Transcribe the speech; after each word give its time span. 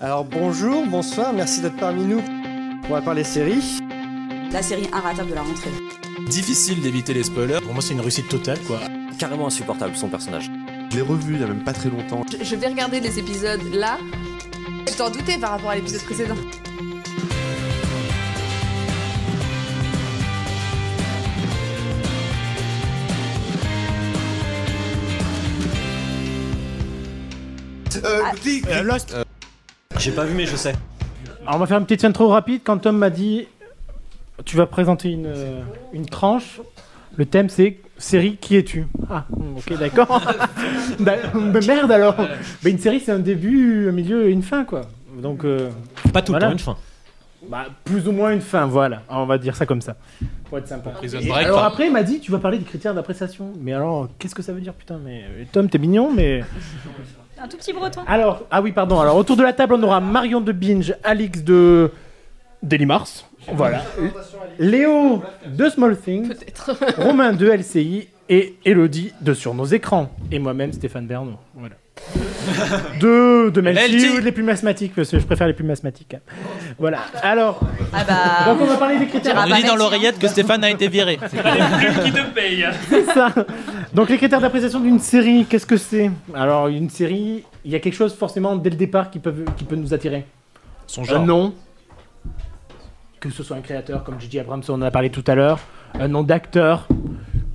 Alors 0.00 0.24
bonjour, 0.24 0.86
bonsoir, 0.86 1.32
merci 1.32 1.60
d'être 1.60 1.76
parmi 1.76 2.04
nous. 2.04 2.20
On 2.84 2.92
va 2.92 3.00
parler 3.00 3.24
séries. 3.24 3.78
La 4.52 4.62
série 4.62 4.88
inratable 4.92 5.30
de 5.30 5.34
la 5.34 5.42
rentrée. 5.42 5.70
Difficile 6.28 6.80
d'éviter 6.82 7.14
les 7.14 7.24
spoilers. 7.24 7.60
Pour 7.62 7.72
moi, 7.72 7.82
c'est 7.82 7.94
une 7.94 8.00
réussite 8.00 8.28
totale, 8.28 8.58
quoi. 8.66 8.78
Carrément 9.18 9.46
insupportable, 9.46 9.96
son 9.96 10.08
personnage. 10.08 10.50
Je 10.90 10.96
l'ai 10.96 11.02
revu 11.02 11.34
il 11.34 11.40
y 11.40 11.44
a 11.44 11.46
même 11.46 11.64
pas 11.64 11.72
très 11.72 11.88
longtemps. 11.88 12.22
Je, 12.30 12.44
je 12.44 12.56
vais 12.56 12.68
regarder 12.68 13.00
les 13.00 13.18
épisodes 13.18 13.62
là. 13.72 13.98
Tu 14.86 14.94
t'en 14.94 15.10
doutais 15.10 15.38
par 15.38 15.50
rapport 15.52 15.70
à 15.70 15.76
l'épisode 15.76 16.02
précédent. 16.02 16.36
Euh, 28.04 28.20
Ah. 28.24 28.32
clic, 28.36 28.66
Euh, 28.68 28.82
Lost. 28.82 29.14
J'ai 29.98 30.12
pas 30.12 30.24
vu, 30.24 30.34
mais 30.34 30.46
je 30.46 30.56
sais. 30.56 30.74
Alors 31.42 31.56
on 31.56 31.58
va 31.58 31.66
faire 31.66 31.78
une 31.78 31.84
petite 31.86 32.04
intro 32.04 32.28
rapide. 32.28 32.60
Quand 32.64 32.78
Tom 32.78 32.96
m'a 32.98 33.10
dit 33.10 33.46
tu 34.44 34.56
vas 34.56 34.66
présenter 34.66 35.10
une, 35.10 35.26
euh, 35.26 35.60
une 35.92 36.06
tranche, 36.06 36.60
le 37.16 37.24
thème 37.24 37.48
c'est 37.48 37.78
série 37.98 38.36
qui 38.36 38.56
es-tu? 38.56 38.86
Ah, 39.10 39.24
hmm, 39.30 39.56
ok, 39.56 39.78
d'accord. 39.78 40.20
Bah, 41.00 41.14
bah, 41.34 41.60
merde 41.66 41.90
alors 41.92 42.14
Mais 42.62 42.70
une 42.70 42.78
série 42.78 43.00
c'est 43.00 43.12
un 43.12 43.18
début, 43.18 43.88
un 43.88 43.92
milieu 43.92 44.26
et 44.28 44.30
une 44.30 44.42
fin 44.42 44.64
quoi. 44.64 44.82
Donc, 45.20 45.44
euh, 45.44 45.70
Pas 46.12 46.20
tout 46.22 46.32
Voilà. 46.32 46.46
le 46.48 46.52
temps 46.52 46.58
une 46.58 46.58
fin. 46.58 46.76
bah, 47.48 47.64
plus 47.84 48.06
ou 48.06 48.12
moins 48.12 48.32
une 48.32 48.40
fin, 48.42 48.66
voilà. 48.66 49.02
On 49.08 49.24
va 49.24 49.38
dire 49.38 49.56
ça 49.56 49.64
comme 49.66 49.80
ça. 49.80 49.96
Pour 50.48 50.58
être 50.58 50.68
sympa. 50.68 50.90
Prison 50.90 51.18
Et 51.20 51.26
Break, 51.28 51.46
alors 51.46 51.56
par- 51.58 51.66
après, 51.66 51.86
il 51.86 51.92
m'a 51.92 52.02
dit 52.02 52.20
tu 52.20 52.30
vas 52.30 52.38
parler 52.38 52.58
des 52.58 52.64
critères 52.64 52.94
d'appréciation. 52.94 53.52
Mais 53.60 53.72
alors, 53.72 54.08
qu'est-ce 54.18 54.34
que 54.34 54.42
ça 54.42 54.52
veut 54.52 54.60
dire? 54.60 54.74
Putain 54.74 54.98
Mais 55.02 55.24
Tom, 55.52 55.68
t'es 55.70 55.78
mignon, 55.78 56.12
mais. 56.14 56.42
Un 57.38 57.48
tout 57.48 57.56
petit 57.56 57.72
breton. 57.72 58.00
Alors, 58.06 58.44
ah 58.50 58.62
oui, 58.62 58.72
pardon. 58.72 59.00
Alors, 59.00 59.16
autour 59.16 59.36
de 59.36 59.42
la 59.42 59.52
table, 59.52 59.74
on 59.74 59.82
aura 59.82 60.00
Marion 60.00 60.40
de 60.40 60.52
Binge, 60.52 60.94
Alix 61.04 61.42
de 61.42 61.90
Daily 62.62 62.86
Mars. 62.86 63.26
Voilà. 63.52 63.82
Léo 64.58 65.22
de 65.46 65.68
Small 65.68 65.96
Things, 65.96 66.28
Peut-être. 66.28 66.76
Romain 66.98 67.32
de 67.32 67.48
LCI 67.48 68.08
et 68.28 68.56
Elodie 68.64 69.12
de 69.20 69.34
Sur 69.34 69.54
nos 69.54 69.66
écrans. 69.66 70.10
Et 70.32 70.38
moi-même, 70.38 70.72
Stéphane 70.72 71.06
Bernot. 71.06 71.38
Voilà. 71.54 71.76
De, 73.00 73.50
de 73.50 73.60
Melty 73.60 73.96
LT. 73.98 74.10
ou 74.12 74.20
de 74.20 74.24
les 74.24 74.30
plus 74.32 74.48
asthmatiques, 74.48 74.94
parce 74.94 75.10
que 75.10 75.18
je 75.18 75.26
préfère 75.26 75.46
les 75.48 75.52
plus 75.52 75.68
asthmatiques. 75.70 76.14
hein. 76.14 76.20
Voilà. 76.78 77.00
Alors, 77.22 77.60
Ah 77.92 78.04
bah. 78.06 78.52
donc 78.52 78.60
on 78.62 78.66
va 78.66 78.76
parler 78.76 78.98
des 78.98 79.06
critères. 79.06 79.34
On 79.36 79.44
dit 79.44 79.50
dans 79.50 79.56
merci, 79.56 79.76
l'oreillette 79.76 80.18
que 80.18 80.28
Stéphane 80.28 80.62
a 80.62 80.70
été 80.70 80.86
viré. 80.88 81.18
C'est 82.88 83.04
ça. 83.06 83.32
Donc 83.92 84.08
les 84.10 84.16
critères 84.16 84.40
d'appréciation 84.40 84.80
d'une 84.80 84.98
série, 85.00 85.44
qu'est-ce 85.48 85.66
que 85.66 85.76
c'est? 85.76 86.10
Alors 86.34 86.68
une 86.68 86.90
série, 86.90 87.44
il 87.64 87.70
y 87.70 87.74
a 87.74 87.80
quelque 87.80 87.94
chose 87.94 88.14
forcément 88.14 88.54
dès 88.56 88.70
le 88.70 88.76
départ 88.76 89.10
qui 89.10 89.18
peut, 89.18 89.34
qui 89.56 89.64
peut 89.64 89.76
nous 89.76 89.92
attirer? 89.92 90.24
Son 90.86 91.02
Un 91.02 91.04
genre. 91.04 91.26
nom, 91.26 91.54
que 93.20 93.30
ce 93.30 93.42
soit 93.42 93.56
un 93.56 93.60
créateur 93.60 94.04
comme 94.04 94.20
J.J. 94.20 94.40
Abrams, 94.40 94.62
on 94.68 94.74
en 94.74 94.82
a 94.82 94.90
parlé 94.90 95.10
tout 95.10 95.24
à 95.26 95.34
l'heure, 95.34 95.58
un 95.98 96.08
nom 96.08 96.22
d'acteur, 96.22 96.86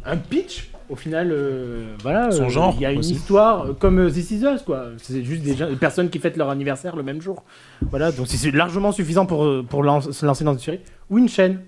un 0.06 0.18
pitch. 0.18 0.70
Au 0.92 0.96
final, 0.98 1.30
euh, 1.32 1.96
voilà, 2.02 2.30
Son 2.32 2.44
euh, 2.44 2.50
genre 2.50 2.74
il 2.76 2.82
y 2.82 2.86
a 2.86 2.92
une 2.92 3.00
aussi. 3.00 3.14
histoire 3.14 3.66
euh, 3.68 3.74
comme 3.74 3.98
euh, 4.00 4.12
This 4.12 4.30
Is 4.32 4.44
Us, 4.44 4.62
quoi. 4.62 4.88
C'est 4.98 5.24
juste 5.24 5.42
des, 5.42 5.56
gens- 5.56 5.70
des 5.70 5.78
personnes 5.78 6.10
qui 6.10 6.20
fêtent 6.20 6.36
leur 6.36 6.50
anniversaire 6.50 6.96
le 6.98 7.04
même 7.04 7.22
jour. 7.22 7.44
Voilà, 7.90 8.12
donc 8.12 8.28
c'est 8.28 8.52
largement 8.52 8.92
suffisant 8.92 9.26
pour, 9.26 9.48
pour 9.70 9.84
lan- 9.84 10.02
se 10.02 10.26
lancer 10.26 10.44
dans 10.44 10.54
une 10.54 10.60
série. 10.60 10.82
Ou 11.10 11.18
une 11.18 11.30
chaîne 11.30 11.62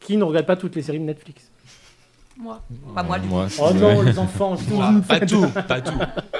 qui 0.00 0.16
ne 0.16 0.24
regarde 0.24 0.46
pas 0.46 0.56
toutes 0.56 0.74
les 0.76 0.82
séries 0.82 0.98
de 0.98 1.04
Netflix. 1.04 1.50
Moi. 2.38 2.60
Pas 2.94 3.02
moi, 3.02 3.18
lui. 3.18 3.28
Oh 3.60 3.70
non, 3.74 4.00
les 4.02 4.18
enfants, 4.18 4.56
je 4.56 4.64
vous 4.64 4.80
Ah, 4.80 4.92
une 4.92 5.02
pas 5.02 5.20
tout, 5.20 5.46
pas 5.66 5.80
tout. 5.80 5.98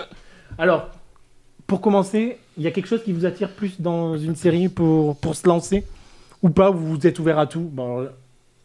Alors, 0.59 0.89
pour 1.67 1.81
commencer, 1.83 2.39
il 2.57 2.63
y 2.63 2.67
a 2.67 2.71
quelque 2.71 2.87
chose 2.89 3.03
qui 3.05 3.13
vous 3.13 3.27
attire 3.27 3.51
plus 3.51 3.81
dans 3.81 4.17
une 4.17 4.35
série 4.37 4.69
pour, 4.69 5.17
pour 5.17 5.35
se 5.35 5.47
lancer 5.47 5.85
Ou 6.43 6.49
pas 6.51 6.71
Vous 6.71 6.97
vous 6.97 7.07
êtes 7.07 7.19
ouvert 7.19 7.39
à 7.39 7.47
tout? 7.47 7.69
Bon, 7.73 7.99
alors, 7.99 8.13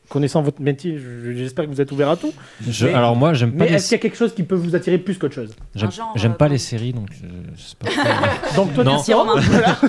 Connaissant 0.09 0.41
votre 0.41 0.61
métier, 0.61 0.99
je- 0.99 1.31
j'espère 1.33 1.65
que 1.65 1.69
vous 1.71 1.81
êtes 1.81 1.91
ouvert 1.91 2.09
à 2.09 2.17
tout. 2.17 2.33
Je- 2.67 2.85
Mais- 2.85 2.93
alors 2.93 3.15
moi, 3.15 3.33
j'aime 3.33 3.51
pas 3.53 3.63
Mais 3.63 3.69
les, 3.71 3.75
est-ce 3.77 3.87
qu'il 3.89 3.97
y 3.97 3.99
a 3.99 4.01
quelque 4.01 4.17
chose 4.17 4.33
qui 4.35 4.43
peut 4.43 4.53
vous 4.55 4.75
attirer 4.75 4.97
plus 4.99 5.17
qu'autre 5.17 5.33
chose? 5.33 5.55
J'aime, 5.75 5.89
euh, 6.25 6.29
pas 6.35 6.47
les 6.49 6.57
séries, 6.59 6.93
donc 6.93 7.07
je, 7.11 7.25
je 7.55 7.61
sais 7.61 7.75
pas. 7.79 7.89
Donc 8.55 8.73
toi, 8.73 8.83
Non. 8.83 9.01
tu 9.01 9.11
es 9.11 9.13
Romain 9.13 9.41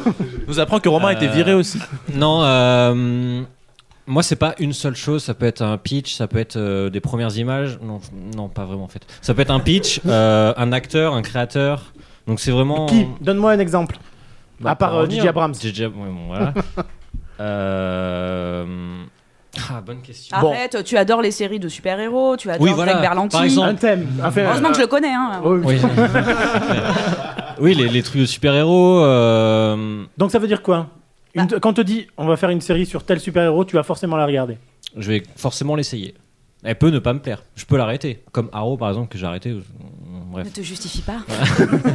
Nous 0.49 0.61
apprend 0.61 0.79
que 0.81 0.89
Romain 0.89 1.09
a 1.09 1.13
été 1.13 1.29
Euh, 1.29 1.33
viré 1.33 1.53
aussi. 1.53 1.79
non, 2.15 2.43
euh, 2.43 3.43
moi 4.07 4.23
c'est 4.23 4.37
pas 4.37 4.55
une 4.61 4.73
seule 4.73 4.95
chose. 4.97 5.23
Ça 5.25 5.35
peut 5.35 5.47
être 5.47 5.63
un 5.63 5.77
pitch, 5.79 6.15
ça 6.15 6.27
peut 6.27 6.39
être 6.39 6.57
euh, 6.57 6.89
des 6.91 7.01
premières 7.01 7.37
images. 7.37 7.79
Non, 7.83 8.01
non, 8.35 8.49
pas 8.49 8.65
vraiment 8.65 8.85
en 8.85 8.89
fait. 8.89 9.03
Ça 9.21 9.35
peut 9.35 9.43
être 9.43 9.51
un 9.51 9.61
pitch, 9.61 10.01
euh, 10.07 10.55
un 10.57 10.73
acteur, 10.73 11.13
un 11.15 11.23
créateur. 11.23 11.93
Donc 12.27 12.41
c'est 12.41 12.53
vraiment. 12.53 12.87
Qui? 12.87 13.05
Donne-moi 13.21 13.51
un 13.53 13.59
exemple. 13.59 13.97
Bah, 14.61 14.71
à 14.71 14.77
part 14.77 14.95
euh, 14.95 15.01
revenir, 15.01 15.19
J.J. 15.19 15.29
Abrams. 15.29 15.55
J.J. 15.61 15.87
ouais, 15.87 15.91
bon, 15.93 16.27
voilà. 16.29 16.55
Euh, 17.41 18.65
Ah, 19.71 19.81
bonne 19.81 20.01
question. 20.03 20.37
Arrête, 20.37 20.83
tu 20.85 20.97
adores 20.97 21.23
les 21.23 21.31
séries 21.31 21.59
de 21.61 21.69
super-héros, 21.69 22.37
tu 22.37 22.51
adores 22.51 22.63
Oui, 22.67 22.73
voilà. 22.75 22.95
Berlanti. 23.01 23.37
Par 23.37 23.45
exemple. 23.45 23.69
Un 23.71 23.75
thème. 23.75 24.07
Enfin, 24.23 24.43
Heureusement 24.43 24.69
euh, 24.69 24.71
que 24.73 24.77
je 24.77 24.81
le 24.83 24.87
connais. 24.87 25.13
Hein. 25.13 25.41
oui. 25.45 25.61
Oui, 25.65 25.77
oui 27.61 27.75
les, 27.75 27.89
les 27.89 28.03
trucs 28.03 28.21
de 28.21 28.27
super-héros. 28.27 29.01
euh, 29.05 30.05
Donc 30.19 30.31
ça 30.31 30.39
veut 30.39 30.49
dire 30.49 30.63
quoi? 30.63 30.89
Une- 31.35 31.47
Bah. 31.47 31.57
Quand 31.61 31.71
on 31.71 31.75
te 31.75 31.81
dit 31.81 32.07
on 32.17 32.27
va 32.27 32.37
faire 32.37 32.51
une 32.51 32.61
série 32.61 32.87
sur 32.87 33.05
tel 33.05 33.21
super-héros, 33.21 33.65
tu 33.65 33.77
vas 33.77 33.83
forcément 33.83 34.17
la 34.17 34.27
regarder. 34.27 34.59
je 34.97 35.09
vais 35.11 35.23
forcément 35.37 35.75
l'essayer. 35.77 36.15
Elle 36.63 36.77
peut 36.77 36.91
ne 36.91 36.99
pas 36.99 37.13
me 37.13 37.19
plaire. 37.19 37.43
Je 37.57 37.65
peux 37.67 37.77
l'arrêter. 37.77 38.23
Comme 38.33 38.49
Arrow, 38.53 38.77
par 38.79 38.89
exemple, 38.89 39.09
que 39.09 39.19
j'ai 39.19 39.27
arrêté. 39.27 39.55
Bref. 40.35 40.47
Ne 40.47 40.51
te 40.53 40.61
justifie 40.63 41.01
pas. 41.03 41.19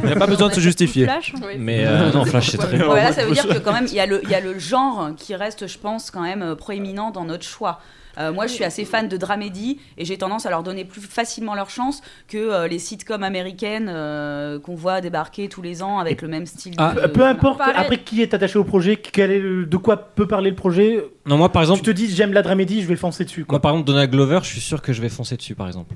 Il 0.02 0.06
n'y 0.06 0.12
a 0.12 0.16
pas 0.16 0.26
besoin 0.26 0.48
de 0.48 0.54
se 0.54 0.60
justifier. 0.60 1.04
Flash 1.04 1.32
Oui. 1.36 1.54
Mais 1.58 1.84
euh, 1.86 2.10
non, 2.12 2.24
Flash, 2.24 2.50
c'est 2.50 2.58
très 2.58 2.76
bien. 2.76 2.88
Ouais, 2.88 3.02
là, 3.02 3.12
ça 3.12 3.24
veut 3.24 3.32
dire 3.32 3.46
que 3.46 3.58
quand 3.58 3.72
même, 3.72 3.86
il 3.86 3.94
y, 3.94 4.00
a 4.00 4.06
le- 4.06 4.20
il 4.24 4.30
y 4.30 4.34
a 4.34 4.40
le 4.40 4.58
genre 4.58 5.10
qui 5.16 5.34
reste, 5.34 5.66
je 5.66 5.78
pense, 5.78 6.10
quand 6.10 6.22
même 6.22 6.42
euh, 6.42 6.54
proéminent 6.54 7.10
dans 7.10 7.24
notre 7.24 7.44
choix. 7.44 7.80
Euh, 8.18 8.32
moi, 8.32 8.48
je 8.48 8.52
suis 8.54 8.64
assez 8.64 8.84
fan 8.84 9.06
de 9.08 9.16
dramédie 9.16 9.78
et 9.96 10.04
j'ai 10.04 10.18
tendance 10.18 10.44
à 10.44 10.50
leur 10.50 10.64
donner 10.64 10.84
plus 10.84 11.00
facilement 11.00 11.54
leur 11.54 11.70
chance 11.70 12.02
que 12.26 12.36
euh, 12.38 12.66
les 12.66 12.80
sitcoms 12.80 13.22
américaines 13.22 13.88
euh, 13.88 14.58
qu'on 14.58 14.74
voit 14.74 15.00
débarquer 15.00 15.48
tous 15.48 15.62
les 15.62 15.80
ans 15.80 16.00
avec 16.00 16.20
le 16.20 16.26
même 16.28 16.44
style. 16.44 16.74
Ah, 16.76 16.92
de- 16.94 17.00
Peu- 17.02 17.12
Peu 17.12 17.24
importe 17.24 17.58
Pareil. 17.58 17.74
après 17.76 17.98
qui 18.02 18.20
est 18.20 18.34
attaché 18.34 18.58
au 18.58 18.64
projet, 18.64 18.96
quel 18.96 19.30
est 19.30 19.38
le- 19.38 19.64
de 19.64 19.76
quoi 19.76 19.96
peut 19.96 20.26
parler 20.26 20.50
le 20.50 20.56
projet, 20.56 21.04
Non, 21.24 21.36
moi, 21.38 21.50
par 21.52 21.62
tu 21.62 21.66
exemple, 21.70 21.82
te 21.86 21.90
dis 21.92 22.12
j'aime 22.12 22.32
la 22.32 22.42
dramédie, 22.42 22.82
je 22.82 22.88
vais 22.88 22.96
foncer 22.96 23.24
dessus. 23.24 23.44
Quoi. 23.44 23.54
moi, 23.54 23.62
par 23.62 23.70
exemple, 23.72 23.86
Donald 23.86 24.10
Glover, 24.10 24.40
je 24.42 24.48
suis 24.48 24.60
sûr 24.60 24.82
que 24.82 24.92
je 24.92 25.00
vais 25.00 25.08
foncer 25.08 25.36
dessus, 25.36 25.54
par 25.54 25.68
exemple. 25.68 25.94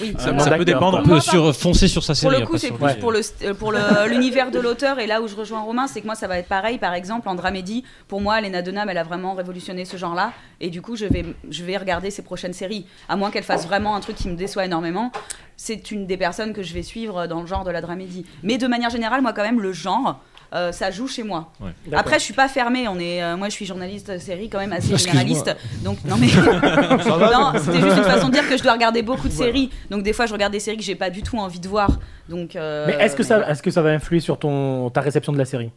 Oui. 0.00 0.14
Ça, 0.18 0.32
peut 0.56 0.64
dépendre. 0.64 1.02
On 1.04 1.06
peut 1.06 1.20
sur, 1.20 1.54
foncer 1.54 1.86
sur 1.86 2.02
sa 2.02 2.14
Pour 2.14 2.20
série. 2.20 2.36
le 2.36 2.42
hein, 2.42 2.46
coup, 2.46 2.56
c'est 2.56 2.70
plus 2.70 2.94
pour 2.94 3.12
le 3.12 3.52
pour 3.54 3.72
le- 3.72 4.08
l'univers 4.08 4.50
de 4.50 4.58
l'auteur 4.58 4.98
et 4.98 5.06
là 5.06 5.20
où 5.20 5.28
je 5.28 5.36
rejoins 5.36 5.60
Romain, 5.60 5.86
c'est 5.86 6.00
que 6.00 6.06
moi 6.06 6.14
ça 6.14 6.26
va 6.26 6.38
être 6.38 6.48
pareil. 6.48 6.78
Par 6.78 6.94
exemple, 6.94 7.28
en 7.28 7.34
dramédie, 7.34 7.84
pour 8.08 8.20
moi, 8.22 8.40
Lena 8.40 8.62
Dunham, 8.62 8.88
elle 8.88 8.96
a 8.98 9.02
vraiment 9.04 9.34
révolutionné 9.34 9.84
ce 9.84 9.98
genre-là 9.98 10.32
et 10.60 10.70
du 10.70 10.80
coup, 10.80 10.96
je 10.96 11.04
vais 11.04 11.26
je 11.50 11.62
vais 11.62 11.76
regarder 11.76 12.10
ses 12.10 12.22
prochaines 12.22 12.54
séries, 12.54 12.86
à 13.08 13.16
moins 13.16 13.30
qu'elle 13.30 13.44
fasse 13.44 13.66
vraiment 13.66 13.94
un 13.94 14.00
truc 14.00 14.16
qui 14.16 14.28
me 14.28 14.36
déçoit 14.36 14.64
énormément. 14.64 15.12
C'est 15.58 15.90
une 15.90 16.06
des 16.06 16.16
personnes 16.16 16.54
que 16.54 16.62
je 16.62 16.72
vais 16.72 16.82
suivre 16.82 17.26
dans 17.26 17.42
le 17.42 17.46
genre 17.46 17.64
de 17.64 17.70
la 17.70 17.82
dramédie. 17.82 18.24
Mais 18.42 18.56
de 18.56 18.66
manière 18.66 18.90
générale, 18.90 19.20
moi 19.20 19.32
quand 19.34 19.42
même, 19.42 19.60
le 19.60 19.72
genre. 19.72 20.20
Euh, 20.54 20.72
ça 20.72 20.90
joue 20.90 21.08
chez 21.08 21.22
moi. 21.22 21.50
Ouais. 21.60 21.70
Après, 21.92 22.18
je 22.18 22.24
suis 22.24 22.34
pas 22.34 22.48
fermée. 22.48 22.86
On 22.88 22.98
est, 22.98 23.22
euh, 23.22 23.36
moi, 23.36 23.48
je 23.48 23.54
suis 23.54 23.64
journaliste 23.66 24.18
série 24.18 24.48
quand 24.48 24.58
même 24.58 24.72
assez 24.72 24.96
généraliste. 24.96 25.54
Donc 25.84 25.98
non 26.04 26.16
mais 26.18 26.26
non, 27.32 27.52
c'était 27.58 27.80
juste 27.80 27.96
une 27.96 28.04
façon 28.04 28.28
de 28.28 28.32
dire 28.32 28.48
que 28.48 28.56
je 28.56 28.62
dois 28.62 28.72
regarder 28.72 29.02
beaucoup 29.02 29.28
de 29.28 29.32
séries. 29.32 29.70
Donc 29.90 30.02
des 30.02 30.12
fois, 30.12 30.26
je 30.26 30.32
regarde 30.32 30.52
des 30.52 30.60
séries 30.60 30.76
que 30.76 30.82
j'ai 30.82 30.94
pas 30.94 31.10
du 31.10 31.22
tout 31.22 31.38
envie 31.38 31.60
de 31.60 31.68
voir. 31.68 31.90
Donc. 32.28 32.56
euh, 32.56 32.86
Mais 32.86 32.94
est-ce 32.94 33.16
que, 33.16 33.22
mais 33.22 33.28
ça, 33.28 33.50
est-ce 33.50 33.62
que 33.62 33.70
ça 33.70 33.82
va 33.82 33.90
influer 33.90 34.20
sur 34.20 34.38
ton, 34.38 34.90
ta 34.90 35.00
réception 35.00 35.32
de 35.32 35.38
la 35.38 35.44
série? 35.44 35.70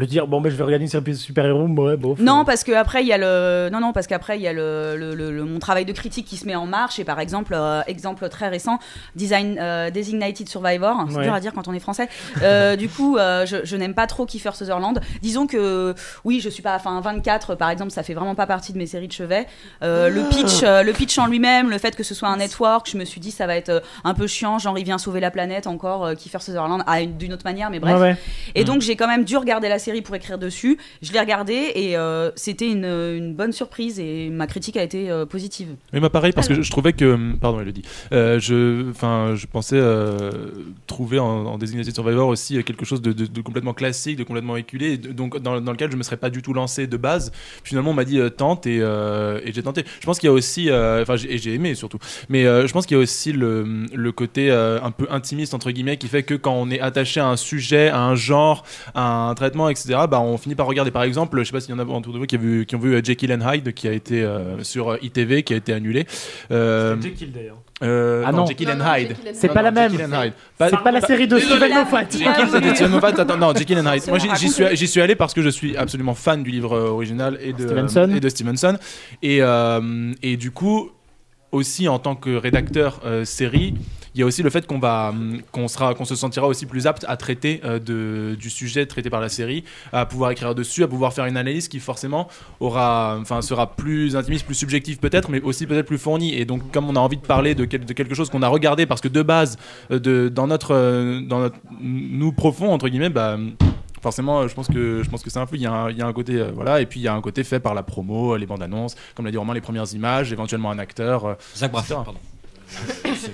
Le 0.00 0.06
dire, 0.06 0.26
bon, 0.26 0.40
ben, 0.40 0.50
je 0.50 0.56
vais 0.56 0.64
regarder 0.64 0.84
une 0.84 0.90
série 0.90 1.04
de 1.04 1.12
super-héros, 1.12 1.66
ouais. 1.66 1.96
Non, 2.20 2.44
parce 2.46 2.64
que 2.64 2.72
après 2.72 3.02
il 3.02 3.06
y 3.06 3.12
a 3.12 3.18
le 3.18 3.68
non 3.70 3.80
non 3.80 3.92
parce 3.92 4.06
qu'après 4.06 4.38
il 4.38 4.42
y 4.42 4.48
a 4.48 4.52
le, 4.54 4.96
le- 4.96 5.14
le- 5.14 5.30
le- 5.30 5.44
mon 5.44 5.58
travail 5.58 5.84
de 5.84 5.92
critique 5.92 6.26
qui 6.26 6.36
se 6.38 6.46
met 6.46 6.54
en 6.56 6.64
marche. 6.66 6.98
Et 6.98 7.04
par 7.04 7.20
exemple 7.20 7.52
euh, 7.54 7.82
exemple 7.86 8.26
très 8.30 8.48
récent 8.48 8.78
Design 9.14 9.58
euh, 9.60 9.90
Designated 9.90 10.48
Survivor. 10.48 11.04
C'est 11.10 11.16
Ouais. 11.16 11.24
dur 11.24 11.34
à 11.34 11.40
dire 11.40 11.52
quand 11.52 11.68
on 11.68 11.74
est 11.74 11.80
français. 11.80 12.08
Euh, 12.42 12.76
du 12.76 12.88
coup 12.88 13.18
euh, 13.18 13.44
je, 13.44 13.58
je 13.64 13.76
n'aime 13.76 13.92
pas 13.94 14.06
trop 14.06 14.24
Kiefer 14.24 14.52
Sutherland. 14.54 15.00
Disons 15.20 15.46
que 15.46 15.94
oui 16.24 16.40
je 16.40 16.48
suis 16.48 16.62
pas 16.62 16.74
enfin 16.76 16.98
24 17.02 17.54
par 17.56 17.68
exemple 17.68 17.90
ça 17.90 18.02
fait 18.02 18.14
vraiment 18.14 18.34
pas 18.34 18.46
partie 18.46 18.72
de 18.72 18.78
mes 18.78 18.86
séries 18.86 19.08
de 19.08 19.12
chevet. 19.12 19.46
Euh, 19.82 20.08
le 20.08 20.22
pitch 20.30 20.62
euh, 20.62 20.82
le 20.82 20.92
pitch 20.92 21.18
en 21.18 21.26
lui-même 21.26 21.68
le 21.68 21.76
fait 21.78 21.94
que 21.94 22.02
ce 22.04 22.14
soit 22.14 22.28
un 22.28 22.38
network 22.38 22.88
je 22.90 22.96
me 22.96 23.04
suis 23.04 23.20
dit 23.20 23.30
ça 23.32 23.46
va 23.46 23.54
être 23.56 23.82
un 24.04 24.14
peu 24.14 24.26
chiant. 24.26 24.58
Genre 24.58 24.78
il 24.78 24.84
vient 24.84 24.96
sauver 24.98 25.20
la 25.20 25.30
planète 25.30 25.66
encore 25.66 26.06
euh, 26.06 26.14
Kiefer 26.14 26.38
Sutherland 26.40 26.82
ah, 26.86 27.00
une- 27.02 27.18
d'une 27.18 27.32
autre 27.34 27.44
manière 27.44 27.68
mais 27.70 27.80
bref. 27.80 27.96
Ouais, 27.96 28.00
ouais. 28.00 28.16
et 28.54 28.64
donc 28.64 28.80
j'ai 28.80 28.96
quand 28.96 29.08
même 29.08 29.24
dû 29.24 29.36
regarder 29.36 29.68
la 29.68 29.78
série 29.78 29.89
pour 30.00 30.14
écrire 30.14 30.38
dessus. 30.38 30.78
Je 31.02 31.12
l'ai 31.12 31.18
regardée 31.20 31.72
et 31.74 31.96
euh, 31.96 32.30
c'était 32.36 32.70
une, 32.70 32.84
une 32.84 33.34
bonne 33.34 33.52
surprise 33.52 33.98
et 33.98 34.30
ma 34.30 34.46
critique 34.46 34.76
a 34.76 34.82
été 34.82 35.10
euh, 35.10 35.26
positive. 35.26 35.68
Oui, 35.92 35.98
moi 36.00 36.10
pareil, 36.10 36.32
parce 36.32 36.46
que 36.48 36.54
je, 36.54 36.62
je 36.62 36.70
trouvais 36.70 36.92
que. 36.92 37.18
Pardon, 37.40 37.60
Elodie. 37.60 37.82
Euh, 38.12 38.38
je, 38.38 38.88
enfin, 38.90 39.34
je 39.34 39.46
pensais 39.46 39.76
euh, 39.78 40.30
trouver 40.86 41.18
en, 41.18 41.26
en 41.46 41.58
Designated 41.58 41.92
Survivor 41.94 42.28
aussi 42.28 42.56
euh, 42.58 42.62
quelque 42.62 42.84
chose 42.84 43.02
de, 43.02 43.12
de- 43.12 43.26
de 43.26 43.40
complètement 43.40 43.74
classique, 43.74 44.16
de 44.16 44.24
complètement 44.24 44.56
éculé, 44.56 44.96
de- 44.98 45.12
donc 45.12 45.38
dans, 45.40 45.60
dans 45.60 45.72
lequel 45.72 45.90
je 45.90 45.96
me 45.96 46.02
serais 46.02 46.16
pas 46.16 46.30
du 46.30 46.42
tout 46.42 46.52
lancé 46.52 46.86
de 46.86 46.96
base. 46.96 47.32
Finalement, 47.64 47.90
on 47.90 47.94
m'a 47.94 48.04
dit 48.04 48.18
euh, 48.20 48.30
tente 48.30 48.66
et, 48.66 48.78
euh, 48.80 49.40
et 49.44 49.52
j'ai 49.52 49.62
tenté. 49.62 49.84
Je 50.00 50.06
pense 50.06 50.18
qu'il 50.18 50.28
y 50.28 50.30
a 50.30 50.32
aussi. 50.32 50.70
euh, 50.70 51.02
Enfin, 51.02 51.16
j'ai 51.16 51.34
et 51.34 51.38
j'ai 51.38 51.54
aimé 51.54 51.74
surtout. 51.74 51.98
Mais 52.28 52.46
euh, 52.46 52.66
je 52.66 52.72
pense 52.72 52.86
qu'il 52.86 52.96
y 52.96 53.00
a 53.00 53.02
aussi 53.02 53.32
le, 53.32 53.86
le 53.94 54.12
côté 54.12 54.50
euh, 54.50 54.78
un 54.82 54.90
peu 54.90 55.06
intimiste, 55.10 55.54
entre 55.54 55.70
guillemets, 55.70 55.96
qui 55.96 56.08
fait 56.08 56.22
que 56.22 56.34
quand 56.34 56.52
on 56.54 56.70
est 56.70 56.80
attaché 56.80 57.20
à 57.20 57.26
un 57.26 57.36
sujet, 57.36 57.88
à 57.88 58.00
un 58.02 58.14
genre, 58.14 58.64
à 58.94 59.28
un 59.30 59.34
traitement, 59.34 59.68
etc., 59.68 59.79
etc. 59.84 60.00
Bah, 60.10 60.20
on 60.20 60.36
finit 60.38 60.54
par 60.54 60.66
regarder. 60.66 60.90
Par 60.90 61.02
exemple, 61.02 61.38
je 61.40 61.44
sais 61.44 61.52
pas 61.52 61.60
s'il 61.60 61.74
y 61.74 61.74
en 61.74 61.78
a 61.78 61.84
autour 61.84 62.12
de 62.12 62.18
vous 62.18 62.26
qui, 62.26 62.36
a 62.36 62.38
vu, 62.38 62.66
qui 62.66 62.76
ont 62.76 62.78
vu 62.78 62.94
euh, 62.94 63.00
Jekyll 63.02 63.32
and 63.32 63.40
Hyde, 63.52 63.72
qui 63.74 63.88
a 63.88 63.92
été 63.92 64.22
euh, 64.22 64.62
sur 64.62 64.90
euh, 64.92 64.96
ITV, 65.02 65.42
qui 65.42 65.54
a 65.54 65.56
été 65.56 65.72
annulé. 65.72 66.06
Euh, 66.50 66.96
C'est 67.00 67.08
Jekyll 67.08 67.32
d'ailleurs. 67.32 67.56
euh, 67.82 68.22
Ah 68.26 68.32
non, 68.32 68.38
non. 68.38 68.46
Jekyll 68.46 68.68
Non, 68.68 68.74
and 68.74 68.76
non, 68.78 68.94
Hyde. 68.94 69.08
Jekyll 69.08 69.28
and 69.28 69.32
C'est 69.34 69.48
pas 69.48 69.62
la 69.62 69.70
même. 69.70 69.92
C'est 69.92 70.76
pas 70.82 70.90
la 70.92 71.00
série 71.00 71.26
de. 71.28 71.38
Steven 71.38 71.72
Moffat. 71.74 72.04
Steven 72.10 72.90
Moffat. 72.90 73.08
Attends, 73.20 73.36
non, 73.36 73.54
Jekyll 73.54 73.78
and 73.78 73.92
Hyde. 73.94 74.02
Moi, 74.08 74.18
j'y- 74.18 74.48
suis, 74.48 74.64
j'y 74.74 74.86
suis 74.88 75.00
allé 75.00 75.14
parce 75.14 75.34
que 75.34 75.42
je 75.42 75.48
suis 75.48 75.76
absolument 75.76 76.14
fan 76.14 76.42
du 76.42 76.50
livre 76.50 76.78
original 76.78 77.38
et 77.42 77.52
de 77.52 77.66
Stevenson. 77.66 78.12
et 78.14 78.20
de 78.20 78.28
Stevenson. 78.28 78.76
Et, 79.22 79.38
euh, 79.40 80.12
et 80.22 80.36
du 80.36 80.50
coup, 80.50 80.90
aussi 81.52 81.88
en 81.88 81.98
tant 81.98 82.14
que 82.14 82.30
rédacteur 82.36 83.00
euh, 83.04 83.24
série, 83.24 83.74
il 84.14 84.20
y 84.20 84.22
a 84.22 84.26
aussi 84.26 84.42
le 84.42 84.50
fait 84.50 84.66
qu'on 84.66 84.78
va, 84.78 85.14
qu'on 85.52 85.68
sera, 85.68 85.94
qu'on 85.94 86.04
se 86.04 86.16
sentira 86.16 86.46
aussi 86.48 86.66
plus 86.66 86.86
apte 86.86 87.04
à 87.08 87.16
traiter 87.16 87.60
euh, 87.64 87.78
de, 87.78 88.34
du 88.34 88.50
sujet 88.50 88.86
traité 88.86 89.08
par 89.10 89.20
la 89.20 89.28
série, 89.28 89.64
à 89.92 90.04
pouvoir 90.06 90.30
écrire 90.32 90.54
dessus, 90.54 90.82
à 90.82 90.88
pouvoir 90.88 91.12
faire 91.12 91.26
une 91.26 91.36
analyse 91.36 91.68
qui 91.68 91.78
forcément 91.78 92.26
aura, 92.58 93.18
enfin, 93.20 93.40
sera 93.42 93.74
plus 93.76 94.16
intimiste, 94.16 94.44
plus 94.46 94.54
subjective 94.56 94.98
peut-être, 94.98 95.30
mais 95.30 95.40
aussi 95.40 95.66
peut-être 95.66 95.86
plus 95.86 95.98
fournie. 95.98 96.34
Et 96.34 96.44
donc, 96.44 96.72
comme 96.72 96.88
on 96.88 96.96
a 96.96 97.00
envie 97.00 97.16
de 97.18 97.22
parler 97.26 97.54
de, 97.54 97.64
quel- 97.64 97.84
de 97.84 97.92
quelque 97.92 98.14
chose 98.14 98.30
qu'on 98.30 98.42
a 98.42 98.48
regardé, 98.48 98.86
parce 98.86 99.00
que 99.00 99.08
de 99.08 99.22
base, 99.22 99.58
euh, 99.90 99.98
de, 100.00 100.28
dans 100.28 100.46
notre, 100.46 100.74
euh, 100.74 101.20
dans 101.20 101.38
notre 101.40 101.56
nous 101.80 102.32
profond 102.32 102.72
entre 102.72 102.88
guillemets, 102.88 103.10
bah 103.10 103.38
forcément, 104.02 104.48
je 104.48 104.54
pense 104.54 104.66
que 104.68 105.02
je 105.04 105.10
pense 105.10 105.22
que 105.22 105.30
ça 105.30 105.40
influe. 105.42 105.58
Il 105.58 105.62
y 105.62 105.66
a 105.66 105.72
un, 105.72 105.90
il 105.90 105.98
y 105.98 106.02
a 106.02 106.06
un 106.06 106.12
côté 106.12 106.36
euh, 106.40 106.50
voilà, 106.54 106.80
et 106.80 106.86
puis 106.86 107.00
il 107.00 107.02
y 107.02 107.08
a 107.08 107.14
un 107.14 107.20
côté 107.20 107.44
fait 107.44 107.60
par 107.60 107.74
la 107.74 107.82
promo, 107.82 108.36
les 108.36 108.46
bandes 108.46 108.62
annonces, 108.62 108.94
comme 109.14 109.24
l'a 109.26 109.30
dit 109.30 109.36
Romain, 109.36 109.54
les 109.54 109.60
premières 109.60 109.92
images, 109.94 110.32
éventuellement 110.32 110.70
un 110.70 110.78
acteur, 110.78 111.24
euh, 111.26 111.34
Zach 111.56 111.70
Braff, 111.70 111.88
pardon. 111.88 112.20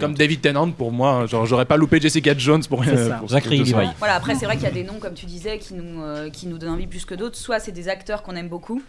Comme 0.00 0.14
David 0.14 0.40
Tennant 0.40 0.70
pour 0.70 0.92
moi. 0.92 1.26
Genre, 1.26 1.46
j'aurais 1.46 1.64
pas 1.64 1.76
loupé 1.76 2.00
Jessica 2.00 2.32
Jones 2.36 2.62
pour 2.68 2.84
ça. 2.84 2.90
pour 3.20 3.30
Zachary 3.30 3.58
Levi. 3.58 3.74
Voilà, 3.98 4.14
après, 4.14 4.34
c'est 4.34 4.46
vrai 4.46 4.56
qu'il 4.56 4.64
y 4.64 4.68
a 4.68 4.72
des 4.72 4.84
noms, 4.84 4.98
comme 5.00 5.14
tu 5.14 5.26
disais, 5.26 5.58
qui 5.58 5.74
nous, 5.74 6.02
euh, 6.02 6.30
qui 6.30 6.46
nous 6.46 6.58
donnent 6.58 6.74
envie 6.74 6.86
plus 6.86 7.04
que 7.04 7.14
d'autres. 7.14 7.36
Soit 7.36 7.58
c'est 7.60 7.72
des 7.72 7.88
acteurs 7.88 8.22
qu'on 8.22 8.36
aime 8.36 8.48
beaucoup. 8.48 8.82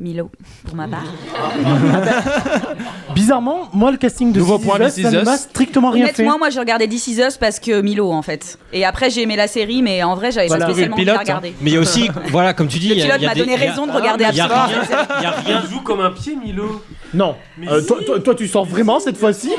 Milo, 0.00 0.28
pour 0.66 0.74
ma 0.74 0.88
part. 0.88 1.04
Bizarrement, 3.14 3.68
moi, 3.72 3.92
le 3.92 3.96
casting 3.96 4.32
de 4.32 4.38
Nouveau 4.40 4.58
This 4.58 4.66
point 4.66 4.78
Is 4.80 4.86
Us, 4.88 4.94
This 4.94 5.04
ça 5.04 5.10
ne 5.12 5.22
m'a 5.22 5.36
strictement 5.36 5.90
rien 5.90 6.06
fait. 6.08 6.22
Honnêtement, 6.22 6.38
moi, 6.38 6.50
je 6.50 6.58
regardais 6.58 6.88
This 6.88 7.06
Is 7.06 7.20
Us 7.20 7.36
parce 7.36 7.60
que 7.60 7.80
Milo, 7.80 8.10
en 8.10 8.22
fait. 8.22 8.58
Et 8.72 8.84
après, 8.84 9.10
j'ai 9.10 9.22
aimé 9.22 9.36
la 9.36 9.46
série, 9.46 9.82
mais 9.82 10.02
en 10.02 10.16
vrai, 10.16 10.32
j'avais 10.32 10.48
Voilà. 10.48 10.66
pas 10.66 10.72
spécialement 10.72 10.96
envie 10.96 11.04
de 11.04 11.10
la 11.10 11.18
pilote, 11.18 11.26
regarder. 11.28 11.54
Mais 11.60 11.70
il 11.70 11.74
y 11.74 11.76
a 11.76 11.80
aussi, 11.80 12.08
voilà, 12.30 12.54
comme 12.54 12.68
tu 12.68 12.78
dis, 12.78 12.88
Le 12.88 12.94
il 12.94 12.98
y 12.98 13.02
a- 13.02 13.04
pilote 13.04 13.18
il 13.20 13.22
y 13.22 13.26
a 13.26 13.28
m'a 13.28 13.34
des- 13.34 13.40
donné 13.40 13.54
il 13.54 13.60
y 13.60 13.66
a- 13.66 13.70
raison 13.70 13.86
de 13.86 13.92
regarder 13.92 14.24
Il 14.30 14.36
y 14.36 14.40
a 14.40 14.44
absolument 14.44 14.66
rien, 14.66 14.82
il 15.20 15.22
y 15.22 15.26
a 15.26 15.30
rien. 15.30 15.62
Il 15.64 15.70
joue 15.70 15.80
comme 15.82 16.00
un 16.00 16.10
pied, 16.10 16.36
Milo. 16.36 16.82
Non. 17.14 17.36
Mais 17.58 17.68
Euh, 17.68 17.80
si. 17.80 17.86
toi, 17.86 17.98
toi- 18.04 18.20
toi, 18.20 18.34
tu 18.34 18.48
sors 18.48 18.64
vraiment 18.64 19.00
cette 19.00 19.16
fois-ci 19.16 19.50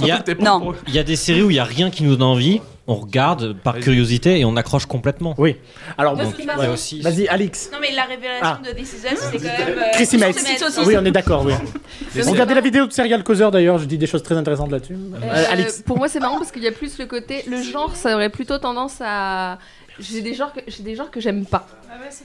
Il 0.00 0.06
y 0.06 0.10
a- 0.10 0.22
Non. 0.40 0.74
Il 0.88 0.94
y 0.94 0.98
a 0.98 1.02
des 1.02 1.16
séries 1.16 1.42
où 1.42 1.50
il 1.50 1.56
y 1.56 1.60
a 1.60 1.64
rien 1.64 1.90
qui 1.90 2.02
nous 2.04 2.10
donne 2.16 2.22
envie, 2.22 2.60
on 2.88 2.94
regarde 2.94 3.54
par 3.64 3.78
curiosité 3.80 4.38
et 4.38 4.44
on 4.44 4.56
accroche 4.56 4.86
complètement. 4.86 5.34
Oui. 5.38 5.56
Alors, 5.98 6.14
Moi, 6.14 6.24
bon, 6.24 6.30
ce 6.30 6.36
qui 6.36 6.46
m'a 6.46 6.56
Ouais, 6.56 6.66
fait- 6.66 6.72
aussi. 6.72 7.00
vas-y, 7.00 7.26
Alix. 7.26 7.70
Non 7.72 7.78
mais 7.80 7.90
la 7.92 8.04
révélation 8.04 8.40
Ah. 8.42 8.60
de 8.64 8.70
This 8.72 8.92
Is 8.92 9.12
Us, 9.12 9.18
c'était 9.32 9.38
quand 9.48 9.66
même... 9.66 9.78
euh, 9.78 9.82
Chrissy. 9.94 10.20
Ah 10.22 10.82
oui, 10.86 10.96
on 10.96 11.04
est 11.04 11.10
d'accord, 11.10 11.44
oui. 11.44 11.52
Regardez 12.26 12.54
la 12.54 12.60
vidéo 12.60 12.86
de 12.86 12.92
Serial 12.92 13.24
Causeur 13.24 13.50
d'ailleurs, 13.50 13.78
je 13.78 13.86
dis 13.86 13.98
des 13.98 14.06
choses 14.06 14.22
très 14.22 14.36
intéressantes 14.36 14.70
là-dessus. 14.70 14.94
Euh, 14.94 15.18
Euh, 15.24 15.44
Alix. 15.50 15.82
Pour 15.84 15.98
moi, 15.98 16.08
c'est 16.08 16.20
marrant 16.20 16.38
parce 16.38 16.52
qu'il 16.52 16.62
y 16.62 16.68
a 16.68 16.72
plus 16.72 16.96
le 16.98 17.06
côté. 17.06 17.42
Le 17.50 17.60
genre, 17.62 17.94
ça 17.96 18.14
aurait 18.14 18.30
plutôt 18.30 18.58
tendance 18.58 18.98
à. 19.00 19.58
J'ai 19.98 20.20
des 20.20 20.34
genres 20.34 20.52
que 20.52 20.60
j'ai 20.66 20.82
des 20.82 20.94
genres 20.94 21.10
que 21.10 21.20
j'aime 21.20 21.46
pas. 21.46 21.66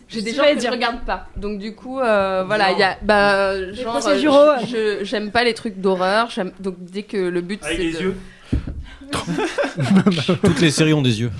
J'ai 0.09 0.21
des 0.21 0.33
genres 0.33 0.45
que 0.45 0.55
dire. 0.59 0.69
je 0.71 0.75
regarde 0.75 1.05
pas. 1.05 1.27
Donc 1.37 1.57
du 1.59 1.73
coup, 1.73 1.99
euh, 1.99 2.43
voilà, 2.45 2.71
il 2.71 2.79
y 2.79 2.83
a 2.83 2.97
bah 3.01 3.71
genre 3.73 3.95
euh, 4.07 4.57
je- 4.67 5.03
j'aime 5.05 5.31
pas 5.31 5.43
les 5.43 5.53
trucs 5.53 5.77
d'horreur. 5.79 6.29
j'aime- 6.29 6.51
Donc 6.59 6.75
dès 6.79 7.03
que 7.03 7.17
le 7.17 7.41
but 7.41 7.59
c'est 7.63 7.77
les 7.77 7.93
de- 7.93 7.99
yeux. 8.01 8.15
Toutes 10.43 10.61
les 10.61 10.71
séries 10.71 10.93
ont 10.93 11.01
des 11.01 11.21
yeux. 11.21 11.31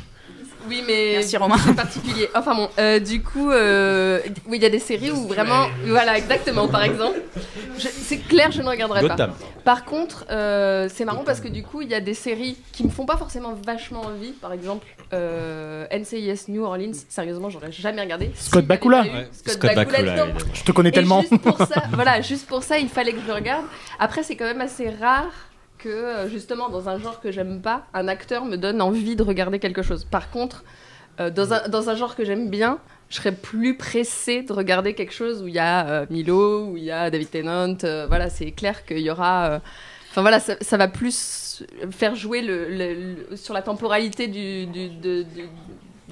Oui, 0.68 0.84
mais 0.88 1.14
Merci, 1.14 1.38
Romain. 1.38 1.58
c'est 1.58 1.76
particulier. 1.76 2.30
Enfin 2.36 2.56
bon, 2.56 2.70
euh, 2.80 3.00
du 3.00 3.22
coup, 3.22 3.52
euh, 3.52 4.20
oui, 4.48 4.58
il 4.58 4.64
y 4.64 4.66
a 4.66 4.70
des 4.70 4.80
séries 4.80 5.12
où 5.12 5.28
vraiment, 5.28 5.68
voilà, 5.86 6.18
exactement. 6.18 6.68
Par 6.68 6.84
exemple, 6.84 7.20
c'est 7.78 8.18
clair, 8.20 8.52
je 8.52 8.62
ne 8.62 8.68
regarderai 8.70 9.08
pas. 9.08 9.30
Par 9.64 9.86
contre, 9.86 10.26
euh, 10.32 10.90
c'est 10.92 11.06
marrant 11.06 11.24
parce 11.24 11.40
que 11.40 11.48
du 11.48 11.62
coup, 11.64 11.82
il 11.82 11.90
y 11.90 11.94
a 11.94 12.02
des 12.02 12.14
séries 12.16 12.58
qui 12.72 12.84
me 12.84 12.90
font 12.90 13.06
pas 13.06 13.18
forcément 13.18 13.54
vachement 13.66 14.02
envie. 14.02 14.32
Par 14.32 14.54
exemple, 14.54 14.86
euh, 15.14 15.86
NCIS 15.92 16.46
New 16.50 16.64
Orleans. 16.64 16.94
Sérieusement, 17.10 17.50
j'aurais 17.50 17.72
jamais 17.72 18.02
regardé. 18.02 18.32
Scott 18.36 18.66
Bakula. 18.66 19.02
Ouais, 19.02 19.30
Scott, 19.32 19.54
Scott 19.54 19.76
Bakula. 19.76 20.28
Je 20.54 20.64
te 20.64 20.72
connais 20.72 20.90
Et 20.90 20.94
tellement. 20.94 21.22
juste 21.22 21.38
pour 21.42 21.58
ça, 21.58 21.84
voilà, 21.94 22.22
juste 22.22 22.48
pour 22.48 22.64
ça, 22.64 22.80
il 22.80 22.90
fallait 22.90 23.14
que 23.14 23.22
je 23.22 23.28
le 23.28 23.34
regarde. 23.34 23.66
Après, 24.00 24.24
c'est 24.24 24.36
quand 24.36 24.46
même 24.46 24.62
assez 24.62 24.90
rare 24.90 25.32
que 25.82 25.90
euh, 25.90 26.30
justement 26.30 26.70
dans 26.70 26.90
un 26.90 26.98
genre 27.00 27.20
que 27.20 27.32
j'aime 27.32 27.62
pas, 27.62 27.86
un 27.94 28.08
acteur 28.08 28.46
me 28.46 28.56
donne 28.56 28.82
envie 28.82 29.16
de 29.16 29.24
regarder 29.24 29.60
quelque 29.60 29.82
chose. 29.82 30.06
Par 30.06 30.30
contre, 30.32 30.64
euh, 31.20 31.30
dans, 31.30 31.54
un, 31.54 31.68
dans 31.68 31.90
un 31.90 31.96
genre 31.96 32.16
que 32.16 32.24
j'aime 32.24 32.50
bien, 32.50 32.80
je 33.10 33.16
serais 33.18 33.32
plus 33.34 33.76
pressée 33.78 34.44
de 34.44 34.54
regarder 34.54 34.94
quelque 34.94 35.14
chose 35.14 35.42
où 35.42 35.48
il 35.48 35.54
y 35.56 35.60
a 35.60 35.88
euh, 35.88 36.06
Milo, 36.10 36.68
où 36.68 36.78
il 36.78 36.84
y 36.84 36.92
a 36.92 37.10
David 37.10 37.30
Tennant. 37.32 37.78
euh, 37.84 38.06
voilà, 38.08 38.30
c'est 38.30 38.52
clair 38.52 38.86
qu'il 38.86 39.00
y 39.00 39.10
aura. 39.10 39.60
Enfin 40.12 40.22
voilà, 40.22 40.40
ça, 40.40 40.56
ça 40.62 40.78
va 40.78 40.88
plus 40.88 41.64
faire 41.92 42.16
jouer 42.16 42.42
le, 42.42 42.70
le- 42.70 42.94
le- 43.30 43.38
sur 43.38 43.54
la 43.54 43.62
temporalité 43.62 44.28
du, 44.28 44.66
du, 44.68 44.90
de- 44.90 45.24
du- 45.24 45.50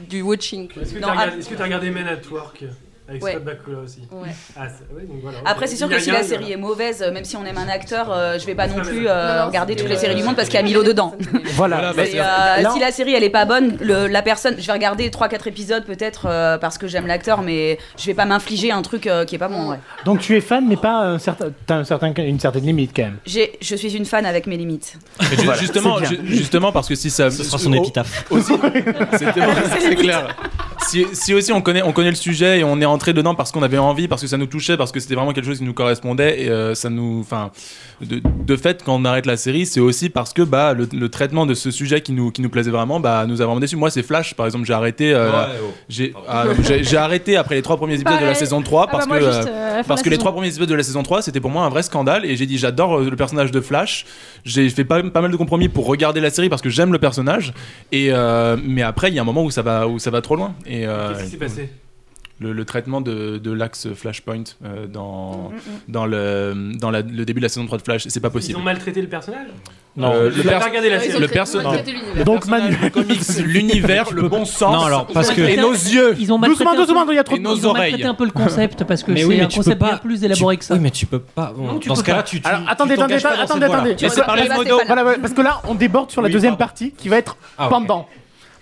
du 0.08 0.22
watching. 0.22 0.70
Est-ce 0.80 0.94
que 0.94 1.00
t'as 1.00 1.08
ah- 1.10 1.26
regardé, 1.26 1.64
regardé 1.64 1.92
Men 1.92 2.08
at 2.08 2.22
Work? 2.32 2.64
Avec 3.10 3.24
Ouais. 3.24 3.32
Scott 3.32 3.44
Bakula 3.44 3.78
aussi 3.80 4.02
Ouais. 4.12 4.30
Ah, 4.58 4.68
c'est- 4.70 4.96
ouais, 4.96 5.04
donc 5.04 5.18
voilà. 5.22 5.40
Après, 5.46 5.68
c'est 5.68 5.76
sûr 5.76 5.90
que 5.90 6.00
si 6.00 6.12
la 6.12 6.24
série 6.24 6.52
est 6.52 6.58
mauvaise, 6.58 7.02
euh, 7.02 7.12
même 7.12 7.26
si 7.26 7.36
on 7.36 7.46
aime 7.46 7.58
un 7.58 7.68
acteur, 7.70 8.12
euh, 8.12 8.38
je 8.40 8.46
vais 8.46 8.56
pas 8.56 8.68
non 8.68 8.82
plus 8.82 9.08
euh, 9.08 9.34
Non, 9.36 9.42
non, 9.42 9.48
regarder 9.48 9.76
toutes 9.76 9.90
les 9.90 9.98
séries 9.98 10.16
du 10.16 10.24
monde 10.24 10.36
parce 10.36 10.48
qu'il 10.50 10.60
y 10.60 10.64
a 10.64 10.66
Milo 10.66 10.84
dedans. 10.84 11.14
Voilà. 11.56 11.92
euh, 11.98 12.64
si 12.74 12.80
la 12.80 12.92
série 12.92 13.14
elle 13.16 13.24
est 13.24 13.30
pas 13.30 13.46
bonne, 13.46 13.78
le- 13.82 14.08
la 14.08 14.22
personne, 14.22 14.56
je 14.60 14.66
vais 14.66 14.74
regarder 14.74 15.10
3-4 15.10 15.48
épisodes 15.48 15.84
peut-être 15.86 16.28
euh, 16.28 16.58
parce 16.58 16.78
que 16.78 16.88
j'aime 16.88 17.08
l'acteur, 17.08 17.42
mais 17.42 17.78
je 17.98 18.06
vais 18.06 18.14
pas 18.14 18.26
m'infliger 18.26 18.72
un 18.72 18.82
truc 18.82 19.08
euh, 19.08 19.26
qui 19.26 19.36
est 19.36 19.40
pas 19.40 19.48
bon. 19.48 19.72
Ouais. 19.72 19.78
Donc 20.06 20.20
tu 20.20 20.36
es 20.38 20.42
fan, 20.42 20.66
mais 20.68 20.78
pas 20.78 21.00
un 21.02 21.20
certain, 21.20 21.48
un 21.70 21.84
certain, 21.84 22.14
une 22.18 22.40
certaine 22.40 22.64
limite 22.66 22.92
quand 22.96 23.04
même. 23.04 23.18
Je 23.26 23.76
suis 23.76 23.96
une 23.96 24.06
fan 24.06 24.26
avec 24.26 24.46
mes 24.48 24.58
limites. 24.58 24.98
Voilà, 25.20 25.60
justement, 25.60 25.98
justement 26.24 26.72
parce 26.72 26.88
que 26.88 26.96
si 26.96 27.10
ça, 27.10 27.30
Ce 27.32 27.44
sera 27.44 27.58
son 27.58 27.74
épitaphe. 27.74 28.26
aussi, 28.30 28.54
c'est 29.18 29.96
clair. 29.96 30.36
Si, 30.88 31.06
si 31.14 31.34
aussi 31.34 31.52
on 31.52 31.62
connaît, 31.62 31.82
on 31.84 31.92
connaît 31.92 32.10
le 32.10 32.16
sujet 32.16 32.60
et 32.60 32.64
on 32.64 32.80
est 32.82 32.86
entré 32.86 33.14
dedans 33.14 33.36
parce 33.36 33.52
qu'on 33.52 33.62
avait 33.64 33.78
envie, 33.78 34.08
parce 34.08 34.22
que 34.22 34.28
ça 34.28 34.38
nous 34.38 34.46
touchait, 34.46 34.78
parce 34.78 34.92
que 34.92 35.00
c'était 35.00 35.16
vraiment 35.16 35.34
quelque 35.34 35.46
chose 35.46 35.60
qui 35.60 35.64
nous 35.64 35.74
correspondait 35.74 36.42
et 36.42 36.50
euh, 36.50 36.74
ça 36.74 36.90
nous, 36.90 37.20
enfin, 37.20 37.52
de, 38.02 38.22
de 38.46 38.56
fait 38.56 38.84
quand 38.84 38.96
on 38.96 39.06
arrête 39.06 39.26
la 39.26 39.38
série, 39.38 39.66
c'est 39.66 39.80
aussi 39.80 40.10
parce 40.10 40.34
que 40.34 40.42
bah 40.42 40.74
le, 40.74 40.88
le 40.92 41.10
traitement 41.10 41.46
de 41.46 41.54
ce 41.54 41.70
sujet 41.72 42.02
qui 42.02 42.12
nous 42.12 42.32
qui 42.32 42.42
nous 42.42 42.50
plaisait 42.50 42.72
vraiment, 42.72 43.00
bah 43.00 43.26
nous 43.28 43.42
a 43.42 43.46
vraiment 43.46 43.60
déçus. 43.60 43.76
Moi, 43.76 43.92
c'est 43.92 44.04
Flash, 44.04 44.34
par 44.34 44.46
exemple, 44.46 44.66
j'ai 44.66 44.74
arrêté, 44.74 45.14
euh, 45.14 45.30
j'ai 45.90 46.14
ah, 46.28 46.46
j'ai 46.64 46.84
j'ai 46.84 46.98
arrêté 46.98 47.36
après 47.36 47.56
les 47.56 47.62
trois 47.62 47.78
premiers 47.78 48.00
épisodes 48.00 48.20
de 48.22 48.26
la 48.26 48.36
saison 48.36 48.62
3 48.62 48.86
Ah 48.88 48.92
parce 48.92 49.08
bah 49.08 49.20
moi, 49.20 49.20
que 49.20 49.26
juste, 49.26 49.48
euh, 49.48 49.80
euh, 49.80 49.84
parce 49.88 50.02
que 50.02 50.10
les 50.10 50.18
trois 50.18 50.32
premiers 50.32 50.48
épisodes 50.48 50.70
de 50.70 50.76
la 50.76 50.84
saison 50.84 51.04
3 51.04 51.22
c'était 51.22 51.40
pour 51.40 51.52
moi 51.52 51.66
un 51.66 51.70
vrai 51.70 51.84
scandale 51.84 52.26
et 52.26 52.36
j'ai 52.36 52.46
dit 52.46 52.58
j'adore 52.58 53.00
le 53.00 53.16
personnage 53.16 53.52
de 53.52 53.62
Flash. 53.62 54.06
J'ai 54.46 54.70
fait 54.70 54.86
pas, 54.86 55.04
pas 55.04 55.22
mal 55.22 55.32
de 55.32 55.36
compromis 55.38 55.68
pour 55.68 55.86
regarder 55.86 56.22
la 56.22 56.30
série 56.30 56.50
parce 56.50 56.62
que 56.62 56.70
j'aime 56.70 56.92
le 56.94 57.00
personnage 57.00 57.54
et 57.92 58.08
euh, 58.12 58.58
mais 58.64 58.82
après 58.82 59.10
il 59.10 59.16
y 59.16 59.20
a 59.20 59.22
un 59.22 59.26
moment 59.26 59.44
où 59.44 59.52
ça 59.52 59.62
va 59.62 59.88
où 59.88 60.00
ça 60.00 60.10
va 60.10 60.22
trop 60.22 60.36
loin 60.36 60.54
et 60.70 60.88
euh, 60.88 61.10
Qu'est-ce 61.14 61.24
qui 61.26 61.30
s'est 61.32 61.38
passé 61.38 61.70
le, 62.42 62.54
le 62.54 62.64
traitement 62.64 63.02
de, 63.02 63.38
de 63.38 63.52
l'axe 63.52 63.90
Flashpoint 63.94 64.44
euh, 64.64 64.88
dans, 64.88 65.50
Mm, 65.50 65.92
dans, 65.92 66.06
le, 66.06 66.72
dans 66.80 66.90
la- 66.90 67.02
le 67.02 67.26
début 67.26 67.42
de 67.42 67.46
la 67.46 67.50
saison 67.50 67.66
3 67.66 67.80
de 67.80 67.84
Flash 67.84 68.06
c'est 68.08 68.22
pas 68.22 68.30
Ils 68.30 68.32
possible 68.32 68.58
ont 68.60 68.64
maltraité 68.64 69.02
le 69.02 69.10
personnage 69.10 69.48
Non. 69.98 70.14
Euh, 70.14 70.30
le 70.30 70.42
pers- 70.44 70.60
pas 70.60 70.68
regardé 70.68 70.90
la 70.90 70.96
Ils 70.96 71.00
ont 71.00 71.02
série. 71.02 71.20
le 71.20 71.28
traité- 71.28 71.34
perso- 71.34 71.60
ils 71.60 71.68
ont 71.68 71.72
traité 71.74 71.92
l'univers. 71.92 72.24
Donc 72.24 72.48
Manu, 72.48 72.78
le 72.82 72.90
comics 72.92 73.20
l'univers 73.46 74.12
le 74.14 74.30
bon 74.30 74.46
sens 74.46 74.74
Non, 74.74 74.86
alors, 74.86 75.08
parce 75.08 75.32
que- 75.32 75.42
et 75.42 75.58
nos 75.58 75.74
yeux 75.74 76.16
Ils 76.18 76.32
ont 76.32 76.40
doucement, 76.40 76.70
un 76.72 76.76
peu- 76.76 76.82
doucement, 76.86 77.06
il 77.10 77.16
y 77.16 77.20
a 77.20 77.26
trop 77.26 77.36
de 77.38 77.42
nos 77.42 77.56
Ils 77.58 77.68
ont 77.68 77.76
un 77.76 78.14
peu 78.14 78.24
le 78.24 78.32
concept 78.32 78.86
parce 78.86 79.04
que 79.04 79.14
c'est 79.14 79.42
un 79.42 79.48
concept 79.50 79.78
pas. 79.80 79.88
bien 79.88 79.98
plus 79.98 80.24
élaboré 80.24 80.56
tu- 80.56 80.60
que 80.60 80.66
ça. 80.66 80.76
Oui, 80.76 80.80
mais 80.80 80.92
tu 80.92 81.06
peux 81.08 81.20
pas. 81.20 81.52
bon, 81.54 81.64
Non, 81.74 81.80
tu 81.80 81.90
dans 81.90 81.96
peux 81.96 82.00
ce 82.00 82.06
cas-là, 82.06 82.24
tu. 82.24 82.38
attendez, 82.46 82.94
attendez, 82.94 83.16
attendez, 83.16 83.66
attendez. 83.66 83.96
Parce- 85.20 85.34
que 85.34 85.42
là, 85.42 85.62
on 85.68 85.76
déborde 85.76 86.10
sur 86.10 86.22
la 86.22 86.30
deuxième 86.30 86.56
partie 86.56 86.92
qui 86.94 87.10
va 87.10 87.18
être 87.18 87.36
Ah, 87.58 87.68
pendant. 87.68 88.08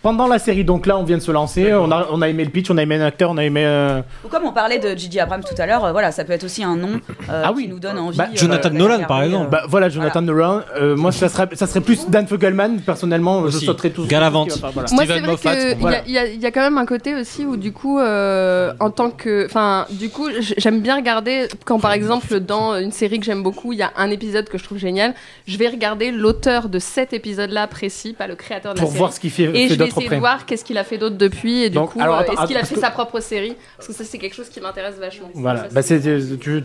Pendant 0.08 0.28
la 0.28 0.40
série, 0.40 0.64
donc 0.64 0.86
là 0.86 0.98
on 0.98 1.04
vient 1.04 1.18
de 1.18 1.22
se 1.22 1.32
lancer, 1.34 1.74
on 1.74 1.92
a, 1.92 2.08
on 2.14 2.22
a 2.22 2.30
aimé 2.30 2.46
le 2.46 2.50
pitch, 2.50 2.72
on 2.72 2.78
a 2.78 2.82
aimé 2.84 2.96
un 2.96 3.02
acteur, 3.02 3.30
on 3.30 3.36
a 3.36 3.44
aimé. 3.44 3.64
euh, 3.66 4.02
Ou 4.24 4.30
comme 4.30 4.46
on 4.46 4.54
parlait 4.54 4.80
de 4.80 4.98
Gigi 4.98 5.20
Abrams 5.20 5.44
tout 5.44 5.62
à 5.62 5.66
l'heure, 5.66 5.84
euh, 5.84 5.92
voilà, 5.92 6.14
ça 6.14 6.24
peut 6.24 6.32
être 6.32 6.46
aussi 6.46 6.64
un 6.64 6.78
nom 6.78 7.02
euh, 7.30 7.42
Ah 7.44 7.52
oui. 7.54 7.64
qui 7.64 7.70
nous 7.70 7.80
donne 7.80 8.00
envie. 8.00 8.18
Bah, 8.18 8.28
Jonathan 8.34 8.70
Nolan, 8.70 9.04
par 9.06 9.24
exemple. 9.24 9.50
Bah 9.52 9.64
voilà, 9.68 9.90
Jonathan 9.90 10.22
Nolan. 10.22 10.62
Euh, 10.80 10.96
moi, 10.96 11.12
ça 11.12 11.28
serait, 11.28 11.50
ça 11.56 11.68
serait 11.68 11.82
plus 11.82 12.08
Dan 12.10 12.26
Fogelman. 12.26 12.80
Personnellement, 12.86 13.46
je 13.50 13.58
sauterais 13.58 13.90
tout. 13.90 14.06
Galavant. 14.08 14.46
tout 14.46 14.52
ce 14.52 14.56
qui 14.56 14.62
va 14.62 14.68
pas, 14.70 14.74
voilà. 14.76 14.88
Moi, 14.94 15.04
Steven 15.04 15.18
c'est 15.18 15.22
vrai 15.24 15.32
Moffat, 15.32 15.56
qu'il 15.74 15.82
voilà. 15.82 16.08
y, 16.08 16.18
a- 16.18 16.26
il 16.28 16.40
y 16.42 16.46
a 16.46 16.52
quand 16.52 16.62
même 16.62 16.78
un 16.78 16.86
côté 16.86 17.14
aussi 17.14 17.44
où, 17.46 17.58
du 17.58 17.74
coup, 17.74 18.00
euh, 18.00 18.72
en 18.80 18.92
tant 18.92 19.10
que. 19.12 19.46
Enfin, 19.46 19.88
du 19.90 20.08
coup, 20.10 20.30
j'aime 20.40 20.80
bien 20.80 20.96
regarder 20.96 21.50
quand, 21.66 21.80
par 21.82 21.92
exemple, 21.92 22.40
dans 22.40 22.76
une 22.80 22.94
série 22.94 23.20
que 23.20 23.26
j'aime 23.26 23.44
beaucoup, 23.44 23.74
il 23.74 23.80
y 23.80 23.84
a 23.84 23.92
un 23.98 24.10
épisode 24.10 24.48
que 24.48 24.58
je 24.58 24.64
trouve 24.64 24.78
génial. 24.78 25.14
Je 25.48 25.58
vais 25.58 25.68
regarder 25.68 26.12
l'auteur 26.12 26.70
de 26.70 26.80
cet 26.80 27.12
épisode-là 27.12 27.68
précis, 27.68 28.14
pas 28.18 28.28
le 28.28 28.36
créateur 28.36 28.74
de 28.74 28.78
la 28.78 28.82
Pour 28.84 28.90
série. 28.92 29.00
voir 29.00 29.12
ce 29.12 29.20
qu'il 29.20 29.32
fait, 29.32 29.52
fait 29.68 29.76
d'autres 29.76 29.97
essayer 29.98 30.10
de 30.10 30.14
après. 30.16 30.20
voir 30.20 30.46
qu'est-ce 30.46 30.64
qu'il 30.66 30.78
a 30.78 30.84
fait 30.84 30.98
d'autre 30.98 31.18
depuis 31.18 31.64
et 31.64 31.70
du 31.70 31.76
Donc, 31.76 31.92
coup, 31.94 32.00
alors, 32.02 32.16
euh, 32.16 32.20
attends, 32.22 32.34
est-ce 32.34 32.48
qu'il 32.48 32.58
a 32.58 32.64
fait 32.64 32.76
que- 32.76 32.82
sa 32.82 32.90
propre 32.92 33.20
série? 33.20 33.56
Parce 33.78 33.88
que 33.88 33.94
ça, 33.94 34.04
c'est 34.04 34.18
quelque 34.18 34.36
chose 34.36 34.50
qui 34.50 34.60
m'intéresse 34.62 34.96
vachement. 35.00 35.30
Voilà, 35.34 35.64
Ça, 35.64 35.68
bah, 35.72 35.82
c'est, 35.82 36.00
tu, 36.02 36.38
tu, 36.40 36.64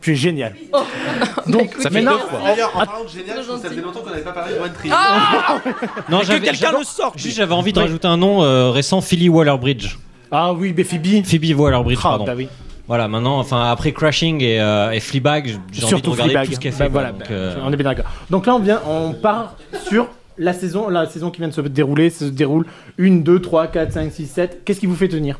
tu- 0.00 0.10
es 0.10 0.14
génial. 0.14 0.54
Donc, 1.46 1.62
écoute, 1.64 1.80
ça 1.82 1.90
fait 1.90 2.00
deux 2.02 2.08
fois 2.08 2.40
D'ailleurs, 2.44 2.70
en 2.76 2.84
parlant 2.86 3.04
de 3.04 3.08
génial, 3.08 3.38
je 3.42 3.52
que 3.52 3.58
ça 3.58 3.68
fait 3.70 3.80
longtemps 3.80 4.00
qu'on 4.00 4.10
n'avait 4.10 4.22
pas 4.22 4.32
parlé 4.32 4.54
de 4.54 4.60
One 4.60 4.72
Tree. 4.72 4.90
Ah 4.92 5.58
Non, 6.08 6.20
que 6.20 6.26
j'avais- 6.26 6.40
quelqu'un 6.40 6.58
j'avais- 6.68 6.78
le 6.78 6.84
sorte 6.84 7.18
Juste, 7.18 7.36
j'avais 7.36 7.54
envie 7.54 7.72
de 7.72 7.78
rajouter 7.78 8.08
un 8.08 8.16
nom 8.16 8.42
euh, 8.42 8.70
récent, 8.70 9.00
Philly 9.00 9.28
Waller-Bridge. 9.28 9.96
Ah 10.30 10.52
oui, 10.52 10.74
mais 10.76 10.84
Phoebe. 10.84 11.24
Phoebe 11.24 11.58
Waller-Bridge, 11.58 11.98
Ah, 12.00 12.08
pardon. 12.08 12.24
bah 12.24 12.34
oui. 12.36 12.48
Voilà, 12.88 13.06
maintenant, 13.06 13.38
enfin 13.38 13.70
après 13.70 13.92
Crashing 13.92 14.42
et, 14.42 14.60
euh, 14.60 14.90
et 14.90 14.98
Fleabag, 14.98 15.46
j'ai 15.46 15.54
envie 15.54 15.70
de 15.80 15.86
Surtout 15.86 16.10
regarder 16.10 16.32
Fleabag. 16.32 16.48
tout 16.48 16.54
ce 16.56 16.60
qu'elle 16.60 16.72
Bah, 16.72 16.78
fait. 16.78 16.88
voilà, 16.90 17.12
donc, 17.12 17.30
euh, 17.30 17.54
on 17.64 17.72
est 17.72 17.76
bien 17.76 17.84
d'accord. 17.84 18.04
Donc 18.28 18.44
là, 18.46 18.54
on 18.56 18.58
vient, 18.58 18.80
on 18.88 19.12
part 19.12 19.54
sur 19.88 20.08
la 20.42 20.52
saison, 20.52 20.88
la 20.88 21.06
saison 21.06 21.30
qui 21.30 21.38
vient 21.38 21.48
de 21.48 21.52
se 21.54 21.60
dérouler. 21.60 22.10
Ça 22.10 22.26
se 22.26 22.30
déroule 22.30 22.66
1, 22.98 23.18
2, 23.18 23.40
3, 23.40 23.68
4, 23.68 23.92
5, 23.92 24.12
6, 24.12 24.26
7. 24.26 24.62
Qu'est-ce 24.64 24.80
qui 24.80 24.86
vous 24.86 24.96
fait 24.96 25.08
tenir? 25.08 25.38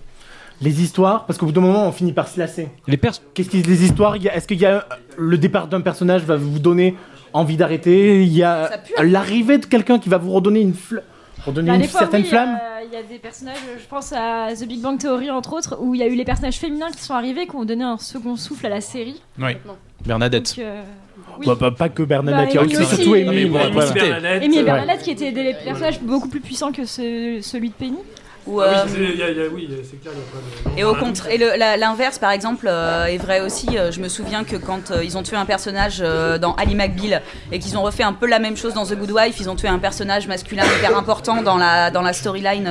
Les 0.60 0.80
histoires, 0.80 1.26
parce 1.26 1.38
qu'au 1.38 1.46
bout 1.46 1.52
d'un 1.52 1.60
moment, 1.60 1.88
on 1.88 1.92
finit 1.92 2.12
par 2.12 2.28
se 2.28 2.38
lasser. 2.38 2.68
Les 2.86 2.96
Qu'est-ce 2.96 3.48
qui, 3.48 3.62
les 3.62 3.84
histoires, 3.84 4.14
est-ce 4.14 4.46
qu'il 4.46 4.60
y 4.60 4.66
a 4.66 4.86
le 5.18 5.36
départ 5.36 5.66
d'un 5.66 5.80
personnage 5.80 6.22
va 6.22 6.36
vous 6.36 6.60
donner 6.60 6.94
envie 7.32 7.56
d'arrêter? 7.56 8.22
Il 8.22 8.32
y 8.32 8.44
a 8.44 8.70
pue. 8.84 9.10
l'arrivée 9.10 9.58
de 9.58 9.66
quelqu'un 9.66 9.98
qui 9.98 10.08
va 10.08 10.18
vous 10.18 10.30
redonner 10.30 10.60
une, 10.60 10.74
redonner 11.44 11.68
Bah, 11.68 11.74
une 11.74 11.82
des 11.82 11.88
fois, 11.88 12.00
certaine 12.00 12.22
oui, 12.22 12.28
flamme? 12.28 12.58
Il 12.86 12.94
y 12.94 12.96
a 12.96 13.02
des 13.02 13.18
personnages, 13.18 13.56
je 13.76 13.86
pense 13.88 14.12
à 14.12 14.48
The 14.54 14.68
Big 14.68 14.80
Bang 14.80 14.98
Theory 14.98 15.30
entre 15.30 15.52
autres, 15.54 15.78
où 15.80 15.96
il 15.96 16.00
y 16.00 16.04
a 16.04 16.06
eu 16.06 16.14
les 16.14 16.24
personnages 16.24 16.58
féminins 16.58 16.92
qui 16.92 17.02
sont 17.02 17.14
arrivés, 17.14 17.46
qui 17.48 17.56
ont 17.56 17.64
donné 17.64 17.82
un 17.82 17.98
second 17.98 18.36
souffle 18.36 18.66
à 18.66 18.70
la 18.70 18.80
série. 18.80 19.20
Oui. 19.40 19.56
Bernadette. 20.06 20.56
Donc, 20.56 20.64
euh, 20.64 20.82
oui. 21.38 21.46
Bah, 21.46 21.56
bah, 21.58 21.70
Pas 21.76 21.88
que 21.88 22.02
Bernadette, 22.02 22.46
Bah, 22.46 22.50
il 22.50 22.54
y 22.54 22.58
a 22.58 22.60
Amy 22.62 22.72
aussi 22.76 22.82
aussi, 22.84 22.94
surtout 22.96 23.14
Amy. 23.14 23.44
Amy 24.44 24.56
et 24.56 24.60
euh, 24.60 24.64
Bernadette 24.64 25.02
qui 25.02 25.10
étaient 25.10 25.32
des 25.32 25.54
personnages 25.64 26.00
beaucoup 26.00 26.28
plus 26.28 26.40
puissants 26.40 26.72
que 26.72 26.84
ce- 26.84 27.38
celui 27.42 27.68
de 27.70 27.74
Penny. 27.74 27.98
Ah 28.44 28.50
oui, 28.50 28.60
euh, 28.64 28.84
c'est- 28.88 28.98
il 29.14 29.18
y 29.18 29.22
a- 29.22 29.30
il 29.30 29.36
y 29.36 29.40
a- 29.40 29.44
oui, 29.54 29.68
c'est 29.88 30.00
clair, 30.00 30.12
il 30.12 30.18
y 30.18 30.22
a 30.22 30.24
pas 30.64 30.70
de. 30.74 30.80
Et 30.80 30.82
au 30.84 30.94
contre, 30.96 31.28
et 31.28 31.38
le- 31.38 31.56
la- 31.56 31.76
l'inverse 31.76 32.18
par 32.18 32.32
exemple 32.32 32.66
euh, 32.68 33.04
est 33.06 33.18
vrai 33.18 33.40
aussi. 33.40 33.68
Euh, 33.78 33.92
je 33.92 34.00
me 34.00 34.08
souviens 34.08 34.42
que 34.42 34.56
quand 34.56 34.90
euh, 34.90 35.04
ils 35.04 35.16
ont 35.16 35.22
tué 35.22 35.36
un 35.36 35.44
personnage 35.44 35.98
euh, 36.00 36.38
dans 36.38 36.54
Ali 36.56 36.74
McBeal 36.74 37.22
et 37.52 37.60
qu'ils 37.60 37.78
ont 37.78 37.82
refait 37.82 38.02
un 38.02 38.12
peu 38.12 38.26
la 38.26 38.40
même 38.40 38.56
chose 38.56 38.74
dans 38.74 38.84
The 38.84 38.94
Good 38.96 39.12
Wife, 39.12 39.38
ils 39.38 39.48
ont 39.48 39.54
tué 39.54 39.68
un 39.68 39.78
personnage 39.78 40.26
masculin 40.26 40.64
hyper 40.78 40.96
important 40.98 41.40
dans 41.42 41.56
la 41.56 41.92
dans 41.92 42.02
la 42.02 42.12
storyline. 42.12 42.68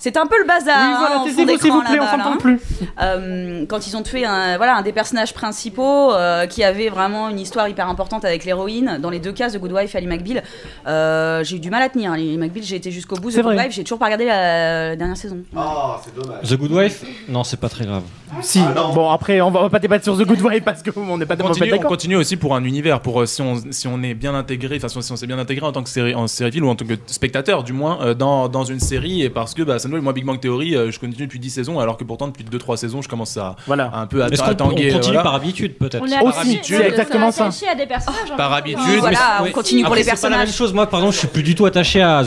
C'était 0.00 0.18
un 0.18 0.26
peu 0.26 0.38
le 0.40 0.46
bazar. 0.46 0.76
Oui, 0.76 0.82
hein, 0.82 0.96
voilà, 0.98 1.18
en 1.20 1.24
taisez-vous, 1.24 1.58
s'il 1.58 1.70
vous 1.72 1.82
plaît, 1.82 2.00
on 2.00 2.06
s'entend 2.06 2.30
là. 2.30 2.36
plus. 2.38 2.58
Euh, 3.02 3.66
quand 3.68 3.86
ils 3.86 3.94
ont 3.98 4.02
tué 4.02 4.24
un, 4.24 4.56
voilà, 4.56 4.76
un 4.76 4.82
des 4.82 4.92
personnages 4.92 5.34
principaux 5.34 6.14
euh, 6.14 6.46
qui 6.46 6.64
avait 6.64 6.88
vraiment 6.88 7.28
une 7.28 7.38
histoire 7.38 7.68
hyper 7.68 7.86
importante 7.86 8.24
avec 8.24 8.46
l'héroïne, 8.46 8.96
dans 9.02 9.10
les 9.10 9.18
deux 9.18 9.32
cas, 9.32 9.50
The 9.50 9.58
Good 9.58 9.72
Wife 9.72 9.94
et 9.94 9.98
Ali 9.98 10.06
McBeal, 10.06 10.42
euh, 10.86 11.44
j'ai 11.44 11.56
eu 11.56 11.60
du 11.60 11.68
mal 11.68 11.82
à 11.82 11.90
tenir. 11.90 12.12
Ali 12.12 12.38
McBeal, 12.38 12.64
j'ai 12.64 12.76
été 12.76 12.90
jusqu'au 12.90 13.16
bout. 13.16 13.28
The 13.30 13.34
C'est 13.34 13.42
Good. 13.42 13.56
Wife, 13.58 13.72
j'ai 13.72 13.84
toujours 13.84 13.98
pas 13.98 14.06
regardé 14.06 14.24
la, 14.24 14.88
la 14.88 14.96
dernière 14.96 15.18
saison. 15.18 15.36
Oh, 15.54 15.60
c'est 16.02 16.14
dommage. 16.14 16.48
The 16.48 16.56
Good 16.56 16.72
Wife 16.72 17.04
Non, 17.28 17.44
c'est 17.44 17.60
pas 17.60 17.68
très 17.68 17.84
grave. 17.84 18.04
Si, 18.42 18.60
Ah, 18.60 18.90
bon, 18.94 19.10
après, 19.10 19.40
on 19.40 19.50
va, 19.50 19.60
on 19.60 19.62
va 19.64 19.68
pas 19.70 19.78
débattre 19.78 20.04
sur 20.04 20.16
The 20.16 20.24
Good 20.26 20.40
Wife 20.42 20.64
parce 20.64 20.82
qu'on 20.82 21.18
n'est 21.18 21.26
pas, 21.26 21.34
On 21.40 21.44
on 21.44 21.48
continue, 21.48 21.68
on 21.68 21.70
d'accord. 21.76 21.88
continue 21.90 22.16
aussi 22.16 22.36
pour 22.36 22.54
un 22.54 22.64
univers, 22.64 23.00
pour 23.00 23.20
euh, 23.20 23.26
si 23.26 23.42
on, 23.42 23.60
si 23.70 23.88
on 23.88 24.02
est 24.02 24.14
bien 24.14 24.34
intégré, 24.34 24.76
enfin 24.76 24.88
si 24.88 24.96
on, 24.98 25.00
si 25.02 25.12
on 25.12 25.16
s'est 25.16 25.26
bien 25.26 25.38
intégré 25.38 25.66
en 25.66 25.72
tant 25.72 25.82
que 25.82 25.88
série, 25.88 26.14
en 26.14 26.26
série 26.26 26.60
ou 26.60 26.68
en 26.68 26.74
tant 26.74 26.86
que 26.86 26.94
spectateur 27.06 27.64
du 27.64 27.72
moins 27.72 27.98
euh, 28.02 28.14
dans, 28.14 28.48
dans 28.48 28.64
une 28.64 28.80
série 28.80 29.22
et 29.22 29.30
parce 29.30 29.54
que 29.54 29.62
bah, 29.62 29.78
ça 29.78 29.88
nous 29.88 30.00
moi 30.00 30.12
Big 30.12 30.24
Bang 30.24 30.38
Theory 30.40 30.76
euh, 30.76 30.90
je 30.90 30.98
continue 31.00 31.26
depuis 31.26 31.38
10 31.38 31.50
saisons 31.50 31.80
alors 31.80 31.96
que 31.96 32.04
pourtant 32.04 32.28
depuis 32.28 32.44
2-3 32.44 32.76
saisons 32.76 33.02
je 33.02 33.08
commence 33.08 33.36
à, 33.36 33.56
Voilà. 33.66 33.90
un 33.94 34.06
peu 34.06 34.22
à, 34.22 34.26
à 34.26 34.28
qu'on 34.30 34.50
on 34.50 34.54
tanguer, 34.54 34.92
continue 34.92 35.02
voilà. 35.14 35.22
par 35.22 35.34
habitude 35.34 35.74
peut-être 35.76 36.02
On 36.02 36.06
est 36.06 36.20
Aussi, 36.22 36.56
attaché- 36.56 36.60
c'est 36.62 36.88
exactement 36.88 37.30
ça. 37.32 37.46
attaché 37.46 37.68
à 37.68 37.74
des 37.74 37.86
personnages. 37.86 38.36
Par 38.36 38.52
habitude, 38.52 38.80
voilà, 39.00 39.42
on 39.42 39.50
continue 39.50 39.84
pour 39.84 39.94
les 39.94 40.02
c'est 40.02 40.10
pas 40.10 40.14
la 40.14 40.20
personnages. 40.36 40.46
même 40.48 40.54
chose. 40.54 40.72
Moi, 40.72 40.86
pardon, 40.86 41.10
je 41.10 41.18
suis 41.18 41.28
plus 41.28 41.42
du 41.42 41.54
tout 41.54 41.66
attaché 41.66 42.00
à 42.02 42.22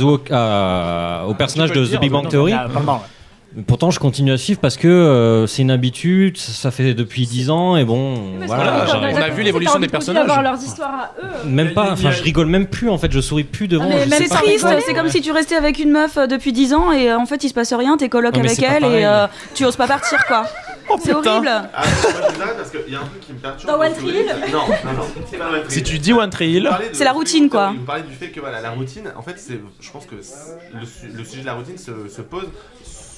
au 1.28 1.34
personnage 1.34 1.72
peux 1.72 1.80
de 1.80 1.86
The 1.86 2.00
Big 2.00 2.12
Bang 2.12 2.28
Theory. 2.28 2.54
Pourtant, 3.68 3.92
je 3.92 4.00
continue 4.00 4.32
à 4.32 4.38
suivre 4.38 4.60
parce 4.60 4.78
que 4.78 4.88
euh, 4.88 5.46
c'est 5.48 5.62
une 5.62 5.70
habitude, 5.72 6.38
ça 6.38 6.52
ça 6.54 6.72
fait 6.72 6.94
depuis 6.94 7.28
10 7.28 7.50
ans 7.52 7.78
et 7.78 7.86
bon, 7.86 8.16
voilà. 8.48 8.86
on 8.96 9.16
a 9.16 9.30
vu 9.30 9.44
l'évolution 9.44 9.80
des 9.80 9.88
personnages. 9.88 10.24
avoir 10.24 10.42
leurs 10.42 10.62
histoires 10.64 10.94
à 10.96 11.12
eux. 11.22 11.48
Même 11.50 11.74
pas, 11.74 11.92
enfin, 11.92 12.10
je 12.12 12.24
rigole 12.24 12.48
même 12.48 12.68
plus 12.68 12.90
en 12.90 12.98
fait, 12.98 13.12
je 13.12 13.20
souris 13.20 13.44
plus 13.44 13.68
devant. 13.68 13.90
Ah, 13.92 14.06
C'est 14.10 14.28
triste, 14.28 14.66
c'est 14.86 14.94
comme 14.94 15.10
si 15.10 15.22
tu 15.22 15.32
restais 15.32 15.56
avec 15.56 15.78
une 15.80 15.92
meuf 15.92 16.18
euh, 16.18 16.26
depuis 16.26 16.52
10 16.52 16.74
ans 16.74 16.92
et 16.92 17.12
euh, 17.12 17.18
en 17.18 17.26
fait 17.26 17.44
il 17.44 17.50
se 17.50 17.54
passe 17.54 17.74
rien, 17.74 17.96
t'es 17.98 18.10
coloc 18.10 18.36
avec 18.38 18.62
elle 18.64 18.82
pareil. 18.82 19.02
et 19.02 19.06
euh, 19.06 19.28
tu 19.54 19.66
oses 19.66 19.76
pas 19.76 19.88
partir 19.88 20.26
quoi. 20.26 20.46
c'est 21.04 21.14
horrible. 21.14 21.48
Ah, 21.50 21.84
moi 22.38 22.46
parce 22.58 22.70
qu'il 22.72 22.92
y 22.92 22.96
a 22.96 23.00
un 23.00 23.06
truc 23.06 23.20
qui 23.22 23.34
me 23.34 23.38
perturbe. 23.40 23.72
Dans 23.72 23.80
One. 23.80 23.94
Tree 23.94 24.08
Hill 24.10 24.26
Non, 24.52 24.58
non, 24.60 24.94
non. 24.98 25.04
c'est 25.30 25.38
pas 25.38 25.46
One 25.50 25.62
Tree 25.64 25.72
si 25.72 25.84
tu 25.84 26.00
dis 26.00 26.12
One 26.14 26.30
Tree 26.30 26.60
de- 26.60 26.70
C'est 26.92 27.04
la 27.06 27.12
routine, 27.14 27.50
quoi. 27.50 27.74
Vous 27.78 27.86
parlez 27.86 28.04
du 28.04 28.14
fait 28.16 28.30
que 28.30 28.40
voilà, 28.40 28.60
la 28.62 28.72
routine, 28.72 29.10
en 29.16 29.22
fait, 29.22 29.36
c'est, 29.38 29.60
je 29.80 29.92
pense 29.92 30.06
que 30.06 30.16
le, 30.16 30.22
su- 30.86 31.08
le 31.16 31.24
sujet 31.24 31.42
de 31.42 31.46
la 31.46 31.54
routine 31.54 31.78
se, 31.78 31.92
se 32.10 32.22
pose 32.22 32.48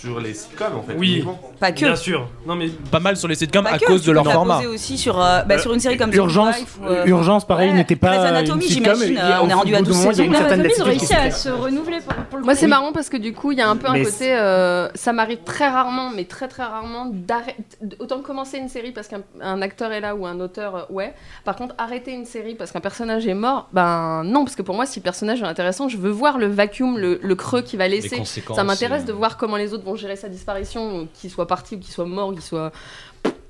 sur 0.05 0.19
les 0.19 0.33
sitcoms 0.33 0.75
en 0.77 0.83
fait. 0.83 0.95
Oui. 0.97 1.13
uniquement. 1.15 1.39
Pas 1.59 1.71
que. 1.71 1.85
Bien 1.85 1.95
sûr. 1.95 2.27
Non, 2.45 2.55
mais 2.55 2.67
pas 2.91 3.00
mal 3.00 3.17
sur 3.17 3.27
les 3.27 3.35
sitcoms 3.35 3.63
Pas 3.63 3.71
à 3.71 3.79
que, 3.79 3.85
cause 3.85 4.01
tu 4.01 4.07
de 4.09 4.13
leur 4.13 4.24
peux 4.24 4.29
format 4.31 4.55
poser 4.57 4.67
aussi 4.67 4.97
sur, 4.97 5.21
euh, 5.21 5.41
bah, 5.43 5.57
sur 5.57 5.74
une 5.74 5.79
série 5.79 5.97
comme 5.97 6.13
Urgence, 6.13 6.57
Wife 6.57 6.77
ou, 6.81 6.85
euh, 6.85 7.05
Urgence, 7.05 7.45
pareil, 7.45 7.69
ouais. 7.71 7.75
n'était 7.75 7.95
pas 7.95 8.15
une 8.41 8.62
sitcom, 8.62 8.62
j'imagine, 8.95 9.17
et 9.17 9.19
euh, 9.19 9.41
on 9.41 9.50
est 9.50 9.53
rendu 9.53 9.75
à 9.75 9.79
bout 9.79 9.85
d'un 9.85 9.89
12 9.91 9.97
moment, 9.97 10.12
il 10.12 10.17
y 10.17 10.21
a 10.21 10.24
une 10.25 10.31
Mais 10.31 10.38
certaine 10.38 10.59
Anatomy, 10.62 10.75
ils 10.77 10.81
ont 10.81 10.85
réussi 10.85 11.13
à 11.13 11.31
se 11.31 11.50
renouveler 11.50 11.97
pour, 12.01 12.13
pour 12.25 12.38
le 12.39 12.43
Moi, 12.45 12.55
c'est 12.55 12.67
marrant 12.67 12.91
parce 12.91 13.09
que 13.09 13.17
du 13.17 13.33
coup, 13.33 13.51
il 13.51 13.57
y 13.57 13.62
a 13.62 13.69
un 13.69 13.75
peu 13.77 13.88
un 13.88 14.03
côté. 14.03 14.35
euh, 14.35 14.89
ça 14.95 15.13
m'arrive 15.13 15.39
très 15.45 15.67
rarement, 15.69 16.09
mais 16.15 16.25
très 16.25 16.47
très 16.47 16.63
rarement, 16.63 17.07
d'arrêter. 17.12 17.55
Autant 18.00 18.19
commencer 18.21 18.57
une 18.57 18.69
série 18.69 18.91
parce 18.91 19.07
qu'un 19.07 19.21
un 19.41 19.62
acteur 19.62 19.91
est 19.91 20.01
là 20.01 20.15
ou 20.15 20.25
un 20.25 20.39
auteur, 20.39 20.75
euh, 20.75 20.81
ouais. 20.93 21.13
Par 21.45 21.55
contre, 21.55 21.74
arrêter 21.77 22.12
une 22.12 22.25
série 22.25 22.55
parce 22.55 22.71
qu'un 22.71 22.79
personnage 22.81 23.27
est 23.27 23.33
mort, 23.33 23.67
ben 23.74 24.24
non, 24.24 24.43
parce 24.43 24.55
que 24.55 24.62
pour 24.62 24.75
moi, 24.75 24.85
si 24.85 25.00
le 25.00 25.03
personnage 25.03 25.41
est 25.41 25.45
intéressant, 25.45 25.88
je 25.89 25.97
veux 25.97 26.12
voir 26.12 26.38
le 26.38 26.47
vacuum, 26.47 26.97
le, 26.97 27.19
le 27.21 27.35
creux 27.35 27.62
qu'il 27.62 27.79
va 27.79 27.88
Les 27.88 28.01
laisser. 28.01 28.17
conséquences, 28.17 28.55
Ça 28.57 28.63
m'intéresse 28.63 29.03
euh, 29.03 29.07
de 29.07 29.12
voir 29.13 29.38
comment 29.38 29.57
les 29.57 29.74
autres 29.74 29.83
vont 29.85 29.94
gérer 29.97 30.15
sa 30.15 30.29
disparition, 30.29 31.07
qu'il 31.13 31.29
soit 31.29 31.47
parti 31.47 31.75
ou 31.75 31.79
qu'il 31.79 31.93
soit 31.93 32.05
mort, 32.05 32.31
qu'il 32.33 32.41
soit. 32.41 32.71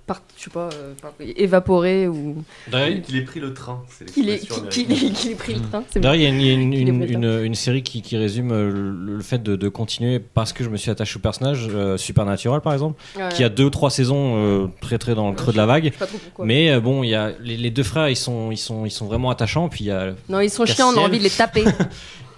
Par, 0.07 0.21
je 0.37 0.43
sais 0.43 0.49
pas, 0.51 0.69
euh, 0.75 0.93
par- 1.01 1.13
évaporé 1.19 2.07
ou 2.07 2.43
D'ailleurs, 2.67 3.01
Qu'il 3.01 3.17
ait 3.17 3.21
pris 3.23 3.39
le 3.39 3.55
train. 3.55 3.81
C'est 3.89 4.05
qu'il 4.05 4.29
ait, 4.29 4.37
qu'il 4.37 5.31
ait 5.31 5.33
pris 5.35 5.55
le 5.55 5.61
train. 5.61 5.83
D'ailleurs, 5.95 6.13
il 6.13 6.21
y 6.21 6.25
a 6.27 6.53
une, 6.53 6.73
une- 7.43 7.55
série 7.55 7.81
qui, 7.81 8.03
qui 8.03 8.15
résume 8.15 8.51
euh, 8.51 8.69
le, 8.69 9.15
le 9.15 9.21
fait 9.23 9.41
de, 9.41 9.55
de 9.55 9.67
continuer 9.67 10.19
parce 10.19 10.53
que 10.53 10.63
je 10.63 10.69
me 10.69 10.77
suis 10.77 10.91
attaché 10.91 11.17
au 11.17 11.21
personnage, 11.21 11.67
euh, 11.71 11.97
Supernatural 11.97 12.61
par 12.61 12.73
exemple, 12.73 13.01
Ouais. 13.17 13.29
qui 13.33 13.43
a 13.43 13.49
deux 13.49 13.63
ou 13.63 13.69
trois 13.71 13.89
saisons 13.89 14.35
euh, 14.37 14.67
très 14.79 14.99
très 14.99 15.15
dans 15.15 15.27
le 15.31 15.35
creux 15.35 15.53
de 15.53 15.57
la 15.57 15.65
vague. 15.65 15.85
Je 15.85 15.89
sais 15.89 15.97
pas 15.97 16.05
trop 16.05 16.19
pourquoi. 16.19 16.45
Mais 16.45 16.69
euh, 16.69 16.79
bon, 16.79 17.01
il 17.01 17.09
y 17.09 17.15
a 17.15 17.31
les, 17.39 17.57
les 17.57 17.71
deux 17.71 17.81
frères, 17.81 18.07
ils 18.07 18.15
sont, 18.15 18.51
ils 18.51 18.57
sont, 18.57 18.85
ils 18.85 18.91
sont 18.91 19.07
vraiment 19.07 19.31
attachants. 19.31 19.69
Puis 19.69 19.85
il 19.85 19.87
y 19.87 19.91
a 19.91 20.13
Non, 20.29 20.39
ils 20.39 20.51
sont 20.51 20.67
chiants, 20.67 20.91
on 20.93 20.97
a 20.99 21.01
envie 21.01 21.17
de 21.17 21.23
les 21.23 21.31
taper. 21.31 21.63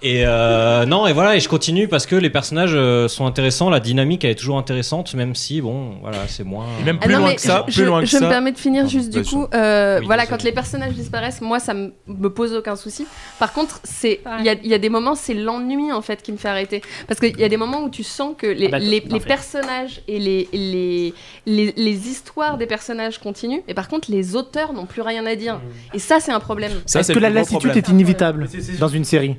et 0.02 0.22
euh, 0.24 0.86
non 0.86 1.06
et 1.06 1.12
voilà 1.12 1.34
et 1.36 1.40
je 1.40 1.48
continue 1.48 1.88
parce 1.88 2.06
que 2.06 2.14
les 2.16 2.30
personnages 2.30 2.72
euh, 2.74 3.08
sont 3.08 3.26
intéressants, 3.26 3.68
la 3.70 3.80
dynamique 3.80 4.24
elle 4.24 4.30
est 4.30 4.34
toujours 4.36 4.58
intéressante, 4.58 5.14
même 5.14 5.34
si 5.34 5.60
bon 5.60 5.94
voilà 6.02 6.18
c'est 6.28 6.44
moins. 6.44 6.66
Et 6.80 6.84
même 6.84 6.98
Ah 7.00 7.04
plus 7.06 7.14
non, 7.14 7.20
loin 7.20 7.34
que 7.34 7.40
ça 7.40 7.64
je, 7.68 7.74
plus 7.74 7.84
loin 7.84 8.00
que 8.00 8.06
je 8.06 8.16
me 8.16 8.28
permets 8.28 8.52
de 8.52 8.58
finir 8.58 8.88
juste 8.88 9.10
du 9.10 9.18
vas-y. 9.22 9.28
coup. 9.30 9.46
euh, 9.54 9.98
Oui, 10.00 10.06
voilà, 10.06 10.26
quand 10.26 10.42
les 10.42 10.52
personnages 10.52 10.92
disparaissent, 10.92 11.40
moi 11.40 11.58
ça 11.58 11.74
me- 11.74 11.92
me 12.06 12.28
pose 12.30 12.52
aucun 12.54 12.76
souci. 12.76 13.06
Par 13.38 13.52
contre, 13.52 13.80
il 14.04 14.18
y 14.44 14.48
a, 14.48 14.52
il 14.62 14.68
y 14.68 14.74
a 14.74 14.78
des 14.78 14.88
moments, 14.88 15.14
c'est 15.14 15.34
l'ennui 15.34 15.92
en 15.92 16.02
fait 16.02 16.22
qui 16.22 16.30
me 16.32 16.36
fait 16.36 16.48
arrêter. 16.48 16.80
Parce 17.06 17.18
qu'il 17.20 17.38
y 17.38 17.44
a 17.44 17.48
des 17.48 17.56
moments 17.56 17.82
où 17.82 17.90
tu 17.90 18.02
sens 18.04 18.34
que 18.38 18.46
les, 18.46 18.66
Ah 18.66 18.70
bah, 18.72 18.78
les, 18.78 19.00
les 19.00 19.20
personnages 19.20 20.00
et 20.08 20.18
les, 20.18 20.48
les, 20.52 21.14
les, 21.46 21.72
les 21.76 22.08
histoires 22.08 22.56
des 22.58 22.66
personnages 22.66 23.18
continuent, 23.18 23.62
et 23.66 23.74
par 23.74 23.88
contre 23.88 24.10
les 24.10 24.36
auteurs 24.36 24.72
n'ont 24.72 24.86
plus 24.86 25.02
rien 25.02 25.26
à 25.26 25.34
dire. 25.34 25.60
Et 25.94 25.98
ça, 25.98 26.20
c'est 26.20 26.32
un 26.32 26.40
problème. 26.40 26.72
ça 26.86 27.00
Est-ce 27.00 27.08
c'est 27.08 27.14
que 27.14 27.18
la 27.18 27.30
lassitude 27.30 27.76
est 27.76 27.88
inévitable 27.88 28.48
dans 28.78 28.88
une 28.88 29.04
série. 29.04 29.36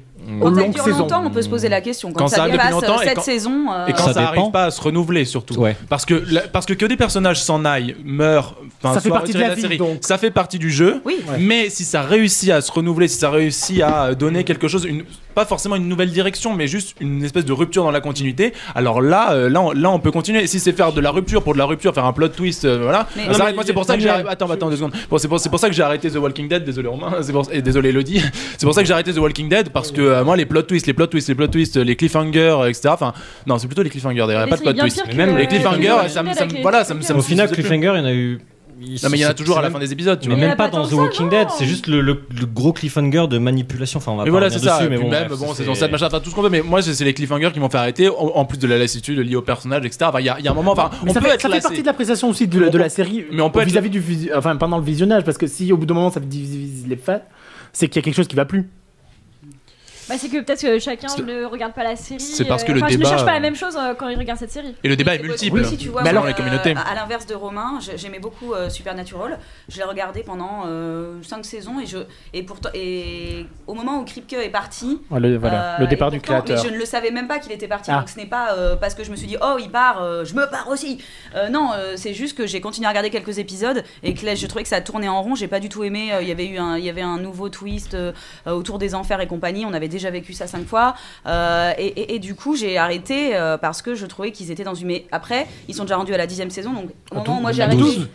Quand 0.50 0.56
ça 0.56 0.62
longues 0.62 0.74
dure 0.74 0.88
longtemps, 0.88 1.24
on 1.25 1.29
peut 1.29 1.41
se 1.41 1.50
poser 1.50 1.70
la 1.70 1.82
question. 1.82 2.12
Quand, 2.12 2.20
Quand 2.20 2.27
ça, 2.27 2.36
ça 2.38 2.44
a 2.44 2.46
depuis 2.48 2.58
dépasse 2.58 2.72
longtemps 2.72 3.01
et 3.01 3.06
7 3.06 3.15
quand- 3.15 3.22
saisons, 3.22 3.65
euh, 3.72 3.86
Et 3.88 3.91
quand 3.94 3.98
Ça 4.06 4.13
ça, 4.13 4.20
dépend. 4.22 4.27
arrive 4.41 4.51
pas 4.51 4.63
à 4.65 4.72
se 4.72 4.82
renouveler 4.82 5.25
surtout. 5.25 5.56
Ouais. 5.60 5.75
Parce 5.89 6.06
que 6.06 6.24
la- 6.29 6.41
parce 6.41 6.65
que 6.65 6.74
que 6.74 6.86
des 6.86 6.98
personnages 6.98 7.41
s'en 7.41 7.65
aillent, 7.65 7.96
meurent, 8.03 8.56
enfin, 8.84 8.94
Ça 8.96 9.01
fait 9.01 9.10
soient 9.10 9.18
partie 9.18 9.34
de 9.34 9.39
la 9.39 9.53
vie, 9.56 9.62
série, 9.62 9.77
donc. 9.77 9.98
ça 10.01 10.18
fait 10.18 10.32
partie 10.32 10.60
du 10.60 10.70
jeu. 10.72 11.01
Oui. 11.06 11.18
Ouais. 11.27 11.38
Mais 11.39 11.70
si 11.70 11.84
ça 11.84 12.01
réussit 12.01 12.50
à 12.51 12.62
se 12.62 12.72
renouveler, 12.72 13.08
si 13.08 13.18
ça 13.20 13.29
réussit 13.29 13.82
à 13.82 14.13
donner 14.15 14.44
quelque 14.44 14.68
chose, 14.68 14.86
une, 14.86 15.03
pas 15.39 15.46
forcément 15.46 15.77
une 15.77 15.88
nouvelle 15.88 16.12
direction, 16.12 16.53
mais 16.53 16.67
juste 16.67 16.96
une 17.00 17.24
espèce 17.24 17.46
de 17.46 17.53
rupture 17.53 17.84
dans 17.84 17.91
la 17.91 18.01
continuité, 18.01 18.51
alors 18.75 19.01
là, 19.01 19.31
euh, 19.31 19.50
là, 19.50 19.62
on, 19.62 19.72
là, 19.72 19.89
on 19.89 20.00
peut 20.00 20.12
continuer. 20.12 20.46
Si 20.48 20.60
c'est 20.60 20.74
faire 20.74 20.91
de 20.91 21.00
la 21.00 21.12
rupture 21.12 21.43
pour 21.43 21.53
de 21.53 21.58
la 21.58 21.63
rupture, 21.65 21.93
faire 21.93 22.03
un 22.03 22.12
plot 22.12 22.27
twist, 22.29 22.65
euh, 22.65 22.79
voilà. 22.81 23.08
Mais- 23.15 23.27
Non, 23.27 23.39
arrête. 23.39 23.55
moi, 23.55 23.63
c'est 23.65 23.72
pour 23.74 23.86
ça 23.86 23.96
que 23.96 24.01
j'ai 24.01 24.08
Daniel, 24.10 24.27
attends, 24.27 24.50
attends 24.51 24.69
deux 24.69 24.75
secondes. 24.75 24.91
Bon, 25.10 25.17
c'est 25.17 25.29
pour, 25.29 25.39
c'est 25.39 25.48
pour 25.50 25.60
ça 25.60 25.69
que 25.69 25.74
j'ai 25.75 25.81
arrêté 25.84 26.12
The 26.12 26.17
Walking 26.17 26.50
Dead. 26.50 26.65
Désolé 26.65 26.89
Romain, 26.89 27.12
pour, 27.31 27.48
et 27.53 27.62
désolé 27.62 27.89
Elodie. 27.89 28.22
C'est 28.58 28.65
pour 28.65 28.74
ça 28.75 28.81
que 28.81 28.88
j'ai 28.88 28.93
arrêté 28.93 29.13
The 29.13 29.17
Walking 29.19 29.48
Dead 29.48 29.69
parce 29.69 29.91
que 29.91 30.01
euh, 30.01 30.24
moi, 30.25 30.36
les 30.36 30.46
plot 30.46 30.63
twists, 30.63 30.88
les 30.88 30.93
plot 30.93 31.08
twists, 31.08 31.29
les 31.29 31.36
plot 31.36 31.48
twists, 31.48 31.77
les 31.77 31.96
cliffhangers, 31.96 32.58
etc. 32.67 32.89
Enfin, 32.89 33.13
non, 33.48 33.58
c'est 33.58 33.67
plutôt 33.67 33.84
les 33.84 33.89
cliffhangers. 33.89 34.22
A 34.24 34.46
pas 34.48 34.58
de 34.58 34.62
plot 34.62 34.74
twist. 34.74 35.03
Mais 35.08 35.13
même 35.13 35.31
le- 35.36 35.38
les 35.41 35.48
cliffhangers, 35.48 36.10
ça 36.10 36.22
me- 36.24 36.62
voilà, 36.62 36.84
ça 36.84 36.93
me- 36.93 37.01
ça 37.01 37.13
cliffhangers. 37.13 37.13
me 37.13 37.19
Au 37.19 37.22
final. 37.22 37.50
Cliffhanger, 37.51 37.91
il 37.96 38.00
y 38.00 38.01
en 38.01 38.05
a 38.05 38.13
eu. 38.13 38.39
Non, 38.79 39.09
mais 39.09 39.17
il 39.17 39.21
y 39.21 39.25
en 39.25 39.27
a 39.27 39.29
c'est- 39.31 39.36
toujours 39.36 39.57
à 39.57 39.62
la 39.62 39.67
c'est 39.67 39.74
fin 39.74 39.79
des 39.79 39.91
épisodes. 39.91 40.19
Tu 40.19 40.29
Mais 40.29 40.36
vois. 40.36 40.43
En 40.45 40.48
même 40.48 40.57
pas 40.57 40.69
dans 40.69 40.88
The 40.88 40.93
Walking. 40.93 41.29
Dead, 41.29 41.48
c'est 41.57 41.65
juste 41.65 41.88
le, 41.88 42.00
le- 42.01 42.21
le 42.39 42.45
gros 42.45 42.71
cliffhanger 42.71 43.27
de 43.27 43.38
manipulation. 43.38 43.98
Enfin, 43.98 44.13
on 44.13 44.15
va 44.15 44.24
Mais 44.24 44.27
pas 44.27 44.31
voilà, 44.31 44.45
revenir 44.48 44.62
c'est 44.62 44.67
ça. 44.67 44.75
dessus, 44.77 44.86
Et 44.86 44.89
mais 44.89 44.95
puis 44.95 45.05
bon, 45.05 45.12
même, 45.12 45.27
bref, 45.27 45.39
bon, 45.39 45.48
ça, 45.50 45.55
saison 45.55 45.75
7, 45.75 45.91
machin, 45.91 46.07
enfin, 46.07 46.19
tout 46.19 46.29
ce 46.29 46.36
qu'on 46.36 46.41
veut. 46.41 46.50
Mais 46.50 46.62
moi, 46.62 46.81
c'est 46.81 46.93
c'est 46.93 47.03
les 47.05 47.13
cliffhangers 47.13 47.51
qui 47.53 47.59
m'ont 47.59 47.69
fait 47.69 47.77
arrêter, 47.77 48.07
en, 48.09 48.13
en 48.15 48.45
plus 48.45 48.57
de 48.57 48.67
la 48.67 48.77
lassitude 48.77 49.19
liée 49.19 49.36
au 49.36 49.41
personnage, 49.41 49.86
etc. 49.86 50.05
Enfin, 50.09 50.19
il 50.21 50.25
y, 50.25 50.29
a- 50.29 50.38
il 50.39 50.45
y 50.45 50.48
a 50.48 50.51
un 50.51 50.55
moment, 50.55 50.71
enfin, 50.71 50.89
Mais 51.03 51.12
on 51.12 51.13
ça 51.13 51.19
peut 51.19 51.27
fait, 51.27 51.33
être 51.36 51.41
ça 51.41 51.50
fait 51.50 51.55
lassé. 51.55 51.63
partie 51.67 51.81
de 51.81 51.86
l'appréciation 51.88 52.29
aussi 52.29 52.48
de, 52.48 52.69
de 52.69 52.77
la 52.77 52.89
série 52.89 53.25
Mais 53.31 53.41
on 53.41 53.50
peut 53.50 53.59
être- 53.59 53.67
vis-à-vis 53.67 53.89
du 53.89 54.01
enfin 54.36 54.55
pendant 54.55 54.77
le 54.77 54.83
visionnage 54.83 55.24
parce 55.24 55.38
que 55.38 55.48
si 55.48 55.71
au 55.74 55.77
bout 55.77 55.86
d'un 55.86 55.93
moment 55.95 56.09
ça 56.12 56.19
divise 56.19 56.86
les 56.88 56.95
fans 56.95 57.21
c'est 57.74 57.88
qu'il 57.88 57.98
y 57.98 58.00
a 58.00 58.03
quelque 58.03 58.15
chose 58.15 58.27
qui 58.27 58.36
va 58.36 58.45
plus 58.45 58.69
Bah, 60.09 60.15
c'est 60.17 60.27
que 60.29 60.37
peut-être 60.41 60.61
que 60.61 60.79
chacun 60.79 61.07
ne 61.23 61.45
regarde 61.45 61.73
pas 61.73 61.83
la 61.83 61.95
série. 61.95 62.19
c'est 62.19 62.45
parce 62.45 62.63
que 62.63 62.71
euh, 62.71 62.75
le 62.75 62.79
enfin, 62.81 62.89
Je 62.89 62.93
ne 62.95 62.97
débat, 62.99 63.09
cherche 63.09 63.25
pas 63.25 63.31
euh, 63.31 63.33
la 63.35 63.39
même 63.39 63.55
chose 63.55 63.77
euh, 63.77 63.93
quand 63.93 64.09
il 64.09 64.17
regarde 64.17 64.39
cette 64.39 64.51
série. 64.51 64.75
Et 64.83 64.89
le 64.89 64.95
débat 64.95 65.15
est 65.15 65.21
Oui, 65.21 65.27
multiple 65.29 65.59
aussi, 65.59 65.77
tu 65.77 65.89
vois, 65.89 66.03
dans 66.03 66.11
moi, 66.13 66.27
les 66.27 66.33
communautés. 66.33 66.71
euh, 66.75 66.91
à 66.91 66.95
l'inverse 66.95 67.25
de 67.27 67.35
Romain, 67.35 67.79
j'ai- 67.79 67.97
j'aimais 67.97 68.19
beaucoup 68.19 68.53
euh, 68.53 68.69
Supernatural. 68.69 69.39
Je 69.69 69.77
l'ai 69.77 69.83
regardé 69.83 70.23
pendant 70.23 70.63
5 71.21 71.45
saisons 71.45 71.79
et, 71.79 71.85
je, 71.85 71.99
et, 72.33 72.43
pourtant, 72.43 72.69
et 72.73 73.45
au 73.67 73.73
moment 73.73 73.99
où 73.99 74.05
Kripke 74.05 74.33
est 74.33 74.49
parti. 74.49 74.99
Le- 75.11 75.37
voilà, 75.37 75.77
le 75.79 75.85
et 75.85 75.87
départ 75.87 76.11
du 76.11 76.19
créateur. 76.19 76.57
Mais 76.63 76.69
je 76.69 76.73
ne 76.73 76.79
le 76.79 76.85
savais 76.85 77.11
même 77.11 77.27
pas 77.27 77.39
qu'il 77.39 77.51
était 77.51 77.67
parti. 77.67 77.91
Ah. 77.91 77.99
Donc 77.99 78.09
ce 78.09 78.17
n'est 78.17 78.25
pas 78.25 78.53
euh, 78.53 78.75
parce 78.75 78.95
que 78.95 79.03
je 79.03 79.11
me 79.11 79.15
suis 79.15 79.27
dit, 79.27 79.37
oh, 79.41 79.57
il 79.59 79.69
part, 79.69 80.01
euh, 80.01 80.25
je 80.25 80.33
me 80.33 80.49
pars 80.49 80.67
aussi. 80.69 80.99
Euh, 81.35 81.49
non, 81.49 81.69
euh, 81.75 81.93
c'est 81.97 82.13
juste 82.13 82.37
que 82.37 82.47
j'ai 82.47 82.61
continué 82.61 82.85
à 82.87 82.89
regarder 82.89 83.09
quelques 83.09 83.37
épisodes 83.37 83.83
et 84.03 84.13
que 84.13 84.25
là, 84.25 84.33
je 84.35 84.47
trouvais 84.47 84.63
que 84.63 84.69
ça 84.69 84.81
tournait 84.81 85.07
en 85.07 85.21
rond. 85.21 85.35
J'ai 85.35 85.47
pas 85.47 85.59
du 85.59 85.69
tout 85.69 85.83
aimé. 85.83 86.13
euh, 86.13 86.21
Il 86.21 86.27
y 86.27 86.31
avait 86.31 86.47
eu 86.47 86.57
un, 86.57 86.77
il 86.77 86.83
y 86.85 86.89
avait 86.89 87.01
un 87.01 87.17
nouveau 87.19 87.49
twist 87.49 87.93
euh, 87.93 88.11
euh, 88.47 88.51
autour 88.53 88.77
des 88.79 88.95
enfers 88.95 89.21
et 89.21 89.27
compagnie. 89.27 89.65
On 89.65 89.73
avait 89.73 89.87
déjà 89.87 89.99
vécu 90.10 90.32
ça 90.34 90.48
cinq 90.48 90.65
fois. 90.65 90.96
Euh, 91.27 91.74
et, 91.77 91.88
et- 91.88 92.15
et 92.15 92.20
du 92.20 92.34
coup, 92.36 92.56
j'ai 92.56 92.77
arrêté 92.77 93.36
euh, 93.36 93.58
parce 93.58 93.82
que 93.82 93.94
je 93.96 94.06
trouvais 94.06 94.32
qu'ils 94.32 94.51
étaient 94.51 94.63
dans 94.63 94.74
une. 94.75 94.88
Mais 94.88 95.06
après, 95.12 95.46
ils 95.68 95.75
sont 95.75 95.84
déjà 95.84 95.98
rendus 95.98 96.13
à 96.13 96.18
la 96.18 96.27
dixième 96.27 96.50
saison. 96.50 96.72
Donc 96.72 96.89
au 97.12 97.15
moment 97.15 97.38
où 97.38 97.41
moi 97.41 97.51
j'ai 97.51 97.63
arrêté. 97.63 97.82
12. 97.82 98.08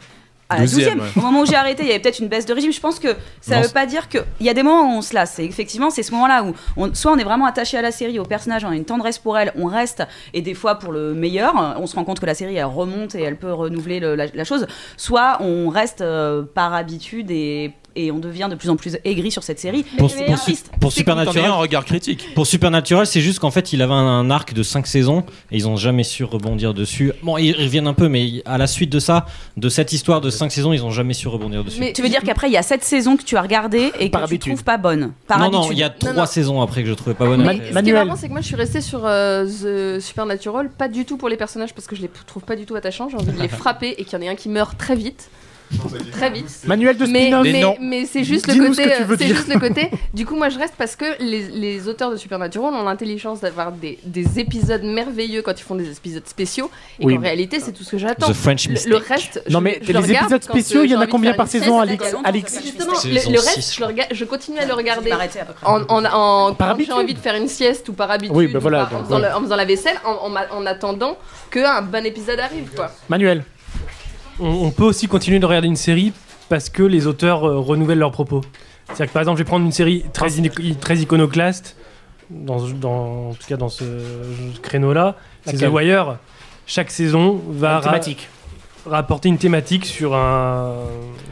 À 0.46 0.56
la 0.58 0.60
Douzième, 0.66 0.98
douzième. 0.98 1.00
ouais. 1.00 1.10
Au 1.16 1.20
moment 1.22 1.40
où 1.40 1.46
j'ai 1.46 1.54
arrêté, 1.54 1.84
il 1.84 1.86
y 1.88 1.90
avait 1.90 2.00
peut-être 2.00 2.18
une 2.18 2.28
baisse 2.28 2.44
de 2.44 2.52
régime. 2.52 2.70
Je 2.70 2.78
pense 2.78 2.98
que 3.00 3.08
ça 3.40 3.56
Non, 3.56 3.62
veut 3.62 3.68
pas 3.70 3.86
dire 3.86 4.10
que. 4.10 4.18
Il 4.40 4.46
y 4.46 4.50
a 4.50 4.54
des 4.54 4.62
moments 4.62 4.82
où 4.94 4.98
on 4.98 5.00
se 5.00 5.14
lasse. 5.14 5.32
C'est 5.36 5.44
effectivement, 5.46 5.88
c'est 5.88 6.02
ce 6.02 6.12
moment-là 6.12 6.44
où 6.44 6.52
on, 6.76 6.92
soit 6.94 7.12
on 7.12 7.16
est 7.16 7.24
vraiment 7.24 7.46
attaché 7.46 7.78
à 7.78 7.82
la 7.82 7.90
série, 7.90 8.18
au 8.18 8.24
personnage, 8.24 8.62
on 8.62 8.68
a 8.68 8.76
une 8.76 8.84
tendresse 8.84 9.18
pour 9.18 9.38
elle, 9.38 9.52
on 9.56 9.64
reste, 9.64 10.02
et 10.34 10.42
des 10.42 10.52
fois 10.52 10.74
pour 10.78 10.92
le 10.92 11.14
meilleur, 11.14 11.54
on 11.80 11.86
se 11.86 11.96
rend 11.96 12.04
compte 12.04 12.20
que 12.20 12.26
la 12.26 12.34
série 12.34 12.56
elle 12.56 12.66
remonte 12.66 13.14
et 13.14 13.22
elle 13.22 13.36
peut 13.38 13.54
renouveler 13.54 14.00
le- 14.00 14.16
la, 14.16 14.26
la 14.26 14.44
chose. 14.44 14.66
Soit 14.98 15.38
on 15.40 15.70
reste 15.70 16.02
euh, 16.02 16.42
par 16.42 16.74
habitude 16.74 17.30
et, 17.30 17.72
et 17.96 18.10
on 18.10 18.18
devient 18.18 18.48
de 18.50 18.54
plus 18.56 18.70
en 18.70 18.76
plus 18.76 18.96
aigri 19.04 19.30
sur 19.30 19.42
cette 19.42 19.58
série. 19.60 19.84
Pour, 19.98 20.10
Mais 20.16 20.24
ayant 20.24 20.34
un 20.34 20.90
Supernatural, 20.90 21.50
regard 21.52 21.84
critique. 21.84 22.34
pour 22.34 22.46
Supernatural, 22.46 23.06
c'est 23.06 23.20
juste 23.20 23.38
qu'en 23.38 23.50
fait, 23.50 23.72
il 23.72 23.82
avait 23.82 23.92
un, 23.92 23.96
un 23.96 24.30
arc 24.30 24.52
de 24.52 24.62
5 24.62 24.86
saisons 24.86 25.24
et 25.50 25.56
ils 25.56 25.68
ont 25.68 25.76
jamais 25.76 26.04
su 26.04 26.24
rebondir 26.24 26.74
dessus. 26.74 27.12
Bon, 27.22 27.36
ils 27.38 27.52
reviennent 27.56 27.86
un 27.86 27.94
peu, 27.94 28.08
mais 28.08 28.42
à 28.44 28.58
la 28.58 28.66
suite 28.66 28.90
de 28.90 28.98
ça, 28.98 29.26
de 29.56 29.68
cette 29.68 29.92
histoire 29.92 30.20
de 30.20 30.30
5 30.30 30.50
saisons, 30.52 30.72
ils 30.72 30.84
ont 30.84 30.90
jamais 30.90 31.14
su 31.14 31.28
rebondir 31.28 31.64
dessus. 31.64 31.80
Mais 31.80 31.92
Tu 31.92 32.02
veux 32.02 32.08
dire 32.08 32.22
qu'après 32.22 32.48
il 32.48 32.52
y 32.52 32.56
a 32.56 32.62
cette 32.62 32.84
saison 32.84 33.16
que 33.16 33.22
tu 33.22 33.36
as 33.36 33.42
regardée 33.42 33.92
et 33.98 34.06
que 34.08 34.12
Par 34.12 34.22
tu 34.22 34.34
habitude. 34.34 34.52
trouves 34.52 34.64
pas 34.64 34.76
bonne 34.78 35.12
par 35.26 35.38
non, 35.38 35.44
habitude. 35.46 35.62
non, 35.62 35.72
il 35.72 35.78
y 35.78 35.82
a 35.82 35.88
Non, 35.88 35.94
3 35.98 36.12
non. 36.12 36.26
saisons 36.26 36.60
après 36.62 36.82
que 36.82 36.88
je 36.88 36.94
trouvais 36.94 37.14
pas 37.14 37.26
bonne. 37.26 37.42
Man- 37.44 37.58
Ce 37.72 37.78
qui 37.80 37.90
est 37.90 37.92
marrant, 37.92 38.16
c'est 38.16 38.26
que 38.28 38.32
moi 38.32 38.40
je 38.40 38.46
suis 38.46 38.56
restée 38.56 38.80
sur 38.80 39.00
euh, 39.04 39.46
The 39.46 40.00
Supernatural, 40.00 40.70
pas 40.70 40.88
du 40.88 41.04
tout 41.04 41.16
pour 41.16 41.28
les 41.28 41.36
personnages 41.36 41.74
parce 41.74 41.86
que 41.86 41.96
je 41.96 42.02
les 42.02 42.10
trouve 42.26 42.42
pas 42.44 42.56
du 42.56 42.66
tout 42.66 42.74
attachants. 42.74 43.08
J'ai 43.08 43.16
envie 43.16 43.32
de 43.32 43.40
les 43.40 43.48
frapper 43.48 43.94
et 43.98 44.04
qu'il 44.04 44.12
y 44.18 44.22
en 44.22 44.24
ait 44.24 44.28
un 44.28 44.34
qui 44.34 44.48
meurt 44.48 44.76
très 44.78 44.96
vite. 44.96 45.28
Très 46.12 46.30
vite. 46.30 46.60
Manuel 46.66 46.96
de 46.96 47.06
Mais, 47.06 47.22
spin-off. 47.26 47.42
Mais 47.42 47.52
mais, 47.52 47.60
non. 47.60 47.76
mais 47.80 48.06
c'est 48.06 48.24
juste 48.24 48.46
le 48.46 48.68
côté. 48.68 48.90
C'est 49.18 49.26
juste 49.28 49.48
le 49.52 49.58
côté. 49.58 49.90
Du 50.14 50.24
coup, 50.26 50.36
moi, 50.36 50.48
je 50.48 50.58
reste 50.58 50.74
parce 50.78 50.94
que 50.94 51.04
les, 51.20 51.48
les 51.48 51.88
auteurs 51.88 52.10
de 52.10 52.16
Supernatural 52.16 52.72
ont 52.72 52.84
l'intelligence 52.84 53.40
d'avoir 53.40 53.72
des, 53.72 53.98
des 54.04 54.38
épisodes 54.38 54.82
merveilleux 54.84 55.42
quand 55.42 55.58
ils 55.58 55.62
font 55.64 55.74
des 55.74 55.90
épisodes 55.90 56.26
spéciaux. 56.26 56.70
Et 57.00 57.04
Oui. 57.06 57.16
qu'en 57.16 57.22
réalité, 57.22 57.58
c'est 57.60 57.72
tout 57.72 57.82
ce 57.82 57.90
que 57.90 57.98
j'attends. 57.98 58.28
The 58.28 58.32
French 58.34 58.68
Le, 58.68 58.90
le 58.90 58.96
reste. 58.96 59.42
Non, 59.50 59.60
mais 59.60 59.80
je 59.82 59.92
les 59.92 60.12
épisodes 60.12 60.42
spéciaux, 60.44 60.82
il 60.84 60.90
y 60.90 60.96
en 60.96 61.00
a 61.00 61.06
combien 61.06 61.34
par 61.34 61.48
saison, 61.48 61.80
ça 61.80 61.86
fait 61.86 62.62
Justement, 62.62 62.92
le, 63.04 63.32
le 63.32 63.40
reste, 63.40 63.80
je, 64.12 64.24
continue 64.24 64.58
à 64.58 64.66
le 64.66 64.74
regarder. 64.74 65.10
En, 65.64 65.82
en, 65.88 66.54
quand 66.54 66.76
j'ai 66.78 66.92
envie 66.92 67.14
de 67.14 67.18
faire 67.18 67.34
une 67.34 67.48
sieste 67.48 67.88
ou 67.88 67.92
par 67.92 68.10
habitude, 68.10 68.36
Oui, 68.36 68.46
bah 68.46 68.58
ou 68.58 68.62
voilà, 68.62 68.88
en, 68.92 69.04
faisant 69.04 69.16
ouais. 69.20 69.28
le- 69.28 69.34
en 69.34 69.40
faisant 69.42 69.56
la 69.56 69.64
vaisselle, 69.64 69.96
en, 70.04 70.30
en 70.56 70.66
attendant 70.66 71.16
qu'un 71.50 71.82
bon 71.82 72.04
épisode 72.06 72.38
arrive. 72.38 72.70
Quoi. 72.74 72.90
Manuel. 73.08 73.44
On, 74.40 74.48
on 74.66 74.70
peut 74.70 74.84
aussi 74.84 75.06
continuer 75.06 75.38
de 75.38 75.46
regarder 75.46 75.68
une 75.68 75.76
série 75.76 76.12
parce 76.48 76.68
que 76.68 76.82
les 76.82 77.06
auteurs 77.06 77.44
euh, 77.44 77.58
renouvellent 77.58 77.98
leurs 77.98 78.12
propos. 78.12 78.42
C'est-à-dire 78.86 79.06
que 79.06 79.12
par 79.12 79.22
exemple, 79.22 79.38
je 79.38 79.42
vais 79.44 79.48
prendre 79.48 79.64
une 79.64 79.72
série 79.72 80.04
très, 80.12 80.28
très 80.80 80.96
iconoclaste, 80.98 81.76
dans, 82.30 82.60
dans, 82.68 83.30
en 83.30 83.34
tout 83.34 83.46
cas 83.48 83.56
dans 83.56 83.68
ce 83.68 83.84
créneau-là, 84.62 85.16
c'est 85.46 85.56
The 85.56 85.68
Wire. 85.70 86.16
Chaque 86.66 86.90
saison 86.90 87.40
va 87.50 87.80
ra- 87.80 88.00
rapporter 88.86 89.28
une 89.28 89.38
thématique 89.38 89.86
sur 89.86 90.14
un, 90.14 90.74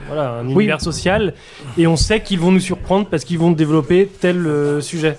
voilà, 0.06 0.30
un 0.40 0.46
Oui. 0.46 0.52
univers 0.64 0.80
social 0.80 1.34
et 1.76 1.86
on 1.86 1.96
sait 1.96 2.20
qu'ils 2.22 2.38
vont 2.38 2.52
nous 2.52 2.60
surprendre 2.60 3.06
parce 3.06 3.24
qu'ils 3.24 3.38
vont 3.38 3.50
développer 3.50 4.06
tel 4.20 4.46
euh, 4.46 4.80
sujet. 4.80 5.16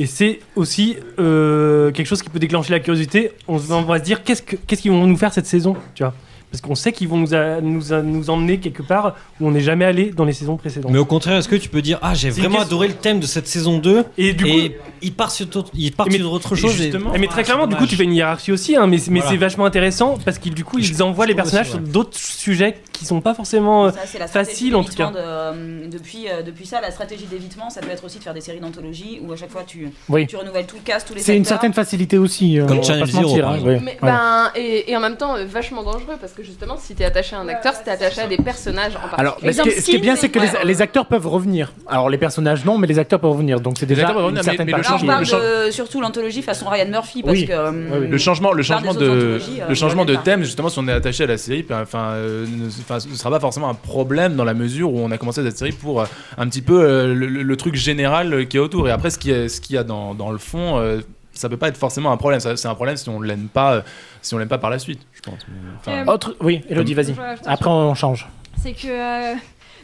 Et 0.00 0.06
c'est 0.06 0.38
aussi 0.54 0.96
euh, 1.18 1.90
quelque 1.90 2.06
chose 2.06 2.22
qui 2.22 2.30
peut 2.30 2.38
déclencher 2.38 2.70
la 2.72 2.78
curiosité. 2.80 3.32
On, 3.48 3.56
va 3.56 3.98
se 3.98 4.04
dire 4.04 4.22
qu'est-ce 4.22 4.42
que- 4.42 4.54
qu'est-ce 4.56 4.82
qu'ils 4.82 4.92
vont 4.92 5.06
nous 5.06 5.16
faire 5.16 5.32
cette 5.32 5.46
saison, 5.46 5.74
tu 5.94 6.04
vois? 6.04 6.14
Parce 6.50 6.62
qu'on 6.62 6.74
sait 6.74 6.92
qu'ils 6.92 7.08
vont 7.08 7.18
nous, 7.18 7.34
a- 7.34 7.60
nous, 7.60 7.92
a- 7.92 8.00
nous 8.00 8.30
emmener 8.30 8.58
quelque 8.58 8.82
part 8.82 9.14
où 9.38 9.46
on 9.46 9.50
n'est 9.50 9.60
jamais 9.60 9.84
allé 9.84 10.06
dans 10.12 10.24
les 10.24 10.32
saisons 10.32 10.56
précédentes. 10.56 10.90
Mais 10.90 10.98
au 10.98 11.04
contraire, 11.04 11.36
est-ce 11.36 11.48
que 11.48 11.56
tu 11.56 11.68
peux 11.68 11.82
dire 11.82 11.98
Ah, 12.00 12.14
j'ai 12.14 12.30
vraiment 12.30 12.60
adoré 12.60 12.88
le 12.88 12.94
thème 12.94 13.20
de 13.20 13.26
cette 13.26 13.46
saison 13.46 13.76
2 13.78 14.04
Et 14.16 14.32
du 14.32 14.44
coup, 14.44 14.50
et 14.58 14.78
il 15.02 15.12
part 15.12 15.30
sur, 15.30 15.46
il 15.74 15.92
part 15.92 16.06
Mais- 16.10 16.16
sur 16.16 16.32
autre 16.32 16.54
et 16.54 16.58
chose 16.58 16.80
et- 16.80 16.84
justement- 16.84 17.12
mais 17.18 17.26
très 17.26 17.42
Ah, 17.42 17.44
clairement, 17.44 17.66
du 17.66 17.76
coup, 17.76 17.86
tu 17.86 17.96
fais 17.96 18.04
une 18.04 18.14
hiérarchie 18.14 18.50
aussi, 18.52 18.76
hein, 18.76 18.86
mais, 18.86 18.96
mais 19.10 19.20
Voilà. 19.20 19.30
c'est 19.30 19.36
vachement 19.36 19.66
intéressant 19.66 20.16
parce 20.24 20.38
qu'ils 20.38 20.54
du 20.54 20.64
coup, 20.64 20.80
Je- 20.80 20.90
ils 20.90 21.02
envoient 21.02 21.26
les 21.26 21.34
personnages 21.34 21.66
aussi, 21.68 21.76
sur 21.76 21.80
d'autres 21.86 22.16
sujets 22.18 22.76
qui 22.94 23.04
sont 23.04 23.20
pas 23.20 23.34
forcément 23.34 23.86
euh, 23.86 23.90
Ça, 23.90 24.18
la 24.18 24.26
faciles 24.26 24.74
en 24.74 24.82
tout 24.84 24.94
cas. 24.94 25.10
de, 25.10 25.16
euh, 25.18 25.86
depuis, 25.90 26.28
euh, 26.30 26.42
depuis 26.42 26.64
ça, 26.64 26.80
la 26.80 26.90
stratégie 26.90 27.26
d'évitement, 27.26 27.68
ça 27.68 27.80
peut 27.82 27.90
être 27.90 28.04
aussi 28.04 28.18
de 28.18 28.24
faire 28.24 28.34
des 28.34 28.40
séries 28.40 28.60
d'anthologie 28.60 29.20
où 29.22 29.30
à 29.32 29.36
chaque 29.36 29.50
fois 29.50 29.64
tu, 29.66 29.90
Oui. 30.08 30.26
tu 30.26 30.36
renouvelles 30.36 30.66
tout 30.66 30.76
le 30.76 30.82
cast, 30.82 31.06
tous 31.06 31.14
les 31.14 31.20
C'est 31.20 31.36
une 31.36 31.44
certaine 31.44 31.74
facilité 31.74 32.16
aussi. 32.16 32.58
euh, 32.58 32.66
Comme 32.66 32.82
Channel 32.82 33.06
Zero, 33.06 33.22
mentir, 33.28 33.48
hein, 33.48 33.54
exemple. 33.56 33.70
ouais. 33.70 33.80
Mais, 33.84 33.90
Ouais. 33.92 33.98
ben, 34.10 34.50
et, 34.56 34.90
et 34.90 34.96
en 34.96 35.00
même 35.00 35.16
temps, 35.18 35.34
vachement 35.46 35.82
dangereux 35.82 36.16
parce 36.20 36.32
que 36.32 36.37
justement, 36.42 36.76
si 36.76 36.94
t'es 36.94 37.04
attaché 37.04 37.36
à 37.36 37.40
un 37.40 37.48
acteur, 37.48 37.74
si 37.74 37.84
t'es 37.84 37.90
attaché 37.90 38.20
à 38.20 38.26
des 38.26 38.36
personnages 38.36 38.96
en 38.96 39.00
particulier. 39.00 39.20
Alors, 39.20 39.38
mais 39.42 39.52
ce, 39.52 39.62
qui 39.62 39.68
est, 39.68 39.80
ce 39.80 39.84
qui 39.86 39.96
est 39.96 39.98
bien, 39.98 40.16
c'est 40.16 40.28
que 40.28 40.38
les, 40.38 40.48
les 40.64 40.82
acteurs 40.82 41.06
peuvent 41.06 41.26
revenir. 41.26 41.72
Alors, 41.86 42.10
les 42.10 42.18
personnages, 42.18 42.64
non, 42.64 42.78
mais 42.78 42.86
les 42.86 42.98
acteurs 42.98 43.20
peuvent 43.20 43.30
revenir. 43.30 43.60
Donc, 43.60 43.78
c'est 43.78 43.86
déjà 43.86 44.02
acteurs 44.02 44.16
peuvent 44.16 44.30
une 44.30 44.36
revenir, 44.36 44.42
mais- 44.44 44.50
certaine 44.56 44.66
mais 44.66 44.72
le. 44.72 44.78
Là, 44.82 44.88
on 44.88 44.92
changement- 44.92 45.12
parle 45.12 45.24
le 45.24 45.66
de, 45.66 45.70
surtout 45.70 46.00
l'anthologie 46.00 46.42
façon 46.42 46.68
Ryan 46.68 46.88
Murphy 46.88 47.22
parce 47.22 47.38
Oui. 47.38 47.46
que 47.46 47.52
euh, 47.52 47.70
Oui, 47.70 47.98
oui. 48.02 48.08
Le 48.08 48.18
changement, 48.18 48.52
le 48.52 48.62
de, 48.94 49.38
le 49.68 49.74
changement 49.74 50.04
thème, 50.16 50.42
justement, 50.42 50.68
si 50.68 50.78
on 50.78 50.88
est 50.88 50.92
attaché 50.92 51.24
à 51.24 51.26
la 51.26 51.38
série, 51.38 51.62
puis, 51.62 51.74
enfin, 51.74 52.10
euh, 52.12 52.46
ne, 52.46 52.68
sera 52.70 53.30
pas 53.30 53.40
forcément 53.40 53.68
un 53.68 53.74
problème 53.74 54.36
dans 54.36 54.44
la 54.44 54.54
mesure 54.54 54.92
où 54.92 55.00
on 55.00 55.10
a 55.10 55.18
commencé 55.18 55.42
cette 55.42 55.58
série 55.58 55.72
pour 55.72 56.02
euh, 56.02 56.06
un 56.36 56.48
petit 56.48 56.62
peu 56.62 56.82
euh, 56.82 57.14
le, 57.14 57.56
truc 57.56 57.74
général 57.74 58.46
qui 58.48 58.56
est 58.56 58.60
autour. 58.60 58.88
Et 58.88 58.90
après, 58.90 59.10
ce 59.10 59.18
qui 59.18 59.30
est, 59.30 59.48
ce 59.48 59.60
qu'il 59.60 59.74
y 59.76 59.78
a 59.78 59.84
dans, 59.84 60.14
dans 60.14 60.30
le 60.30 60.38
fond, 60.38 60.78
euh, 60.78 61.00
ça 61.38 61.48
peut 61.48 61.56
pas 61.56 61.68
être 61.68 61.76
forcément 61.76 62.10
un 62.12 62.16
problème. 62.16 62.40
C'est 62.40 62.66
un 62.66 62.74
problème 62.74 62.96
si 62.96 63.08
on 63.08 63.20
l'aime 63.20 63.48
pas, 63.48 63.74
euh, 63.74 63.82
si 64.22 64.34
on 64.34 64.38
l'aime 64.38 64.48
pas 64.48 64.58
par 64.58 64.70
la 64.70 64.78
suite, 64.78 65.00
je 65.12 65.20
pense. 65.20 65.38
Enfin, 65.78 65.92
Euh, 66.06 66.12
Autre... 66.12 66.36
Oui, 66.40 66.62
Elodie, 66.68 66.94
vas-y. 66.94 67.14
Après, 67.46 67.70
on 67.70 67.94
change. 67.94 68.28
c'est 68.60 68.72
que 68.72 68.88
euh, 68.88 69.34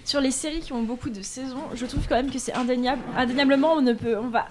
sur 0.04 0.20
les 0.20 0.30
séries 0.30 0.60
qui 0.60 0.72
ont 0.72 0.82
beaucoup 0.82 1.10
de 1.10 1.22
saisons, 1.22 1.62
je 1.74 1.86
trouve 1.86 2.06
quand 2.08 2.16
même 2.16 2.30
que 2.30 2.38
c'est 2.38 2.54
indéniable. 2.54 3.02
Indéniablement, 3.16 3.72
on 3.74 3.80
ne 3.82 3.92
peut, 3.92 4.16
on 4.18 4.28
va 4.28 4.46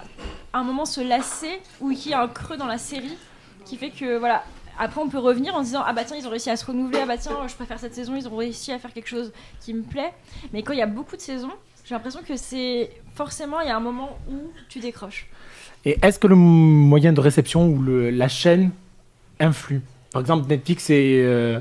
à 0.53 0.59
un 0.59 0.63
moment 0.63 0.85
se 0.85 1.01
lasser 1.01 1.61
ou 1.81 1.91
qu'il 1.93 2.11
y 2.11 2.13
a 2.13 2.21
un 2.21 2.27
creux 2.27 2.57
dans 2.57 2.67
la 2.67 2.77
série 2.77 3.17
qui 3.65 3.77
fait 3.77 3.89
que 3.89 4.17
voilà. 4.17 4.43
Après, 4.79 4.99
on 5.01 5.07
peut 5.07 5.19
revenir 5.19 5.53
en 5.53 5.59
se 5.59 5.65
disant 5.65 5.83
ah 5.85 5.93
bah 5.93 6.03
tiens 6.03 6.17
ils 6.17 6.25
ont 6.25 6.31
réussi 6.31 6.49
à 6.49 6.55
se 6.57 6.65
renouveler, 6.65 6.99
ah 7.03 7.05
bah 7.05 7.17
tiens 7.17 7.37
je 7.47 7.53
préfère 7.53 7.77
cette 7.79 7.93
saison, 7.93 8.15
ils 8.15 8.27
ont 8.27 8.35
réussi 8.35 8.71
à 8.71 8.79
faire 8.79 8.91
quelque 8.91 9.07
chose 9.07 9.31
qui 9.61 9.71
me 9.73 9.83
plaît. 9.83 10.11
Mais 10.51 10.63
quand 10.63 10.73
il 10.73 10.79
y 10.79 10.81
a 10.81 10.87
beaucoup 10.87 11.15
de 11.15 11.21
saisons, 11.21 11.51
j'ai 11.85 11.93
l'impression 11.93 12.21
que 12.27 12.35
c'est 12.37 12.89
forcément 13.13 13.61
il 13.61 13.67
y 13.67 13.71
a 13.71 13.75
un 13.75 13.79
moment 13.79 14.17
où 14.31 14.51
tu 14.69 14.79
décroches. 14.79 15.27
Et 15.85 15.97
est-ce 16.01 16.17
que 16.19 16.27
le 16.27 16.35
moyen 16.35 17.11
de 17.13 17.19
réception 17.19 17.67
ou 17.67 17.81
le- 17.81 18.09
la 18.09 18.27
chaîne 18.27 18.71
influe 19.39 19.81
Par 20.11 20.21
exemple, 20.21 20.47
Netflix, 20.49 20.85
c'est 20.85 21.21
euh, 21.23 21.59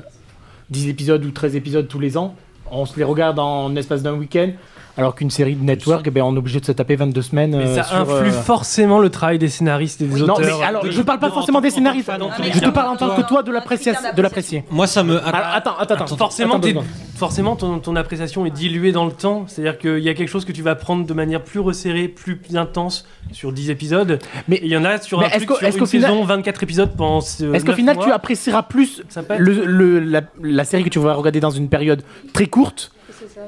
10 0.69 0.89
épisodes 0.89 1.23
ou 1.25 1.31
13 1.31 1.55
épisodes 1.55 1.87
tous 1.87 1.99
les 1.99 2.17
ans. 2.17 2.35
On 2.71 2.85
se 2.85 2.97
les 2.97 3.03
regarde 3.03 3.37
en 3.39 3.75
espace 3.75 4.01
d'un 4.01 4.13
week-end. 4.13 4.51
Alors 4.95 5.15
qu'une 5.15 5.31
série 5.31 5.55
de 5.55 5.63
network, 5.63 6.03
eh 6.05 6.11
ben, 6.11 6.21
on 6.21 6.35
est 6.35 6.37
obligé 6.37 6.59
de 6.59 6.65
se 6.65 6.71
taper 6.71 6.95
22 6.95 7.23
semaines. 7.23 7.57
Mais 7.57 7.63
euh, 7.65 7.75
ça 7.77 7.83
sur, 7.83 7.97
influe 7.97 8.29
euh, 8.29 8.31
forcément 8.31 8.99
le 8.99 9.09
travail 9.09 9.39
des 9.39 9.47
scénaristes 9.49 10.01
et 10.03 10.05
des 10.05 10.19
Non, 10.21 10.35
auteurs. 10.35 10.59
mais 10.59 10.63
alors, 10.63 10.83
De- 10.83 10.91
je 10.91 11.01
parle 11.01 11.17
pas 11.19 11.29
de- 11.29 11.33
forcément 11.33 11.57
en 11.57 11.61
des 11.61 11.71
scénaristes. 11.71 12.09
en 12.09 12.29
fan, 12.29 12.45
Je 12.53 12.59
te 12.59 12.65
en 12.67 12.71
parle 12.71 12.89
en 12.89 12.95
tant 12.95 13.15
que 13.15 13.27
toi 13.27 13.41
de 13.41 13.51
l'apprécier. 13.51 14.63
Moi, 14.69 14.85
ça 14.85 15.03
me. 15.03 15.17
Alors, 15.17 15.33
attends, 15.51 15.77
attends, 15.79 15.95
attends. 15.95 16.15
Forcément, 16.17 16.55
attends. 16.57 16.83
Forcément 17.15 17.55
ton, 17.55 17.79
ton 17.79 17.95
appréciation 17.95 18.45
est 18.45 18.51
diluée 18.51 18.91
dans 18.91 19.05
le 19.05 19.11
temps. 19.11 19.45
C'est-à-dire 19.47 19.77
qu'il 19.77 19.99
y 19.99 20.09
a 20.09 20.13
quelque 20.13 20.29
chose 20.29 20.45
que 20.45 20.51
tu 20.51 20.61
vas 20.61 20.75
prendre 20.75 21.05
de 21.05 21.13
manière 21.13 21.41
plus 21.43 21.59
resserrée, 21.59 22.07
plus 22.07 22.37
intense 22.55 23.07
sur 23.31 23.51
10 23.53 23.69
épisodes. 23.69 24.19
Mais- 24.47 24.59
il 24.63 24.69
y 24.69 24.77
en 24.77 24.85
a 24.85 24.99
sur 24.99 25.21
un 25.21 25.29
truc 25.29 25.49
une 25.49 25.85
final- 25.85 25.87
saison, 25.87 26.23
24 26.23 26.63
épisodes 26.63 26.91
pendant 26.97 27.19
Est-ce 27.19 27.65
qu'au 27.65 27.73
final, 27.73 27.95
mois. 27.95 28.05
tu 28.05 28.11
apprécieras 28.11 28.63
plus 28.63 29.03
le, 29.37 29.65
le- 29.65 29.99
la, 29.99 30.21
la 30.41 30.63
série 30.65 30.83
que 30.83 30.89
tu 30.89 30.99
vas 30.99 31.13
regarder 31.13 31.39
dans 31.39 31.51
une 31.51 31.69
période 31.69 32.01
très 32.33 32.47
courte 32.47 32.91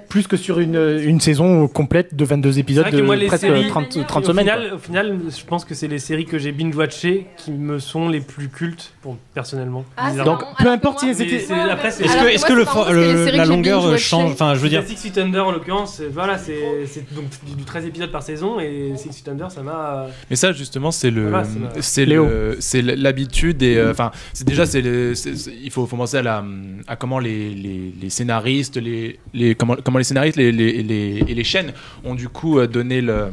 plus 0.09 0.25
que 0.27 0.37
sur 0.37 0.59
une, 0.59 0.99
une 1.03 1.19
saison 1.19 1.67
complète 1.67 2.15
de 2.15 2.23
22 2.23 2.59
épisodes 2.59 2.89
de 2.89 3.01
moi, 3.01 3.15
les 3.15 3.27
presque 3.27 3.41
séries- 3.45 3.67
30, 3.67 3.97
Et 3.97 4.03
30 4.05 4.23
Et 4.23 4.27
au 4.27 4.31
semaines. 4.31 4.45
final, 4.45 4.73
au 4.73 4.77
final, 4.77 5.19
je 5.37 5.43
pense 5.45 5.65
que 5.65 5.73
c'est 5.75 5.87
les 5.89 5.99
séries 5.99 6.25
que 6.25 6.37
j'ai 6.37 6.51
binge-watchées 6.53 7.27
qui 7.37 7.51
me 7.51 7.79
sont 7.79 8.07
les 8.07 8.21
plus 8.21 8.47
cultes 8.47 8.93
pour, 9.05 9.17
personnellement. 9.35 9.85
Ah. 9.97 10.11
Donc, 10.11 10.25
marrant, 10.41 10.53
peu 10.57 10.67
importe 10.69 10.99
si 11.01 11.09
étaient. 11.09 11.35
Est-ce 11.35 11.47
que, 11.47 12.27
est-ce 12.27 12.45
que 12.45 12.53
le, 12.53 13.29
la 13.37 13.45
longueur 13.45 13.95
change 13.99 14.31
Enfin, 14.31 14.55
je 14.55 14.59
veux 14.61 14.69
dire. 14.69 14.81
Six 14.83 14.95
Feet 14.97 15.17
Under 15.19 15.45
en 15.45 15.51
l'occurrence, 15.51 15.97
c'est- 15.97 16.07
voilà, 16.07 16.39
c'est 16.39 17.13
donc 17.13 17.25
du, 17.45 17.53
du 17.55 17.63
13 17.63 17.85
épisodes 17.85 18.11
par 18.11 18.23
saison 18.23 18.59
et 18.59 18.93
Six 18.97 19.09
Feet 19.15 19.29
Under 19.29 19.51
ça 19.51 19.61
m'a. 19.61 20.07
Mais 20.31 20.35
ça 20.35 20.51
justement 20.53 20.89
c'est 20.89 21.11
le 21.11 21.29
Voilà, 21.29 21.45
c'est 21.81 22.05
le 22.05 22.57
c'est 22.59 22.81
l'habitude 22.81 23.61
et 23.61 23.77
euh, 23.77 23.91
enfin 23.91 24.09
c'est 24.33 24.47
déjà 24.47 24.65
c'est 24.65 24.81
le- 24.81 25.13
c'est- 25.13 25.35
c'est- 25.35 25.53
il 25.63 25.69
faut, 25.69 25.85
faut 25.85 25.97
penser 25.97 26.17
à 26.17 26.23
la 26.23 26.43
à 26.87 26.95
comment 26.95 27.19
les, 27.19 27.49
les, 27.53 27.93
les 28.01 28.09
scénaristes 28.09 28.77
les, 28.77 29.19
les 29.33 29.53
comment 29.53 29.75
comment 29.83 29.99
les 29.99 30.03
scénaristes 30.03 30.37
les, 30.37 30.51
les, 30.51 30.81
les- 30.81 31.23
et 31.27 31.33
les 31.35 31.43
chaînes 31.43 31.73
ont 32.03 32.15
du 32.15 32.27
coup 32.29 32.57
euh, 32.59 32.65
donné 32.67 33.01
le 33.01 33.27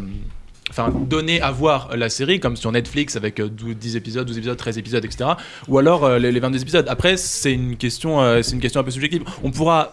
enfin 0.73 0.91
donner 0.91 1.41
à 1.41 1.51
voir 1.51 1.91
la 1.97 2.09
série 2.09 2.41
comme 2.41 2.57
sur 2.57 2.73
Netflix 2.73 3.17
avec 3.17 3.41
euh, 3.41 3.49
12 3.49 3.77
10 3.77 3.97
épisodes 3.97 4.27
12 4.27 4.39
épisodes 4.39 4.57
13 4.57 4.79
épisodes 4.79 5.05
etc 5.05 5.31
ou 5.69 5.79
alors 5.79 6.05
euh, 6.05 6.19
les, 6.19 6.33
les 6.33 6.41
22 6.41 6.61
épisodes. 6.63 6.87
Après 6.89 7.17
c'est 7.17 7.53
une 7.53 7.77
question 7.77 8.21
euh, 8.21 8.43
c'est 8.43 8.53
une 8.55 8.61
question 8.61 8.81
un 8.81 8.85
peu 8.85 8.91
subjective. 8.91 9.23
On 9.43 9.51
pourra 9.51 9.93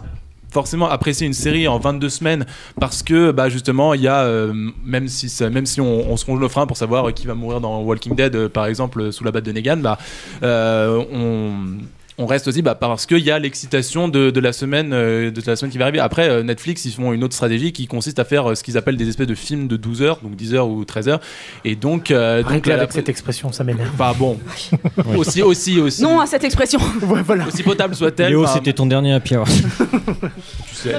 forcément 0.51 0.89
apprécier 0.89 1.27
une 1.27 1.33
série 1.33 1.67
en 1.67 1.79
22 1.79 2.09
semaines 2.09 2.45
parce 2.79 3.03
que 3.03 3.31
bah 3.31 3.49
justement 3.49 3.93
il 3.93 4.01
y 4.01 4.07
a 4.07 4.21
euh, 4.23 4.53
même 4.83 5.07
si 5.07 5.31
même 5.43 5.65
si 5.65 5.81
on, 5.81 6.17
se 6.17 6.25
ronge 6.25 6.39
le 6.39 6.47
frein 6.47 6.65
pour 6.65 6.77
savoir 6.77 7.07
euh, 7.07 7.11
qui 7.11 7.27
va 7.27 7.35
mourir 7.35 7.61
dans 7.61 7.81
Walking 7.81 8.15
Dead 8.15 8.35
euh, 8.35 8.49
par 8.49 8.65
exemple 8.65 9.01
euh, 9.01 9.11
sous 9.11 9.23
la 9.23 9.31
batte 9.31 9.45
de 9.45 9.51
Negan 9.51 9.77
bah 9.77 9.97
euh, 10.43 11.03
on 11.11 11.77
on 12.19 12.25
reste 12.25 12.49
aussi 12.49 12.61
bah, 12.61 12.75
parce 12.75 13.05
qu'il 13.05 13.19
y 13.19 13.31
a 13.31 13.39
l'excitation 13.39 14.09
de, 14.09 14.29
de 14.29 14.39
la 14.41 14.51
semaine 14.51 14.91
euh, 14.91 15.31
de 15.31 15.41
la 15.47 15.55
semaine 15.55 15.71
qui 15.71 15.77
va 15.77 15.85
arriver. 15.85 15.99
Après, 15.99 16.29
euh, 16.29 16.43
Netflix, 16.43 16.83
ils 16.83 16.91
font 16.91 17.13
une 17.13 17.23
autre 17.23 17.33
stratégie 17.33 17.71
qui 17.71 17.87
consiste 17.87 18.19
à 18.19 18.25
faire 18.25 18.51
euh, 18.51 18.55
ce 18.55 18.63
qu'ils 18.63 18.77
appellent 18.77 18.97
des 18.97 19.07
espèces 19.07 19.27
de 19.27 19.35
films 19.35 19.69
de 19.69 19.77
12 19.77 20.01
heures, 20.01 20.19
donc 20.21 20.35
10 20.35 20.53
heures 20.53 20.67
ou 20.67 20.83
13 20.83 21.07
heures. 21.07 21.21
Et 21.63 21.77
donc, 21.77 22.11
euh, 22.11 22.43
donc 22.43 22.67
avec 22.67 22.91
cette 22.91 23.07
expression, 23.07 23.53
ça 23.53 23.63
m'énerve. 23.63 23.89
Enfin 23.93 24.13
bon, 24.19 24.37
aussi, 25.17 25.41
aussi, 25.41 25.79
aussi. 25.79 26.03
Non 26.03 26.19
à 26.19 26.25
cette 26.27 26.43
expression. 26.43 26.79
Ouais, 27.09 27.21
voilà. 27.23 27.47
Aussi 27.47 27.63
potable 27.63 27.95
soit-elle. 27.95 28.29
Léo, 28.29 28.43
enfin, 28.43 28.55
c'était 28.55 28.73
ton 28.73 28.85
dernier 28.85 29.13
happy 29.13 29.35
hour. 29.37 29.47
tu 29.47 30.75
sais. 30.75 30.95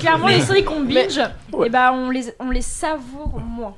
Clairement, 0.00 0.26
les 0.26 0.40
séries 0.40 0.64
qu'on 0.64 0.80
Mais- 0.80 1.06
binge, 1.06 1.18
et 1.18 1.70
ben 1.70 1.92
on 1.92 2.10
les, 2.10 2.24
on 2.40 2.50
les 2.50 2.60
savoure 2.60 3.40
moins. 3.40 3.74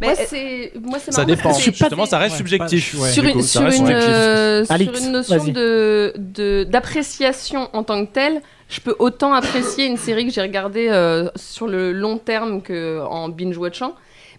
Moi, 0.00 0.12
Mais- 0.16 0.26
c'est 0.26 0.72
moi, 0.80 0.98
c'est 1.00 1.10
Ça 1.12 1.22
marrant 1.22 1.28
dépend. 1.34 1.42
parce 1.50 1.58
que 1.64 1.72
Justement, 1.72 2.06
ça 2.06 2.18
reste 2.18 2.32
Ouais, 2.34 2.38
subjectif. 2.38 2.96
sur 3.12 3.24
une, 3.24 3.42
sur 3.42 3.62
une, 3.62 3.88
euh, 3.90 4.64
une 4.78 5.10
notion 5.12 5.44
de 5.44 6.12
de- 6.16 6.64
d'appréciation 6.64 7.68
en 7.72 7.82
tant 7.82 8.06
que 8.06 8.12
telle, 8.12 8.40
je 8.68 8.80
peux 8.80 8.94
autant 9.00 9.32
apprécier 9.32 9.86
une 9.86 9.96
série 9.96 10.26
que 10.26 10.32
j'ai 10.32 10.40
regardée 10.42 10.88
euh, 10.88 11.28
sur 11.34 11.66
le 11.66 11.92
long 11.92 12.18
terme 12.18 12.62
que 12.62 13.00
en 13.10 13.28
binge 13.28 13.56
watchant. 13.58 13.94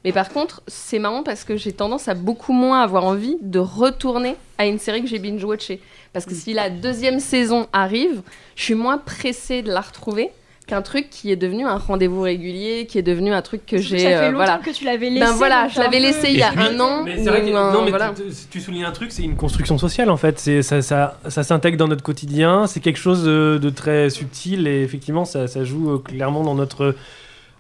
Mais 0.05 0.13
par 0.13 0.29
contre, 0.29 0.61
c'est 0.67 0.97
marrant 0.97 1.23
parce 1.23 1.43
que 1.43 1.57
j'ai 1.57 1.73
tendance 1.73 2.07
à 2.07 2.13
beaucoup 2.13 2.53
moins 2.53 2.81
avoir 2.81 3.03
envie 3.03 3.35
de 3.41 3.59
retourner 3.59 4.37
à 4.57 4.65
une 4.65 4.79
série 4.79 5.01
que 5.01 5.09
j'ai 5.09 5.19
binge 5.19 5.43
watchée. 5.43 5.81
Parce 6.13 6.25
que 6.25 6.33
si 6.33 6.53
la 6.53 6.69
deuxième 6.69 7.19
saison 7.19 7.67
arrive, 7.73 8.21
je 8.55 8.63
suis 8.63 8.75
moins 8.75 8.97
pressée 8.97 9.61
de 9.61 9.71
la 9.71 9.81
retrouver 9.81 10.29
qu'un 10.69 10.83
truc 10.83 11.09
qui 11.09 11.31
est 11.31 11.35
devenu 11.35 11.65
un 11.65 11.77
rendez-vous 11.77 12.21
régulier, 12.21 12.85
qui 12.87 12.99
est 12.99 13.03
devenu 13.03 13.33
un 13.33 13.41
truc 13.41 13.65
que 13.65 13.77
j'ai 13.77 13.97
ça 13.97 14.09
fait 14.09 14.15
euh, 14.15 14.21
longtemps 14.31 14.35
voilà. 14.45 14.57
que 14.63 14.69
tu 14.69 14.85
l'avais 14.85 15.09
laissé. 15.09 15.25
Ben 15.25 15.31
voilà, 15.33 15.67
je 15.67 15.79
l'avais 15.79 15.99
laissé 15.99 16.29
il 16.29 16.37
y 16.37 16.43
a 16.43 16.51
un 16.51 16.79
an. 16.79 17.03
Mais 17.03 17.17
c'est 17.17 17.29
vrai 17.29 17.41
que 17.41 17.51
ou 17.51 17.57
un- 17.57 17.73
non, 17.73 17.83
mais 17.83 17.89
voilà. 17.89 18.13
tu, 18.51 18.61
soulignes 18.61 18.85
un 18.85 18.91
truc, 18.91 19.11
c'est 19.11 19.23
une 19.23 19.35
construction 19.35 19.79
sociale 19.79 20.11
en 20.11 20.17
fait. 20.17 20.39
C'est 20.39 20.61
ça, 20.61 20.81
ça, 20.83 21.17
ça 21.27 21.43
s'intègre 21.43 21.77
dans 21.77 21.87
notre 21.87 22.03
quotidien. 22.03 22.67
C'est 22.67 22.79
quelque 22.81 22.99
chose 22.99 23.23
de, 23.23 23.59
de 23.61 23.69
très 23.71 24.11
subtil 24.11 24.67
et 24.67 24.83
effectivement, 24.83 25.25
ça, 25.25 25.47
ça 25.47 25.63
joue 25.63 25.91
euh, 25.91 25.97
clairement 25.97 26.43
dans 26.43 26.55
notre 26.55 26.95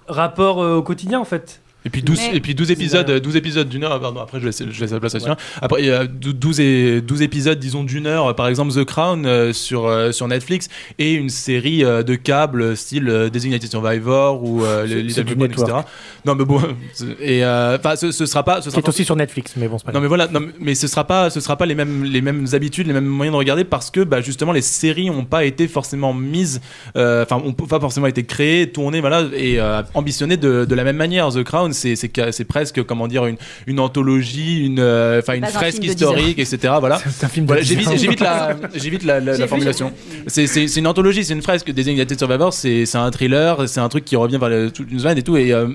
rapport 0.07 0.61
euh, 0.61 0.77
au 0.77 0.83
quotidien 0.83 1.19
en 1.19 1.25
fait. 1.25 1.61
Et 1.85 1.89
puis 1.89 2.01
12, 2.01 2.17
Mais- 2.17 2.37
et 2.37 2.39
puis 2.41 2.55
12 2.55 2.71
épisodes, 2.71 3.09
euh, 3.09 3.19
12 3.21 3.37
épisodes 3.37 3.69
d'une 3.69 3.85
heure. 3.85 3.99
Pardon, 4.01 4.19
après, 4.19 4.39
je 4.41 4.45
laisse, 4.45 4.61
je 4.69 4.81
laisse 4.81 4.91
la 4.91 4.99
place 4.99 5.15
à 5.15 5.19
celui 5.21 5.33
Après, 5.61 5.81
il 5.81 5.87
y 5.87 5.91
a 5.91 6.05
12, 6.07 6.59
et, 6.59 6.99
12 7.01 7.21
épisodes, 7.21 7.57
disons, 7.57 7.83
d'une 7.85 8.05
heure. 8.05 8.35
Par 8.35 8.47
exemple, 8.49 8.73
The 8.73 8.83
Crown 8.83 9.25
euh, 9.25 9.53
sur, 9.53 9.85
euh, 9.87 10.11
sur 10.11 10.27
Netflix 10.27 10.67
et 10.97 11.13
une 11.13 11.29
série 11.29 11.85
euh, 11.85 12.03
de 12.03 12.15
câbles 12.15 12.75
style 12.75 13.07
euh, 13.07 13.29
Designated 13.29 13.69
Survivor 13.69 14.43
ou 14.43 14.63
euh, 14.65 14.85
C'est- 14.87 14.95
les 15.03 15.09
c'est 15.09 15.29
Women, 15.29 15.51
etc. 15.51 15.77
Non, 16.25 16.35
mais 16.35 16.43
bon. 16.45 16.59
c'est- 16.93 17.05
Et 17.21 17.45
euh, 17.45 17.77
enfin, 17.79 17.95
ce, 17.95 18.11
ce 18.11 18.25
sera 18.25 18.43
pas. 18.43 18.57
Ce 18.61 18.65
Qui 18.65 18.71
sera 18.71 18.79
est 18.79 18.83
pas- 18.83 18.89
aussi 18.89 19.05
sur 19.05 19.15
Netflix, 19.15 19.53
mais 19.55 19.67
bon, 19.69 19.77
c'est 19.77 19.85
pas 19.85 19.93
non 19.93 20.01
mais 20.01 20.07
voilà, 20.07 20.27
non, 20.27 20.41
mais- 20.59 20.75
ce 20.75 20.87
sera 20.87 21.05
pas, 21.05 21.29
ce 21.29 21.39
sera 21.39 21.55
pas 21.55 21.65
les 21.65 21.75
mêmes, 21.75 22.03
les 22.03 22.21
mêmes 22.21 22.45
habitudes, 22.51 22.87
les 22.87 22.93
mêmes 22.93 23.05
moyens 23.05 23.33
de 23.33 23.37
regarder 23.37 23.63
parce 23.63 23.89
que 23.89 24.01
bah, 24.01 24.19
justement 24.19 24.51
les 24.51 24.61
séries 24.61 25.09
ont 25.09 25.23
pas 25.25 25.45
été 25.45 25.67
forcément 25.69 26.13
mises, 26.13 26.59
euh, 26.97 27.23
enfin 27.23 27.41
ont 27.43 27.53
pas 27.53 27.79
forcément 27.79 28.07
été 28.07 28.23
créées, 28.25 28.69
tournées, 28.69 28.99
voilà, 28.99 29.23
et 29.33 29.59
euh, 29.61 29.81
ambitionnées 29.93 30.35
de, 30.37 30.65
de 30.65 30.75
la 30.75 30.83
même 30.83 30.97
manière. 30.97 31.29
The 31.29 31.43
Crown, 31.43 31.71
c'est 31.79 32.45
presque 32.45 32.83
comment 32.83 33.07
dire 33.07 33.25
une, 33.25 33.37
une 33.67 33.79
anthologie, 33.79 34.65
une, 34.65 34.79
euh, 34.79 35.19
enfin 35.19 35.35
une 35.35 35.43
un 35.43 35.47
fresque 35.47 35.81
film 35.81 35.93
de 35.93 35.97
10 35.97 36.03
historique, 36.03 36.39
etc. 36.39 36.73
Voilà. 36.79 36.99
C'est 37.09 37.25
un 37.25 37.29
film 37.29 37.45
de 37.45 37.51
Voilà, 37.51 37.61
10 37.63 37.67
j'évite, 37.97 38.19
la, 38.19 38.55
j'évite 38.75 39.03
la, 39.03 39.47
formulation. 39.47 39.91
C'est, 40.27 40.45
une 40.77 40.87
anthologie, 40.87 41.23
c'est 41.23 41.33
une 41.33 41.41
fresque. 41.41 41.71
Designated 41.71 42.17
Survivor, 42.17 42.53
c'est, 42.53 42.85
c'est 42.85 42.97
un 42.97 43.09
thriller, 43.11 43.67
c'est 43.67 43.79
un 43.79 43.89
truc 43.89 44.05
qui 44.05 44.15
revient 44.15 44.37
vers 44.37 44.49
le- 44.49 44.71
toute 44.71 44.91
une 44.91 44.99
semaine 44.99 45.17
et 45.17 45.23
tout. 45.23 45.37
Et 45.37 45.53
euh, 45.53 45.67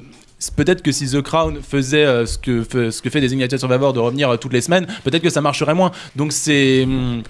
peut-être 0.57 0.83
que 0.83 0.93
si 0.93 1.09
The 1.09 1.23
Crown 1.23 1.59
faisait 1.63 2.05
euh, 2.05 2.27
ce, 2.27 2.39
que, 2.39 2.63
fait- 2.63 2.91
ce 2.91 3.01
que 3.03 3.11
fait 3.11 3.21
Designated 3.21 3.59
Survivor 3.59 3.93
de 3.93 4.01
revenir 4.01 4.31
euh, 4.31 4.37
toutes 4.37 4.53
les 4.53 4.61
semaines, 4.61 4.87
peut-être 5.05 5.23
que 5.23 5.31
ça 5.31 5.41
marcherait 5.41 5.75
moins. 5.75 5.91
Donc 6.17 6.33
c'est. 6.33 6.85
hum, 6.85 7.23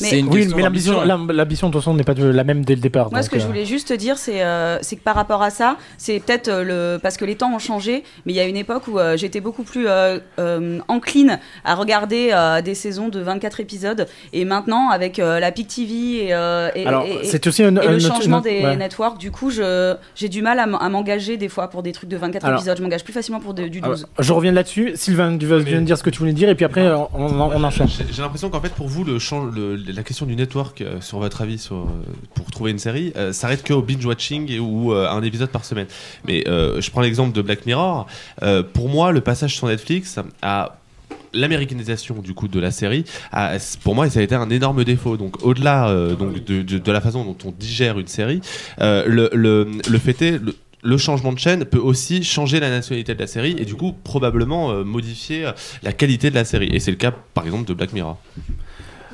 Mais- 0.00 0.18
une 0.20 0.28
Oui, 0.28 0.48
mais 0.54 0.62
l'ambition, 0.62 1.02
l'am- 1.04 1.30
l'ambition 1.32 1.68
de 1.68 1.72
toute 1.72 1.80
façon 1.82 1.94
n'est 1.94 2.04
pas 2.04 2.14
la 2.14 2.44
même 2.44 2.64
dès 2.64 2.74
le 2.74 2.80
départ. 2.80 3.10
Moi, 3.10 3.22
ce 3.22 3.30
que 3.30 3.38
je 3.38 3.44
euh, 3.44 3.46
voulais 3.48 3.64
juste 3.64 3.88
te 3.88 3.94
dire, 3.94 4.18
c'est 4.18 4.42
euh, 4.42 4.78
c'est 4.82 4.96
que 4.96 5.02
par 5.02 5.14
rapport 5.14 5.42
à 5.42 5.50
ça, 5.50 5.76
c'est 5.96 6.20
peut-être 6.20 6.48
euh, 6.48 6.94
le 6.94 6.98
parce 7.00 7.16
que 7.16 7.24
les 7.24 7.36
temps 7.36 7.52
ont 7.54 7.58
changé, 7.58 8.04
mais 8.26 8.32
il 8.32 8.36
y 8.36 8.40
a 8.40 8.44
une 8.44 8.56
époque 8.56 8.88
où 8.88 8.98
euh, 8.98 9.16
j'étais 9.16 9.40
beaucoup 9.40 9.62
plus 9.62 9.88
euh, 9.88 10.18
euh, 10.38 10.78
encline 10.88 11.38
à 11.64 11.74
regarder 11.74 12.30
euh, 12.32 12.60
des 12.62 12.74
saisons 12.74 13.08
de 13.08 13.20
24 13.20 13.60
épisodes, 13.60 14.06
et 14.32 14.44
maintenant 14.44 14.90
avec 14.90 15.18
euh, 15.18 15.40
la 15.40 15.52
PIC 15.52 15.68
TV 15.68 16.26
et, 16.26 16.34
euh, 16.34 16.70
et, 16.74 16.86
Alors, 16.86 17.04
et- 17.04 17.20
et- 17.22 17.24
c'est 17.24 17.46
aussi 17.46 17.62
un, 17.62 17.74
et 17.76 17.86
un 17.86 17.92
le 17.92 17.98
changement 17.98 18.40
des 18.40 18.62
ouais. 18.62 18.76
networks, 18.76 19.18
du 19.18 19.30
coup, 19.30 19.50
j'ai 19.50 20.28
du 20.28 20.42
mal 20.42 20.58
à 20.58 20.66
m'engager 20.88 21.36
des 21.36 21.48
fois 21.48 21.68
pour 21.68 21.82
des 21.82 21.92
trucs 21.92 22.08
de 22.10 22.16
24 22.16 22.44
Alors- 22.44 22.58
épisodes. 22.58 22.76
Je 22.78 22.82
m'engage 22.82 23.04
plus 23.04 23.12
facilement 23.12 23.40
pour 23.40 23.54
de- 23.54 23.68
du 23.68 23.80
12. 23.80 24.04
Alors, 24.04 24.08
je 24.18 24.32
reviens 24.32 24.52
là-dessus. 24.52 24.92
Sylvain, 24.94 25.36
tu 25.36 25.46
viens 25.46 25.80
de 25.80 25.86
dire 25.86 25.98
ce 25.98 26.02
que 26.02 26.10
tu 26.10 26.18
voulais 26.20 26.32
dire, 26.32 26.48
et 26.48 26.54
puis 26.54 26.64
après, 26.64 26.88
on, 26.90 27.08
on, 27.14 27.40
on 27.40 27.64
enchaîne. 27.64 27.88
J'ai 27.88 28.04
j'ai 28.12 28.22
l'impression 28.22 28.50
qu'en 28.50 28.60
fait, 28.60 28.72
pour 28.72 28.88
vous, 28.88 29.04
le 29.04 29.18
change- 29.18 29.54
le- 29.54 29.76
la 29.92 30.02
question 30.02 30.26
du 30.26 30.36
network, 30.36 30.80
euh, 30.80 31.00
sur 31.00 31.18
votre 31.18 31.42
avis, 31.42 31.66
euh, 31.72 31.84
pour 32.34 32.50
trouver 32.50 32.70
une 32.70 32.78
série, 32.78 33.12
euh, 33.16 33.32
s'arrête 33.32 33.66
qu'au 33.66 33.82
binge-watching 33.82 34.50
et- 34.50 34.58
ou 34.58 34.92
euh, 34.92 35.08
un 35.08 35.22
épisode 35.22 35.50
par 35.50 35.64
semaine. 35.64 35.86
Mais 36.26 36.44
je 36.46 36.90
prends 36.90 37.00
l'exemple 37.00 37.32
de 37.32 37.42
Black 37.42 37.66
Mirror. 37.66 38.06
Pour 38.72 38.88
moi, 38.88 39.12
le 39.12 39.20
passage 39.20 39.56
sur 39.56 39.66
Netflix 39.66 40.18
a 40.42 40.78
l'américanisation 41.34 42.16
du 42.22 42.32
coup 42.32 42.48
de 42.48 42.58
la 42.58 42.70
série 42.70 43.04
pour 43.82 43.94
moi 43.94 44.08
ça 44.08 44.20
a 44.20 44.22
été 44.22 44.34
un 44.34 44.48
énorme 44.48 44.82
défaut 44.82 45.18
donc 45.18 45.44
au-delà 45.44 45.92
donc 46.18 46.42
de, 46.42 46.90
la 46.92 47.02
façon 47.02 47.22
dont 47.22 47.36
on 47.44 47.50
digère 47.52 47.98
une 47.98 48.06
série 48.06 48.40
le, 48.78 49.98
fait 49.98 50.22
est 50.22 50.38
le, 50.38 50.56
le 50.82 50.96
changement 50.96 51.34
de 51.34 51.38
chaîne 51.38 51.66
peut 51.66 51.78
aussi 51.78 52.24
changer 52.24 52.60
la 52.60 52.70
nationalité 52.70 53.14
de 53.14 53.20
la 53.20 53.26
série 53.26 53.54
et 53.58 53.66
du 53.66 53.74
coup 53.74 53.94
probablement 54.04 54.72
modifier 54.84 55.50
la 55.82 55.92
qualité 55.92 56.30
de 56.30 56.34
la 56.34 56.46
série 56.46 56.70
et 56.74 56.80
c'est 56.80 56.90
le 56.90 56.96
cas 56.96 57.12
par 57.34 57.44
exemple 57.44 57.68
de 57.68 57.74
Black 57.74 57.92
Mirror 57.92 58.16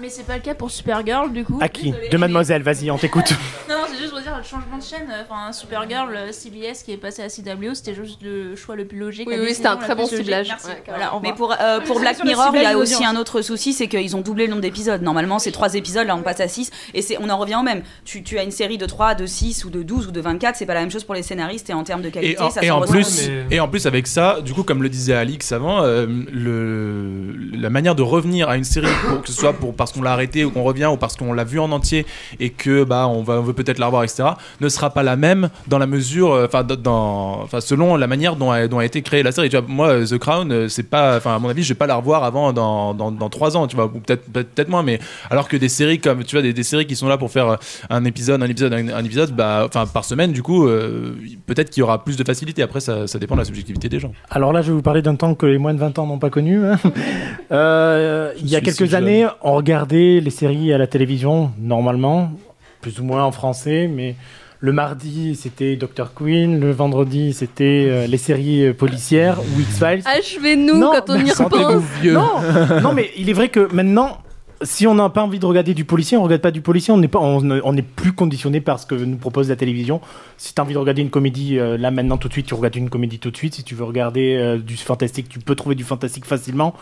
Mais 0.04 0.10
c'est 0.10 0.24
pas 0.26 0.34
le 0.34 0.42
cas 0.42 0.54
pour 0.54 0.70
Supergirl 0.70 1.32
du 1.32 1.44
coup. 1.44 1.58
À 1.62 1.68
qui 1.70 1.84
Désolée. 1.90 2.10
De 2.10 2.16
Mademoiselle, 2.18 2.62
vas-y, 2.62 2.90
on 2.90 2.98
t'écoute. 2.98 3.32
Non, 3.66 3.76
c'est 3.90 3.96
juste 3.96 4.10
pour 4.10 4.20
dire 4.20 4.36
le 4.36 4.42
changement 4.42 4.76
de 4.76 4.82
chaîne. 4.82 5.08
euh, 5.10 5.22
Enfin, 5.26 5.50
Supergirl, 5.50 6.14
euh, 6.14 6.30
CBS 6.32 6.82
qui 6.84 6.92
est 6.92 6.98
passé 6.98 7.22
à 7.22 7.28
CW, 7.28 7.72
c'était 7.72 7.94
juste 7.94 8.20
le 8.22 8.54
choix 8.56 8.76
le 8.76 8.84
plus 8.84 8.98
logique. 8.98 9.26
Oui, 9.26 9.36
c'était 9.54 9.68
un 9.68 9.78
très 9.78 9.94
bon 9.94 10.06
ciblage. 10.06 10.48
Ouais, 10.50 10.82
Voilà, 10.86 11.10
Mais 11.22 11.32
pour, 11.32 11.54
euh, 11.58 11.80
pour 11.80 11.98
Black 11.98 12.22
Mirror, 12.22 12.50
il 12.54 12.62
y 12.62 12.66
a 12.66 12.76
aussi 12.76 13.02
un 13.06 13.16
autre 13.16 13.40
souci, 13.40 13.72
c'est 13.72 13.88
qu'ils 13.88 14.14
ont 14.14 14.20
doublé 14.20 14.44
le 14.44 14.50
nombre 14.50 14.60
d'épisodes. 14.60 15.00
Normalement, 15.00 15.38
c'est 15.38 15.50
3 15.52 15.74
épisodes, 15.76 16.06
là 16.06 16.14
on 16.14 16.22
passe 16.22 16.40
à 16.40 16.48
6. 16.48 16.70
Et 16.92 17.00
c'est, 17.00 17.16
on 17.18 17.30
en 17.30 17.38
revient 17.38 17.56
au 17.58 17.62
même. 17.62 17.80
Tu, 18.04 18.22
tu 18.22 18.38
as 18.38 18.42
une 18.42 18.50
série 18.50 18.76
de 18.76 18.84
3, 18.84 19.14
de 19.14 19.24
6 19.24 19.64
ou 19.64 19.70
de 19.70 19.82
12 19.82 20.08
ou 20.08 20.10
de 20.10 20.20
24, 20.20 20.56
c'est 20.56 20.66
pas 20.66 20.74
la 20.74 20.80
même 20.80 20.90
chose 20.90 21.04
pour 21.04 21.14
les 21.14 21.22
scénaristes 21.22 21.70
et 21.70 21.72
en 21.74 21.82
termes 21.82 22.02
de 22.02 22.10
qualité, 22.10 22.34
Et 22.34 22.38
en, 22.38 22.50
ça 22.50 22.62
et 22.62 22.70
en 22.70 22.82
plus, 22.82 23.28
mais- 23.28 23.56
et 23.56 23.60
en 23.60 23.68
plus 23.68 23.86
avec 23.86 24.06
ça, 24.06 24.42
du 24.42 24.52
coup, 24.52 24.62
comme 24.64 24.82
le 24.82 24.90
disait 24.90 25.14
Alix 25.14 25.50
avant, 25.52 25.82
euh, 25.82 26.06
le, 26.32 27.34
la 27.58 27.70
manière 27.70 27.94
de 27.94 28.02
revenir 28.02 28.50
à 28.50 28.56
une 28.58 28.64
série, 28.64 28.86
pour, 29.08 29.22
que 29.22 29.28
ce 29.28 29.34
soit 29.34 29.54
pour, 29.54 29.74
parce 29.74 29.92
qu'on 29.94 30.02
l'a 30.02 30.12
arrêté 30.12 30.44
ou 30.44 30.50
qu'on 30.50 30.62
revient 30.62 30.86
ou 30.92 30.96
parce 30.96 31.16
qu'on 31.16 31.32
l'a 31.32 31.44
vu 31.44 31.58
en 31.60 31.72
entier 31.72 32.04
et 32.40 32.50
que 32.50 32.84
bah 32.84 33.06
on 33.08 33.22
va 33.22 33.34
on 33.34 33.42
veut 33.42 33.52
peut-être 33.52 33.78
la 33.78 33.86
revoir, 33.86 34.04
etc., 34.04 34.24
ne 34.60 34.68
sera 34.68 34.90
pas 34.90 35.02
la 35.02 35.16
même 35.16 35.48
dans 35.68 35.78
la 35.78 35.86
mesure, 35.86 36.32
euh, 36.32 36.46
enfin 36.46 36.64
dans, 36.64 37.40
enfin 37.42 37.60
selon 37.60 37.96
la 37.96 38.06
manière 38.06 38.36
dont 38.36 38.50
a, 38.50 38.68
dont 38.68 38.78
a 38.78 38.84
été 38.84 39.02
créée 39.02 39.22
la 39.22 39.32
série. 39.32 39.48
Tu 39.48 39.56
vois, 39.56 39.66
moi, 39.68 40.04
The 40.04 40.18
Crown, 40.18 40.50
euh, 40.52 40.68
c'est 40.68 40.82
pas, 40.88 41.16
enfin 41.16 41.36
à 41.36 41.38
mon 41.38 41.48
avis, 41.48 41.62
je 41.62 41.68
vais 41.70 41.78
pas 41.78 41.86
la 41.86 41.96
revoir 41.96 42.24
avant 42.24 42.52
dans 42.52 42.94
dans, 42.94 43.10
dans 43.10 43.28
3 43.28 43.56
ans, 43.56 43.66
tu 43.66 43.76
vois, 43.76 43.86
ou 43.86 44.00
peut-être 44.00 44.24
peut-être 44.32 44.68
moins, 44.68 44.82
mais 44.82 44.98
alors 45.30 45.48
que 45.48 45.56
des 45.56 45.68
séries 45.68 45.98
comme 46.00 46.24
tu 46.24 46.36
vois 46.36 46.42
des, 46.42 46.52
des 46.52 46.62
séries 46.62 46.86
qui 46.86 46.96
sont 46.96 47.08
là 47.08 47.16
pour 47.18 47.30
faire 47.30 47.48
euh, 47.48 47.56
un 47.90 48.04
épisode, 48.04 48.42
un 48.42 48.46
épisode, 48.46 48.72
un, 48.72 48.88
un 48.88 49.04
épisode, 49.04 49.32
bah 49.32 49.62
enfin 49.66 49.86
par 49.86 50.04
semaine, 50.04 50.32
du 50.32 50.42
coup, 50.42 50.66
euh, 50.66 51.14
peut-être 51.46 51.70
qu'il 51.70 51.80
y 51.80 51.84
aura 51.84 52.02
plus 52.04 52.16
de 52.16 52.24
facilité. 52.24 52.62
Après, 52.62 52.80
ça, 52.80 53.06
ça 53.06 53.18
dépend 53.18 53.34
de 53.34 53.40
la 53.40 53.44
subjectivité 53.44 53.88
des 53.88 54.00
gens. 54.00 54.12
Alors 54.30 54.52
là, 54.52 54.62
je 54.62 54.68
vais 54.68 54.74
vous 54.74 54.82
parler 54.82 55.02
d'un 55.02 55.14
temps 55.16 55.34
que 55.34 55.46
les 55.46 55.58
moins 55.58 55.74
de 55.74 55.78
20 55.78 55.98
ans 55.98 56.06
n'ont 56.06 56.18
pas 56.18 56.30
connu. 56.30 56.64
hein. 56.64 56.78
Euh, 57.52 58.32
il 58.40 58.48
y 58.48 58.56
a 58.56 58.60
quelques 58.60 58.76
si 58.78 58.86
jeune. 58.86 59.04
années, 59.04 59.26
on 59.42 59.52
regardait 59.54 59.83
les 59.92 60.30
séries 60.30 60.72
à 60.72 60.78
la 60.78 60.86
télévision, 60.86 61.50
normalement, 61.58 62.32
plus 62.80 63.00
ou 63.00 63.04
moins 63.04 63.24
en 63.24 63.32
français, 63.32 63.88
mais 63.92 64.14
le 64.60 64.72
mardi, 64.72 65.34
c'était 65.34 65.76
Dr. 65.76 66.14
Queen, 66.14 66.58
le 66.58 66.70
vendredi, 66.70 67.34
c'était 67.34 67.86
euh, 67.88 68.06
les 68.06 68.16
séries 68.16 68.66
euh, 68.66 68.72
policières 68.72 69.38
ou 69.40 69.60
X-Files. 69.60 70.02
Achevez-nous 70.06 70.80
quand 70.80 71.10
on 71.10 71.16
y 71.18 71.30
repense. 71.30 71.82
Non, 72.02 72.80
non, 72.80 72.94
mais 72.94 73.10
il 73.18 73.28
est 73.28 73.34
vrai 73.34 73.48
que 73.50 73.70
maintenant, 73.74 74.18
si 74.62 74.86
on 74.86 74.94
n'a 74.94 75.10
pas 75.10 75.22
envie 75.22 75.38
de 75.38 75.44
regarder 75.44 75.74
du 75.74 75.84
policier, 75.84 76.16
on 76.16 76.22
regarde 76.22 76.40
pas 76.40 76.50
du 76.50 76.62
policier. 76.62 76.94
On 76.94 76.96
n'est 76.96 77.14
on 77.14 77.42
ne- 77.42 77.60
on 77.62 77.74
plus 77.96 78.12
conditionné 78.12 78.62
par 78.62 78.78
ce 78.78 78.86
que 78.86 78.94
nous 78.94 79.18
propose 79.18 79.50
la 79.50 79.56
télévision. 79.56 80.00
Si 80.38 80.54
tu 80.54 80.60
as 80.62 80.64
envie 80.64 80.72
de 80.72 80.78
regarder 80.78 81.02
une 81.02 81.10
comédie 81.10 81.58
euh, 81.58 81.76
là 81.76 81.90
maintenant 81.90 82.16
tout 82.16 82.28
de 82.28 82.32
suite, 82.32 82.46
tu 82.46 82.54
regardes 82.54 82.76
une 82.76 82.88
comédie 82.88 83.18
tout 83.18 83.30
de 83.30 83.36
suite. 83.36 83.54
Si 83.54 83.64
tu 83.64 83.74
veux 83.74 83.84
regarder 83.84 84.58
du 84.64 84.76
fantastique, 84.78 85.28
tu 85.28 85.40
peux 85.40 85.56
trouver 85.56 85.74
du 85.74 85.84
fantastique 85.84 86.24
facilement. 86.24 86.72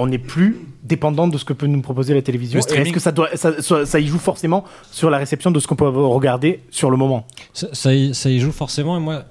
On 0.00 0.06
n'est 0.06 0.18
plus 0.18 0.56
dépendant 0.84 1.26
de 1.26 1.36
ce 1.36 1.44
que 1.44 1.52
peut 1.52 1.66
nous 1.66 1.80
proposer 1.82 2.14
la 2.14 2.22
télévision. 2.22 2.58
Est-ce 2.60 2.92
que 2.92 3.00
ça, 3.00 3.10
doit, 3.12 3.28
ça, 3.36 3.60
ça- 3.60 3.84
ça 3.84 3.98
y 3.98 4.06
joue 4.06 4.18
forcément 4.18 4.64
sur 4.92 5.10
la 5.10 5.18
réception 5.18 5.50
de 5.50 5.58
ce 5.60 5.66
qu'on 5.66 5.74
peut 5.76 5.88
regarder 5.88 6.60
sur 6.70 6.90
le 6.90 6.96
moment? 6.96 7.26
Ça, 7.52 7.66
ça 7.72 7.92
y, 7.94 8.14
ça 8.14 8.30
y 8.30 8.38
joue 8.38 8.52
forcément, 8.52 8.96
et 8.96 9.00
moi, 9.00 9.24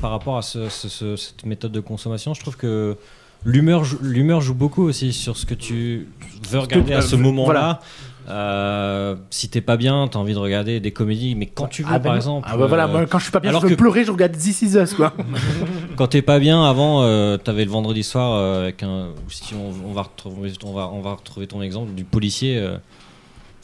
par 0.00 0.10
rapport 0.12 0.38
à 0.38 0.42
ce- 0.42 0.68
ce- 0.70 0.88
ce- 0.88 1.16
cette 1.16 1.44
méthode 1.44 1.72
de 1.72 1.80
consommation, 1.80 2.32
je 2.32 2.40
trouve 2.40 2.56
que 2.56 2.96
l'humeur 3.44 3.84
joue- 3.84 4.54
beaucoup 4.54 4.82
aussi 4.84 5.12
sur 5.12 5.36
ce 5.36 5.44
que 5.46 5.54
tu 5.54 6.08
veux 6.50 6.58
regarder 6.58 6.94
à 6.94 7.02
ce 7.02 7.14
euh, 7.14 7.18
moment-là. 7.18 7.80
Euh, 8.28 9.16
si 9.30 9.48
t'es 9.48 9.60
pas 9.60 9.76
bien, 9.76 10.06
t'as 10.08 10.18
envie 10.18 10.34
de 10.34 10.38
regarder 10.38 10.80
des 10.80 10.90
comédies, 10.90 11.34
mais 11.34 11.46
quand 11.46 11.66
tu 11.66 11.82
veux, 11.82 11.88
Ah 11.92 11.98
ben 11.98 12.04
par 12.04 12.12
non. 12.12 12.16
exemple. 12.16 12.48
Ah 12.50 12.56
bah 12.58 12.66
voilà, 12.66 12.84
euh, 12.84 12.88
moi, 12.88 13.06
quand 13.06 13.18
je 13.18 13.24
suis 13.24 13.32
pas 13.32 13.40
bien, 13.40 13.50
alors 13.50 13.62
je 13.62 13.68
veux 13.68 13.74
que- 13.74 13.78
pleurer, 13.78 14.04
je 14.04 14.10
regarde 14.12 14.32
This 14.32 14.60
Is 14.62 14.76
Us, 14.76 14.92
quoi. 14.94 15.14
quand 15.96 16.08
t'es 16.08 16.20
pas 16.22 16.38
bien, 16.38 16.62
avant, 16.64 17.02
euh, 17.02 17.36
t'avais 17.38 17.64
le 17.64 17.70
vendredi 17.70 18.02
soir 18.02 18.34
euh, 18.34 18.62
avec 18.64 18.82
un. 18.82 19.08
Si 19.28 19.54
on, 19.54 19.72
on 19.88 19.92
va 19.92 20.02
retrouver, 20.02 20.52
on 20.64 20.72
va, 20.74 20.90
on 20.92 21.00
va 21.00 21.14
retrouver 21.14 21.46
ton 21.46 21.62
exemple 21.62 21.92
du 21.94 22.04
policier. 22.04 22.62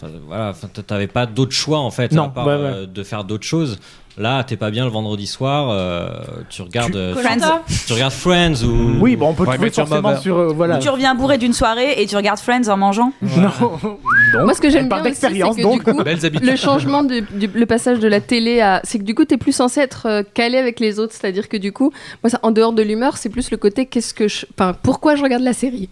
Enfin, 0.05 0.13
voilà, 0.27 0.53
t'avais 0.87 1.07
pas 1.07 1.27
d'autre 1.27 1.53
choix 1.53 1.79
en 1.79 1.91
fait, 1.91 2.13
Non, 2.13 2.25
à 2.25 2.29
part 2.29 2.47
ouais, 2.47 2.53
euh, 2.55 2.87
de 2.87 3.03
faire 3.03 3.25
d'autres 3.25 3.47
choses. 3.47 3.79
Là, 4.17 4.45
t'es 4.45 4.57
pas 4.57 4.71
bien 4.71 4.85
le 4.85 4.93
vendredi 4.93 5.27
soir, 5.27 5.71
euh, 5.73 6.07
tu 6.49 6.63
regardes. 6.63 6.95
euh, 6.95 7.17
Friends. 7.17 7.63
tu 7.85 7.93
regardes 7.95 8.13
Friends 8.13 8.63
ou. 8.65 9.01
Oui, 9.01 9.17
bon, 9.17 9.31
on 9.31 9.35
peut 9.35 9.43
Ouais, 9.43 9.55
trouver 9.57 9.73
sur 9.73 9.89
forcément 9.89 10.11
Mother. 10.11 10.23
sur. 10.23 10.39
euh, 10.39 10.53
voilà. 10.53 10.77
Ou 10.77 10.81
tu 10.81 10.89
reviens 10.89 11.17
bourré 11.17 11.37
d'une 11.37 11.53
soirée 11.53 12.01
et 12.01 12.07
tu 12.07 12.15
regardes 12.15 12.39
Friends 12.39 12.69
en 12.69 12.77
mangeant. 12.77 13.13
Non. 13.23 13.51
Donc, 14.33 14.45
Moi, 14.45 14.55
ce 14.55 14.61
que 14.61 14.71
j'aime 14.71 14.89
bien 14.89 15.03
aussi, 15.03 15.15
c'est 15.17 15.33
que 15.33 15.63
donc. 15.63 15.85
du 15.85 15.93
coup, 15.93 16.03
Belles 16.05 16.25
habitudes. 16.25 16.49
le 16.49 16.55
changement 16.55 17.03
de, 17.03 17.21
du- 17.37 17.49
le 17.53 17.67
passage 17.67 17.99
de 17.99 18.07
la 18.07 18.21
télé 18.21 18.61
à, 18.61 18.81
c'est 18.85 19.01
que 19.01 19.05
du 19.05 19.17
coup, 19.17 19.25
t'es 19.25 19.37
plus 19.37 19.51
censé 19.53 19.81
être 19.81 20.23
calé 20.33 20.59
avec 20.59 20.79
les 20.79 21.01
autres, 21.01 21.13
c'est-à-dire 21.13 21.49
que 21.49 21.57
du 21.57 21.73
coup, 21.73 21.93
moi, 22.23 22.31
ça, 22.31 22.39
en 22.45 22.53
dehors 22.53 22.73
de 22.73 22.83
l'humeur, 22.83 23.17
c'est 23.17 23.31
plus 23.31 23.51
le 23.51 23.57
côté 23.57 23.87
qu'est-ce 23.87 24.15
que 24.15 24.29
je, 24.29 24.47
enfin, 24.57 24.77
pourquoi 24.81 25.17
je 25.17 25.25
regarde 25.25 25.43
la 25.43 25.53
série? 25.55 25.89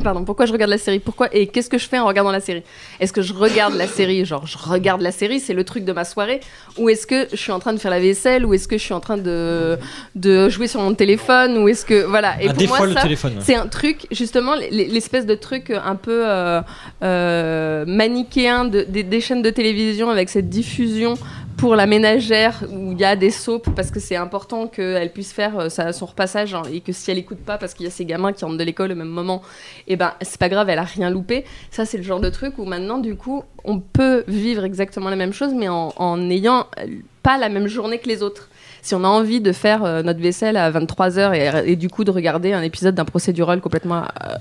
Pardon, 0.04 0.24
pourquoi 0.24 0.46
je 0.46 0.52
regarde 0.52 0.70
la 0.70 0.78
série? 0.78 0.98
Pourquoi 0.98 1.28
et 1.34 1.46
qu'est-ce 1.46 1.68
que 1.70 1.78
je 1.78 1.88
fais 1.88 1.98
en 1.98 2.06
regardant 2.06 2.30
la 2.30 2.40
série? 2.40 2.62
Est-ce 3.00 3.12
que 3.12 3.22
je 3.22 3.32
regarde 3.32 3.74
la 3.74 3.86
série, 3.86 4.24
genre 4.24 4.46
je 4.46 4.56
regarde 4.58 5.00
la 5.00 5.12
série, 5.12 5.40
c'est 5.40 5.54
le 5.54 5.64
truc 5.64 5.84
de 5.84 5.92
ma 5.92 6.04
soirée, 6.04 6.40
ou 6.78 6.88
est-ce 6.88 7.06
que 7.06 7.26
je 7.30 7.36
suis 7.36 7.52
en 7.52 7.58
train 7.58 7.72
de 7.72 7.78
faire 7.78 7.90
la 7.90 8.00
vaisselle, 8.00 8.44
ou 8.46 8.54
est-ce 8.54 8.68
que 8.68 8.78
je 8.78 8.82
suis 8.82 8.94
en 8.94 9.00
train 9.00 9.16
de 9.18 9.78
de 10.14 10.48
jouer 10.48 10.66
sur 10.68 10.80
mon 10.80 10.94
téléphone, 10.94 11.58
ou 11.58 11.68
est-ce 11.68 11.84
que 11.84 12.04
voilà. 12.04 12.40
Et 12.42 12.46
Ah, 12.48 12.52
pour 12.52 12.58
des 12.58 12.66
moi, 12.66 12.76
fois, 12.78 12.86
le 12.86 12.92
ça, 12.94 13.02
téléphone, 13.02 13.32
ouais. 13.34 13.42
c'est 13.42 13.54
un 13.56 13.66
truc 13.66 14.06
justement 14.10 14.54
l'espèce 14.70 15.26
de 15.26 15.34
truc 15.34 15.70
un 15.70 15.96
peu 15.96 16.22
euh, 16.26 16.60
euh, 17.02 17.84
manichéen 17.86 18.64
de- 18.64 18.82
des, 18.88 19.02
des 19.02 19.20
chaînes 19.20 19.42
de 19.42 19.50
télévision 19.50 20.10
avec 20.10 20.28
cette 20.28 20.48
diffusion 20.48 21.14
pour 21.56 21.74
la 21.74 21.86
ménagère 21.86 22.64
où 22.70 22.92
il 22.92 23.00
y 23.00 23.04
a 23.04 23.16
des 23.16 23.30
soaps 23.30 23.70
parce 23.74 23.90
que 23.90 24.00
c'est 24.00 24.16
important 24.16 24.66
qu'elle 24.66 25.12
puisse 25.12 25.32
faire 25.32 25.58
euh, 25.58 25.92
son 25.92 26.06
repassage 26.06 26.54
hein, 26.54 26.62
et 26.72 26.80
que 26.80 26.92
si 26.92 27.10
elle 27.10 27.18
écoute 27.18 27.38
pas 27.38 27.56
parce 27.58 27.74
qu'il 27.74 27.84
y 27.84 27.88
a 27.88 27.90
ces 27.90 28.04
gamins 28.04 28.32
qui 28.32 28.44
rentrent 28.44 28.58
de 28.58 28.64
l'école 28.64 28.92
au 28.92 28.94
même 28.94 29.08
moment 29.08 29.42
et 29.88 29.96
ben 29.96 30.12
c'est 30.20 30.38
pas 30.38 30.48
grave 30.48 30.68
elle 30.68 30.78
a 30.78 30.84
rien 30.84 31.10
loupé. 31.10 31.44
Ça 31.70 31.84
c'est 31.84 31.96
le 31.96 32.02
genre 32.02 32.20
de 32.20 32.28
truc 32.30 32.58
où 32.58 32.64
maintenant 32.64 32.98
du 32.98 33.16
coup 33.16 33.42
on 33.64 33.80
peut 33.80 34.24
vivre 34.28 34.64
exactement 34.64 35.08
la 35.08 35.16
même 35.16 35.32
chose 35.32 35.54
mais 35.54 35.68
en, 35.68 35.92
en 35.96 36.16
n'ayant 36.18 36.66
euh, 36.78 36.86
pas 37.22 37.38
la 37.38 37.48
même 37.48 37.66
journée 37.66 37.98
que 37.98 38.08
les 38.08 38.22
autres 38.22 38.48
si 38.86 38.94
on 38.94 39.02
a 39.02 39.08
envie 39.08 39.40
de 39.40 39.50
faire 39.50 39.84
euh, 39.84 40.02
notre 40.02 40.20
vaisselle 40.20 40.56
à 40.56 40.70
23h 40.70 41.34
et, 41.34 41.72
et 41.72 41.76
du 41.76 41.88
coup 41.88 42.04
de 42.04 42.12
regarder 42.12 42.52
un 42.52 42.62
épisode 42.62 42.94
d'un 42.94 43.04
procédural 43.04 43.60
complètement 43.60 44.04
euh, 44.24 44.36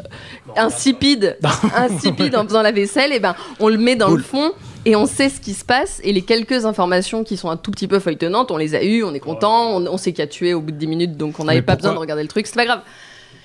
insipide, 0.55 1.37
insipide 1.75 2.35
en 2.35 2.43
faisant 2.43 2.61
la 2.61 2.71
vaisselle, 2.71 3.11
et 3.11 3.19
ben 3.19 3.35
on 3.59 3.69
le 3.69 3.77
met 3.77 3.95
dans 3.95 4.11
le 4.11 4.21
fond 4.21 4.51
et 4.85 4.95
on 4.95 5.07
sait 5.07 5.29
ce 5.29 5.41
qui 5.41 5.53
se 5.55 5.65
passe 5.65 5.99
et 6.03 6.13
les 6.13 6.21
quelques 6.21 6.65
informations 6.65 7.23
qui 7.23 7.37
sont 7.37 7.49
un 7.49 7.57
tout 7.57 7.71
petit 7.71 7.87
peu 7.87 7.97
feuilletonnantes, 7.99 8.51
on 8.51 8.57
les 8.57 8.75
a 8.75 8.83
eues, 8.83 9.03
on 9.03 9.15
est 9.15 9.19
content, 9.19 9.77
on, 9.77 9.87
on 9.87 9.97
sait 9.97 10.13
qui 10.13 10.21
a 10.21 10.27
tué 10.27 10.53
au 10.53 10.61
bout 10.61 10.71
de 10.71 10.77
10 10.77 10.87
minutes 10.87 11.17
donc 11.17 11.39
on 11.39 11.45
n'avait 11.45 11.63
pas 11.63 11.73
pourquoi 11.73 11.89
besoin 11.89 11.95
de 11.95 12.01
regarder 12.01 12.23
le 12.23 12.29
truc, 12.29 12.45
c'est 12.45 12.55
pas 12.55 12.65
grave. 12.65 12.81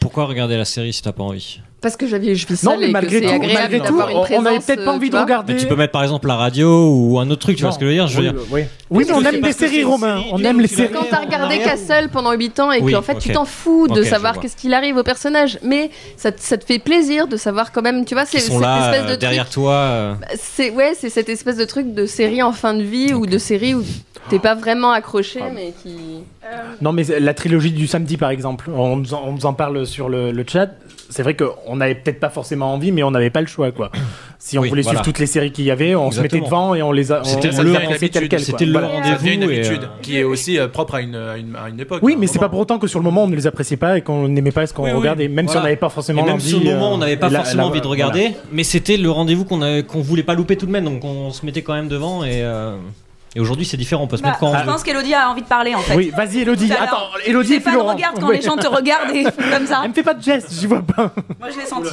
Pourquoi 0.00 0.24
regarder 0.24 0.56
la 0.56 0.64
série 0.64 0.92
si 0.92 1.02
t'as 1.02 1.12
pas 1.12 1.22
envie? 1.22 1.60
Parce 1.82 1.96
que 1.96 2.06
j'avais, 2.06 2.34
je 2.34 2.46
vis 2.46 2.62
Non, 2.62 2.76
mais 2.78 2.88
malgré 2.88 3.22
tout, 3.22 3.28
malgré 3.54 3.80
tout, 3.80 3.94
on- 3.98 4.22
présence. 4.22 4.42
on 4.42 4.44
avait 4.46 4.58
peut-être 4.58 4.84
pas 4.84 4.92
envie 4.92 5.08
de 5.08 5.16
regarder. 5.16 5.54
Mais 5.54 5.58
tu 5.60 5.66
peux 5.66 5.76
mettre 5.76 5.92
par 5.92 6.02
exemple 6.02 6.28
la 6.28 6.36
radio 6.36 6.90
ou 6.94 7.18
un 7.18 7.30
autre 7.30 7.40
truc, 7.40 7.56
tu 7.56 7.62
vois 7.62 7.72
ce 7.72 7.78
que 7.78 7.86
je 7.86 7.88
veux 7.90 7.94
dire 7.94 8.06
Je 8.06 8.20
veux 8.20 8.28
Oui, 8.28 8.32
dire. 8.34 8.42
oui. 8.50 8.60
Oui, 8.90 9.04
mais 9.08 9.14
on 9.14 9.22
aime 9.24 9.42
les 9.42 9.52
séries, 9.52 9.82
Romain. 9.84 10.22
On 10.32 10.42
aime 10.44 10.60
les 10.60 10.68
séries. 10.68 10.92
Quand 10.92 11.06
t'as 11.10 11.20
regardé 11.20 11.58
Castle 11.58 12.10
pendant 12.12 12.32
8 12.32 12.60
ans 12.60 12.70
et 12.72 12.80
Oui, 12.82 12.92
que 12.92 12.96
en 12.98 13.02
fait 13.02 13.18
tu 13.18 13.30
t'en 13.32 13.46
fous 13.46 13.88
de 13.88 14.02
savoir 14.02 14.40
qu'est-ce 14.40 14.56
qu'il 14.56 14.74
arrive 14.74 14.96
au 14.96 15.02
personnage, 15.02 15.58
mais 15.62 15.90
ça, 16.18 16.32
te- 16.32 16.40
ça 16.42 16.58
te 16.58 16.64
fait 16.66 16.78
plaisir 16.80 17.26
de 17.28 17.36
savoir 17.38 17.72
quand 17.72 17.80
même, 17.82 18.04
tu 18.04 18.14
vois, 18.14 18.26
c'est 18.26 18.40
cette 18.40 18.60
là 18.60 18.90
espèce 18.90 19.06
de 19.06 19.12
euh, 19.12 19.16
derrière 19.16 19.44
truc. 19.44 19.54
toi. 19.54 19.72
euh, 19.72 20.14
C'est 20.38 20.70
ouais, 20.70 20.92
c'est 20.98 21.08
cette 21.10 21.28
espèce 21.30 21.56
de 21.56 21.64
truc 21.64 21.94
de 21.94 22.04
série 22.04 22.42
en 22.42 22.52
fin 22.52 22.74
de 22.74 22.82
vie 22.82 23.14
ou 23.14 23.24
de 23.26 23.38
série 23.38 23.74
où 23.74 23.82
t'es 24.28 24.38
pas 24.38 24.54
vraiment 24.54 24.90
accroché, 24.92 25.40
mais 25.54 25.72
qui. 25.82 25.96
Non, 26.80 26.92
mais 26.92 27.04
la 27.20 27.34
trilogie 27.34 27.72
du 27.72 27.86
samedi, 27.86 28.16
par 28.16 28.30
exemple, 28.30 28.70
on 28.74 28.96
nous 28.96 29.14
en, 29.14 29.22
on 29.28 29.32
nous 29.32 29.46
en 29.46 29.52
parle 29.52 29.86
sur 29.86 30.08
le, 30.08 30.30
le 30.32 30.44
chat. 30.46 30.70
C'est 31.08 31.24
vrai 31.24 31.34
qu'on 31.34 31.74
n'avait 31.76 31.96
peut-être 31.96 32.20
pas 32.20 32.30
forcément 32.30 32.72
envie, 32.72 32.92
mais 32.92 33.02
on 33.02 33.10
n'avait 33.10 33.30
pas 33.30 33.40
le 33.40 33.48
choix, 33.48 33.72
quoi. 33.72 33.90
Si 34.38 34.56
on 34.58 34.62
Oui, 34.62 34.68
voulait 34.68 34.82
voilà. 34.82 34.98
suivre 34.98 35.04
toutes 35.04 35.18
les 35.18 35.26
séries 35.26 35.50
qu'il 35.50 35.64
y 35.64 35.70
avait, 35.72 35.94
on 35.96 36.10
se 36.12 36.20
mettait 36.20 36.40
devant 36.40 36.74
et 36.74 36.82
on 36.82 36.92
les 36.92 37.10
a, 37.12 37.22
C'était 37.24 37.48
habitude. 37.48 38.28
quelles. 38.28 38.40
C'était 38.40 38.64
le 38.64 38.78
rendez-vous 38.78 39.26
euh, 39.50 39.76
qui 40.02 40.18
est 40.18 40.22
aussi 40.24 40.58
euh, 40.58 40.68
propre 40.68 40.94
à 40.94 41.00
une, 41.02 41.16
à 41.16 41.36
une, 41.36 41.56
à 41.56 41.68
une 41.68 41.80
époque. 41.80 42.00
Oui, 42.02 42.16
mais 42.18 42.26
c'est 42.26 42.34
moment. 42.36 42.46
pas 42.46 42.48
pour 42.50 42.60
autant 42.60 42.78
que 42.78 42.86
sur 42.86 42.98
le 43.00 43.04
moment 43.04 43.24
on 43.24 43.28
ne 43.28 43.34
les 43.36 43.46
appréciait 43.46 43.76
pas 43.76 43.98
et 43.98 44.02
qu'on 44.02 44.28
n'aimait 44.28 44.52
pas 44.52 44.66
ce 44.66 44.72
qu'on 44.72 44.84
Oui, 44.84 44.90
oui. 44.92 44.96
regardait, 44.98 45.28
même 45.28 45.48
si 45.48 45.56
on 45.56 45.62
n'avait 45.62 45.76
pas 45.76 45.88
forcément 45.90 46.22
Et 46.22 46.24
même 46.24 46.32
l'envie. 46.34 46.48
sur 46.48 46.58
le 46.60 46.64
moment, 46.64 46.92
euh, 46.92 46.94
on 46.94 46.98
n'avait 46.98 47.16
pas 47.16 47.28
forcément 47.30 47.64
envie 47.66 47.80
de 47.80 47.86
regarder, 47.86 48.30
mais 48.52 48.62
c'était 48.64 48.96
le 48.96 49.10
rendez-vous 49.10 49.44
qu'on 49.44 49.60
qu'on 49.82 50.00
voulait 50.00 50.22
pas 50.22 50.34
louper 50.34 50.56
tout 50.56 50.66
de 50.66 50.70
même, 50.72 50.84
donc 50.84 51.04
on 51.04 51.30
se 51.32 51.44
mettait 51.44 51.62
quand 51.62 51.74
même 51.74 51.88
devant. 51.88 52.24
Et, 52.24 52.40
euh, 52.42 52.76
et 53.36 53.40
aujourd'hui, 53.40 53.64
c'est 53.64 53.76
différent, 53.76 54.04
on 54.04 54.06
peut 54.06 54.16
se 54.16 54.22
Bah, 54.22 54.28
mettre 54.30 54.40
quand 54.40 54.56
je 54.58 54.64
pense 54.64 54.82
qu'Elodie 54.82 55.14
a 55.14 55.30
envie 55.30 55.42
de 55.42 55.46
parler 55.46 55.74
en 55.74 55.80
fait. 55.80 55.94
Oui, 55.96 56.10
vas-y, 56.16 56.40
Elodie. 56.40 56.72
Attends, 56.72 56.96
Elodie 57.26 57.48
Tu 57.50 57.54
et 57.56 57.60
pas 57.60 57.70
de 57.72 57.76
Laurent. 57.76 57.94
regard 57.94 58.12
quand 58.14 58.26
Oui. 58.28 58.36
les 58.36 58.42
gens 58.42 58.56
te 58.56 58.66
regardent 58.66 59.14
et 59.14 59.24
comme 59.52 59.66
ça. 59.66 59.80
Elle 59.84 59.90
me 59.90 59.94
fait 59.94 60.02
pas 60.02 60.14
de 60.14 60.22
geste, 60.22 60.48
j'y 60.52 60.66
vois 60.66 60.82
pas. 60.82 61.12
Moi 61.38 61.50
je 61.52 61.58
l'ai 61.58 61.66
senti. 61.66 61.90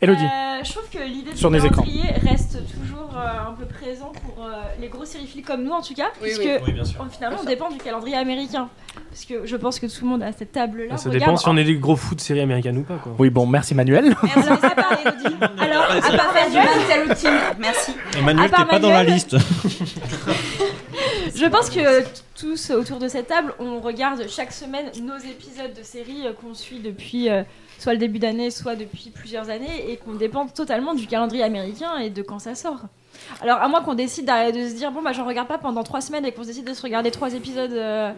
Elodie. 0.00 0.24
Euh, 0.24 0.64
je 0.64 0.70
trouve 0.72 0.88
que 0.92 0.98
l'idée 1.06 1.30
du 1.32 1.36
Sur 1.36 1.50
les 1.50 1.64
écrans. 1.64 1.82
calendrier 1.82 2.12
reste 2.28 2.58
toujours 2.80 2.91
euh, 3.16 3.48
un 3.50 3.52
peu 3.52 3.64
présent 3.66 4.12
pour 4.24 4.44
euh, 4.44 4.50
les 4.80 4.88
gros 4.88 5.04
sériphiles 5.04 5.44
comme 5.44 5.64
nous 5.64 5.72
en 5.72 5.82
tout 5.82 5.94
cas, 5.94 6.08
Oui, 6.20 6.28
puisque 6.28 6.42
oui. 6.42 6.58
Oui, 6.66 6.72
bien 6.72 6.84
sûr. 6.84 7.00
on- 7.04 7.08
finalement 7.10 7.38
on 7.42 7.44
dépend 7.44 7.70
du 7.70 7.78
calendrier 7.78 8.16
américain. 8.16 8.68
Parce 9.10 9.24
que 9.24 9.46
je 9.46 9.56
pense 9.56 9.78
que 9.78 9.86
tout 9.86 10.04
le 10.04 10.10
monde 10.10 10.22
à 10.22 10.32
cette 10.32 10.52
table-là 10.52 10.96
Ça 10.96 11.08
regarde 11.10 11.24
dépend 11.26 11.36
si 11.36 11.48
on 11.48 11.56
est 11.56 11.64
des 11.64 11.76
gros 11.76 11.96
fous 11.96 12.14
de 12.14 12.20
séries 12.20 12.40
américaines 12.40 12.78
ou 12.78 12.82
pas. 12.82 12.96
Quoi. 12.96 13.14
Oui, 13.18 13.30
bon, 13.30 13.46
merci 13.46 13.74
Manuel. 13.74 14.14
Merci, 14.22 14.42
ça 14.60 14.70
parle, 14.70 14.98
Elodie. 15.04 15.36
Alors, 15.60 15.82
À 15.84 16.00
part 16.16 16.32
faire 16.32 16.48
du 16.50 16.56
Manuel, 16.56 17.08
routine. 17.08 17.30
Merci. 17.58 17.92
Emmanuel, 18.18 18.46
à 18.46 18.48
part 18.48 18.64
t'es 18.64 18.70
pas 18.70 18.78
dans 18.78 18.88
la 18.90 18.94
Manuel. 18.98 19.14
liste. 19.14 19.36
Je 21.34 21.46
pense 21.46 21.70
que 21.70 22.04
tous 22.38 22.70
autour 22.70 22.98
de 22.98 23.08
cette 23.08 23.28
table, 23.28 23.54
on 23.58 23.80
regarde 23.80 24.26
chaque 24.28 24.52
semaine 24.52 24.86
nos 25.02 25.16
épisodes 25.18 25.72
de 25.76 25.82
séries 25.82 26.26
euh, 26.26 26.32
qu'on 26.32 26.54
suit 26.54 26.78
depuis 26.80 27.28
euh, 27.30 27.42
soit 27.78 27.92
le 27.94 27.98
début 27.98 28.18
d'année, 28.18 28.50
soit 28.50 28.76
depuis 28.76 29.10
plusieurs 29.14 29.48
années, 29.50 29.90
et 29.90 29.96
qu'on 29.96 30.12
dépend 30.14 30.46
totalement 30.46 30.94
du 30.94 31.06
calendrier 31.06 31.42
américain 31.42 31.98
et 31.98 32.10
de 32.10 32.22
quand 32.22 32.38
ça 32.38 32.54
sort. 32.54 32.80
Alors 33.40 33.58
à 33.60 33.68
moins 33.68 33.82
qu'on 33.82 33.94
décide 33.94 34.26
de 34.26 34.68
se 34.68 34.74
dire 34.74 34.92
bon 34.92 35.02
bah 35.02 35.12
j'en 35.12 35.26
regarde 35.26 35.48
pas 35.48 35.58
pendant 35.58 35.82
trois 35.82 36.00
semaines 36.00 36.24
et 36.24 36.32
qu'on 36.32 36.42
décide 36.42 36.66
de 36.66 36.74
se 36.74 36.82
regarder 36.82 37.10
trois 37.10 37.34
épisodes 37.34 37.72
euh, 37.72 38.12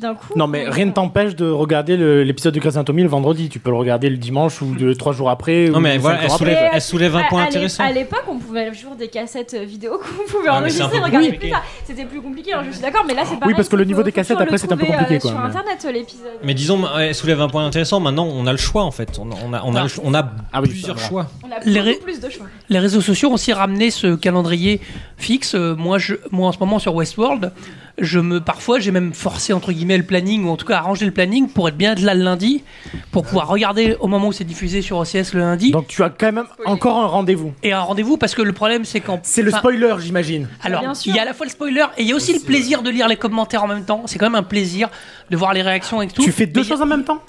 d'un 0.00 0.14
coup. 0.14 0.32
Non, 0.36 0.46
mais 0.46 0.68
rien 0.68 0.86
ne 0.86 0.90
t'empêche 0.92 1.36
de 1.36 1.48
regarder 1.50 1.96
le- 1.96 2.24
l'épisode 2.24 2.54
de 2.54 2.58
Grey's 2.60 2.76
Anatomy 2.76 3.02
le 3.02 3.08
vendredi. 3.08 3.48
Tu 3.48 3.58
peux 3.60 3.70
le 3.70 3.76
regarder 3.76 4.10
le 4.10 4.16
dimanche 4.16 4.60
ou 4.62 4.74
de 4.74 4.92
trois 4.94 5.12
jours 5.12 5.30
après. 5.30 5.68
Non, 5.68 5.78
ou 5.78 5.80
mais 5.80 5.94
cinq 5.94 6.00
voilà, 6.00 6.16
jours 6.16 6.24
elle 6.24 6.30
après. 6.32 6.38
soulève, 6.38 6.56
après. 6.64 6.70
elle 6.76 6.82
soulève 6.82 7.16
un 7.16 7.22
point 7.24 7.40
à 7.40 7.44
l'é- 7.44 7.48
intéressant. 7.50 7.84
À 7.84 7.92
l'époque, 7.92 8.24
on 8.28 8.38
pouvait 8.38 8.70
toujours 8.72 8.96
des 8.96 9.08
cassettes 9.08 9.54
vidéo 9.54 9.92
qu'on 9.98 10.30
pouvait 10.30 10.48
Ah, 10.48 10.60
mais 10.60 10.70
c'est 10.70 10.82
un 10.82 10.86
enregistrer, 10.86 10.98
peu 10.98 11.04
regarder 11.04 11.26
compliqué. 11.28 11.38
plus 11.38 11.50
tard. 11.50 11.64
C'était 11.84 12.04
plus 12.04 12.20
compliqué, 12.20 12.52
hein, 12.52 12.62
je 12.66 12.72
suis 12.72 12.82
d'accord, 12.82 13.04
mais 13.06 13.14
là 13.14 13.22
c'est 13.24 13.38
pareil. 13.38 13.54
parce 13.54 13.68
que 13.68 13.76
le 13.76 13.84
niveau 13.84 14.02
des 14.02 14.10
faut 14.10 14.16
cassettes, 14.16 14.36
toujours 14.38 14.42
après, 14.42 14.56
le 14.56 14.58
c'est 14.58 14.72
un 14.72 14.76
peu 14.76 14.84
trouver, 14.84 14.98
compliqué, 14.98 15.16
euh, 15.16 15.18
quoi, 15.20 15.30
Sur 15.30 15.40
mais- 15.40 15.46
internet, 15.46 15.84
euh, 15.86 15.92
l'épisode. 15.92 16.26
Mais 16.44 16.54
disons, 16.54 16.80
elle 16.98 17.14
soulève 17.14 17.40
un 17.40 17.48
point 17.48 17.66
intéressant. 17.66 18.00
Maintenant, 18.00 18.26
on 18.30 18.46
a 18.46 18.52
le 18.52 18.58
choix 18.58 18.82
en 18.84 18.90
fait. 18.90 19.18
On 19.20 19.30
a, 19.30 19.34
on 19.44 19.52
a, 19.52 19.62
on 19.64 19.74
a, 19.74 19.82
le 19.82 19.88
cho- 19.88 20.02
on 20.04 20.14
a 20.14 20.28
Ah 20.52 20.60
oui, 20.62 20.68
plusieurs 20.70 20.98
choix. 20.98 21.26
On 21.44 21.50
a 21.50 21.56
Les 21.64 21.80
beaucoup 21.92 22.04
plus 22.04 22.20
de 22.20 22.30
choix. 22.30 22.46
Les 22.68 22.78
réseaux 22.78 23.00
sociaux 23.00 23.30
ont 23.30 23.34
aussi 23.34 23.52
ramené 23.52 23.90
ce 23.90 24.14
calendrier 24.14 24.80
fixe. 25.16 25.54
Euh, 25.54 25.74
moi, 25.76 25.98
je, 25.98 26.14
moi, 26.30 26.48
en 26.48 26.52
ce 26.52 26.58
moment 26.58 26.78
sur 26.78 26.94
Westworld, 26.94 27.52
je 28.00 28.18
me, 28.18 28.40
parfois, 28.40 28.78
j'ai 28.80 28.90
même 28.90 29.12
forcé 29.14 29.52
entre 29.52 29.72
guillemets 29.72 29.98
le 29.98 30.04
planning 30.04 30.44
ou 30.44 30.50
en 30.50 30.56
tout 30.56 30.66
cas 30.66 30.76
arrangé 30.76 31.04
le 31.06 31.12
planning 31.12 31.48
pour 31.48 31.68
être 31.68 31.76
bien 31.76 31.94
là 31.94 32.14
le 32.14 32.22
lundi, 32.22 32.64
pour 33.10 33.24
pouvoir 33.24 33.48
regarder 33.48 33.96
au 34.00 34.06
moment 34.08 34.28
où 34.28 34.32
c'est 34.32 34.44
diffusé 34.44 34.82
sur 34.82 34.98
OCS 34.98 35.34
le 35.34 35.40
lundi. 35.40 35.70
Donc 35.70 35.86
tu 35.86 36.02
as 36.02 36.10
quand 36.10 36.32
même 36.32 36.46
encore 36.64 36.98
un 36.98 37.06
rendez-vous. 37.06 37.52
Et 37.62 37.72
un 37.72 37.80
rendez-vous 37.80 38.16
parce 38.16 38.34
que 38.34 38.42
le 38.42 38.52
problème 38.52 38.84
c'est 38.84 39.00
quand 39.00 39.20
C'est 39.22 39.42
le 39.42 39.50
spoiler, 39.50 39.94
j'imagine. 40.00 40.48
Alors, 40.62 40.80
Bien 40.80 40.94
sûr. 40.94 41.12
il 41.12 41.16
y 41.16 41.18
a 41.18 41.22
à 41.22 41.26
la 41.26 41.34
fois 41.34 41.46
le 41.46 41.52
spoiler 41.52 41.84
et 41.98 42.02
il 42.02 42.08
y 42.08 42.12
a 42.12 42.16
aussi 42.16 42.32
le 42.32 42.40
plaisir 42.40 42.82
de 42.82 42.90
lire 42.90 43.08
les 43.08 43.16
commentaires 43.16 43.64
en 43.64 43.68
même 43.68 43.84
temps. 43.84 44.02
C'est 44.06 44.18
quand 44.18 44.26
même 44.26 44.34
un 44.34 44.42
plaisir 44.42 44.88
de 45.30 45.36
voir 45.36 45.52
les 45.52 45.62
réactions 45.62 46.02
et 46.02 46.08
tout. 46.08 46.22
Tu 46.22 46.32
fais 46.32 46.46
deux 46.46 46.60
Mais 46.62 46.66
choses 46.66 46.82
en 46.82 46.86
même 46.86 47.04
temps? 47.04 47.22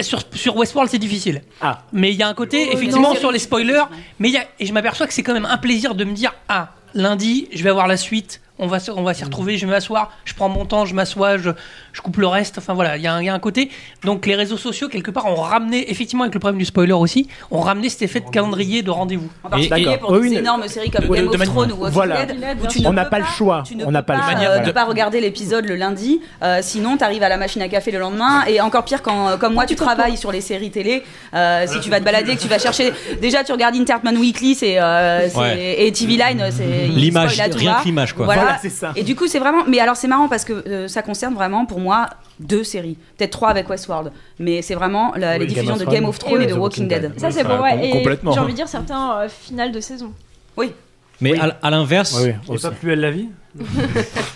Sur, 0.00 0.20
sur 0.32 0.56
Westworld, 0.56 0.90
c'est 0.90 0.98
difficile. 0.98 1.42
Ah. 1.60 1.82
Mais 1.92 2.10
il 2.10 2.16
y 2.16 2.22
a 2.22 2.28
un 2.28 2.34
côté, 2.34 2.72
effectivement, 2.72 3.14
sur 3.14 3.30
les 3.32 3.38
spoilers, 3.38 3.84
mais 4.18 4.28
il 4.28 4.32
y 4.32 4.38
a, 4.38 4.44
et 4.58 4.64
je 4.64 4.72
m'aperçois 4.72 5.06
que 5.06 5.12
c'est 5.12 5.22
quand 5.22 5.34
même 5.34 5.44
un 5.44 5.58
plaisir 5.58 5.94
de 5.94 6.04
me 6.04 6.12
dire 6.14 6.32
Ah, 6.48 6.72
lundi, 6.94 7.48
je 7.52 7.62
vais 7.62 7.68
avoir 7.68 7.86
la 7.86 7.98
suite, 7.98 8.40
on 8.60 8.66
va, 8.66 8.78
on 8.96 9.02
va 9.02 9.14
s'y 9.14 9.24
retrouver, 9.24 9.56
je 9.58 9.66
vais 9.66 9.72
m'asseoir, 9.72 10.12
je 10.24 10.34
prends 10.34 10.48
mon 10.48 10.64
temps, 10.64 10.84
je 10.84 10.94
m'assois, 10.94 11.36
je, 11.38 11.50
je 11.92 12.00
coupe 12.00 12.18
le 12.18 12.26
reste. 12.26 12.58
Enfin 12.58 12.74
voilà, 12.74 12.96
il 12.96 13.02
y, 13.02 13.06
a 13.06 13.14
un- 13.14 13.20
il 13.20 13.26
y 13.26 13.28
a 13.28 13.34
un 13.34 13.38
côté. 13.38 13.70
Donc 14.04 14.26
les 14.26 14.34
réseaux 14.36 14.56
sociaux, 14.56 14.88
quelque 14.88 15.10
part, 15.10 15.26
ont 15.26 15.34
ramené, 15.34 15.90
effectivement, 15.90 16.24
avec 16.24 16.34
le 16.34 16.40
problème 16.40 16.58
du 16.58 16.64
spoiler 16.64 16.92
aussi, 16.92 17.26
ont 17.50 17.60
ramené 17.60 17.88
cet 17.88 18.02
effet 18.02 18.20
de 18.20 18.28
calendrier 18.30 18.82
de 18.82 18.90
rendez-vous. 18.90 19.28
En 19.42 19.48
particulier 19.48 19.96
pour 19.98 20.10
Oui, 20.12 20.20
des 20.28 20.28
oui, 20.28 20.36
énormes 20.36 20.68
séries 20.68 20.90
comme 20.90 21.06
Game 21.08 21.28
of 21.28 21.40
Thrones 21.42 21.72
ou 21.72 21.76
Walking 21.76 21.92
Voilà. 21.94 22.26
Dead, 22.26 22.36
On 22.60 22.64
où 22.64 22.68
tu 22.68 22.86
On 22.86 22.92
n'a 22.92 23.04
pas 23.06 23.18
le 23.18 23.24
choix. 23.24 23.62
Tu 23.66 23.76
ne 23.76 23.84
On 23.84 23.90
n'a 23.90 24.02
peux 24.02 24.12
pas 24.12 24.16
le 24.16 24.22
choix. 24.22 24.30
euh, 24.40 24.46
Voilà. 24.46 24.66
de 24.66 24.70
pas 24.72 24.84
regarder 24.84 25.20
l'épisode 25.20 25.64
le 25.66 25.76
lundi, 25.76 26.20
euh, 26.42 26.58
sinon 26.62 26.96
tu 26.96 27.04
arrives 27.04 27.22
à 27.22 27.28
la 27.28 27.36
machine 27.36 27.62
à 27.62 27.68
café 27.68 27.90
le 27.90 27.98
lendemain 27.98 28.44
et 28.46 28.60
encore 28.60 28.84
pire 28.84 29.02
quand 29.02 29.28
euh, 29.28 29.36
comme 29.36 29.54
moi 29.54 29.66
tu 29.66 29.74
travailles 29.76 30.16
sur 30.16 30.32
les 30.32 30.40
séries 30.40 30.70
télé, 30.70 31.02
euh, 31.34 31.66
si 31.66 31.80
tu 31.80 31.90
vas 31.90 31.98
te 32.00 32.04
balader, 32.04 32.36
que 32.36 32.40
tu 32.42 32.48
vas 32.48 32.58
chercher 32.58 32.92
déjà 33.20 33.42
tu 33.44 33.52
regardes 33.52 33.74
Intertman 33.76 34.16
Weekly, 34.16 34.54
c'est 34.54 34.80
euh, 34.80 35.28
c'est- 35.28 35.38
Ouais. 35.38 35.86
et 35.86 35.92
TV 35.92 36.16
Line, 36.16 36.44
c'est 36.50 36.86
L'image, 36.88 37.36
rien 37.36 37.48
que 37.48 37.84
l'image 37.84 38.12
quoi. 38.12 38.24
Voilà. 38.26 38.49
Voilà, 38.52 38.58
c'est 38.62 38.70
ça. 38.70 38.92
Et 38.96 39.02
du 39.02 39.14
coup, 39.16 39.26
c'est 39.26 39.38
vraiment. 39.38 39.64
Mais 39.66 39.80
alors, 39.80 39.96
c'est 39.96 40.08
marrant 40.08 40.28
parce 40.28 40.44
que 40.44 40.52
euh, 40.52 40.88
ça 40.88 41.02
concerne 41.02 41.34
vraiment, 41.34 41.66
pour 41.66 41.80
moi, 41.80 42.08
deux 42.38 42.64
séries, 42.64 42.96
peut-être 43.16 43.30
trois 43.32 43.50
avec 43.50 43.68
Westworld, 43.68 44.12
mais 44.38 44.62
c'est 44.62 44.74
vraiment 44.74 45.12
la- 45.16 45.38
les 45.38 45.46
Oui, 45.46 45.52
Game 45.52 45.64
diffusions 45.64 45.74
of 45.74 45.80
de. 45.88 45.92
Game 45.94 46.04
of 46.04 46.18
Thrones 46.18 46.42
et, 46.42 46.46
de 46.46 46.54
Walking 46.54 46.88
Dead. 46.88 47.12
Ça, 47.18 47.30
c'est 47.30 47.44
bon, 47.44 47.60
ouais. 47.60 47.86
Et 47.88 47.90
complètement. 47.90 48.32
j'ai 48.32 48.40
envie 48.40 48.52
de 48.52 48.56
dire 48.56 48.68
certains 48.68 49.18
euh, 49.20 49.28
finales 49.28 49.72
de 49.72 49.80
saison. 49.80 50.12
Oui. 50.56 50.72
Mais 51.20 51.38
à, 51.38 51.56
à 51.62 51.70
l'inverse, 51.70 52.18
Oui, 52.22 52.30
Et 52.30 52.34
aussi. 52.50 52.62
pas 52.62 52.70
plus 52.70 52.92
elle 52.92 53.00
la 53.00 53.10
vie 53.10 53.28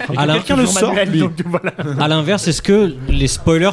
Quelqu'un 0.07 0.57
le 0.57 0.67
sort, 0.67 0.95
lui. 1.07 1.21
Donc, 1.21 1.33
voilà. 1.47 1.73
à 2.01 2.09
l'inverse, 2.09 2.47
est-ce 2.49 2.63
que 2.63 2.95
les 3.09 3.29
spoilers 3.29 3.71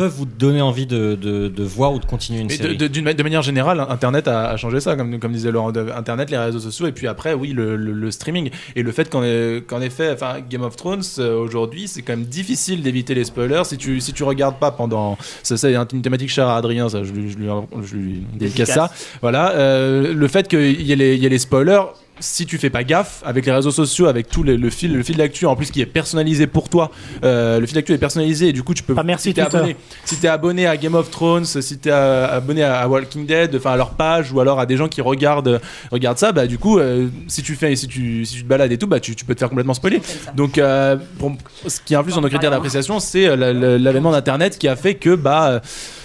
peuvent 0.00 0.14
vous 0.16 0.24
donner 0.24 0.60
envie 0.62 0.86
de, 0.86 1.14
de, 1.14 1.48
de 1.48 1.62
voir 1.62 1.92
ou 1.92 1.98
de 1.98 2.04
continuer 2.06 2.40
une 2.40 2.46
Mais 2.48 2.56
série 2.56 2.76
de- 2.76 2.86
d'une 2.86 3.04
ma- 3.04 3.12
de 3.14 3.22
manière 3.22 3.42
générale, 3.42 3.84
Internet 3.88 4.26
a, 4.28 4.48
a 4.48 4.56
changé 4.56 4.80
ça, 4.80 4.96
comme, 4.96 5.18
comme 5.20 5.32
disait 5.32 5.50
Laurent. 5.50 5.72
Internet, 5.96 6.30
les 6.30 6.38
réseaux 6.38 6.58
sociaux, 6.58 6.86
et 6.86 6.92
puis 6.92 7.06
après, 7.06 7.34
oui, 7.34 7.52
le, 7.52 7.76
le- 7.76 7.92
le 7.92 8.10
streaming. 8.10 8.50
Et 8.76 8.82
le 8.82 8.92
fait 8.92 9.10
qu'en 9.10 9.22
qu'en 9.66 9.80
effet, 9.82 10.10
enfin, 10.12 10.36
Game 10.48 10.62
of 10.62 10.76
Thrones, 10.76 11.02
euh, 11.18 11.36
aujourd'hui, 11.38 11.86
c'est 11.86 12.02
quand 12.02 12.14
même 12.16 12.24
difficile 12.24 12.82
d'éviter 12.82 13.14
les 13.14 13.24
spoilers. 13.24 13.62
Si 13.64 13.76
tu, 13.76 14.00
si 14.00 14.12
tu 14.12 14.24
regardes 14.24 14.58
pas 14.58 14.70
pendant. 14.70 15.18
Ça, 15.42 15.56
c'est 15.56 15.74
une 15.74 16.02
thématique 16.02 16.30
chère 16.30 16.48
à 16.48 16.56
Adrien, 16.56 16.88
ça, 16.88 17.04
je 17.04 17.12
lui, 17.12 17.30
je 17.30 17.36
lui, 17.36 17.46
je 17.82 17.94
lui 17.96 18.22
dédicace 18.34 18.70
ça. 18.70 18.90
Voilà. 19.20 19.52
euh, 19.52 20.14
le 20.14 20.28
fait 20.28 20.48
qu'il 20.48 20.80
y, 20.80 20.92
ait 20.92 20.96
les- 20.96 21.14
il 21.16 21.22
y 21.22 21.26
ait 21.26 21.28
les 21.28 21.38
spoilers. 21.38 21.82
Si 22.20 22.44
tu 22.46 22.58
fais 22.58 22.70
pas 22.70 22.84
gaffe 22.84 23.22
avec 23.24 23.46
les 23.46 23.52
réseaux 23.52 23.70
sociaux, 23.70 24.06
avec 24.06 24.28
tout 24.28 24.42
les- 24.42 24.56
le 24.56 24.70
fil, 24.70 24.94
le 24.94 25.02
fil 25.02 25.16
d'actu 25.16 25.46
en 25.46 25.56
plus 25.56 25.70
qui 25.70 25.80
est 25.80 25.86
personnalisé 25.86 26.46
pour 26.46 26.68
toi, 26.68 26.90
euh, 27.24 27.58
le 27.58 27.66
fil 27.66 27.74
d'actu 27.74 27.92
est 27.94 27.98
personnalisé 27.98 28.48
et 28.48 28.52
du 28.52 28.62
coup 28.62 28.74
tu 28.74 28.82
peux. 28.82 28.94
Ah, 28.96 29.02
merci, 29.02 29.30
si 29.30 29.34
t'es 29.34 29.40
abonné, 29.40 29.76
si 30.04 30.16
t'es 30.16 30.28
abonné 30.28 30.66
à 30.66 30.76
Game 30.76 30.94
of 30.94 31.10
Thrones, 31.10 31.44
si 31.46 31.78
t'es 31.78 31.90
euh, 31.90 32.28
abonné 32.36 32.62
à, 32.62 32.80
à 32.80 32.88
Walking 32.88 33.26
Dead, 33.26 33.54
enfin 33.56 33.72
à 33.72 33.76
leur 33.76 33.90
page 33.90 34.32
ou 34.32 34.40
alors 34.40 34.60
à 34.60 34.66
des 34.66 34.76
gens 34.76 34.88
qui 34.88 35.00
regardent, 35.00 35.60
regardent 35.90 36.18
ça, 36.18 36.32
bah 36.32 36.46
du 36.46 36.58
coup, 36.58 36.78
euh, 36.78 37.08
si 37.26 37.42
tu 37.42 37.54
fais, 37.54 37.74
si 37.74 37.86
tu, 37.88 38.24
si 38.26 38.36
tu 38.36 38.42
te 38.42 38.48
balades 38.48 38.70
et 38.72 38.78
tout, 38.78 38.86
bah 38.86 39.00
tu, 39.00 39.16
tu 39.16 39.24
peux 39.24 39.34
te 39.34 39.38
faire 39.40 39.48
complètement 39.48 39.74
spoiler. 39.74 40.02
Donc, 40.36 40.58
euh, 40.58 40.96
pour- 41.18 41.32
ce 41.66 41.80
qui 41.84 41.94
influe 41.94 42.12
sur 42.12 42.20
nos 42.20 42.28
critères 42.28 42.50
d'appréciation, 42.50 43.00
c'est 43.00 43.34
la- 43.36 43.52
la- 43.52 43.78
l'avènement 43.78 44.12
d'Internet 44.12 44.58
qui 44.58 44.68
a 44.68 44.76
fait 44.76 44.94
que 44.94 45.14
bah 45.14 45.48
euh, 45.48 45.60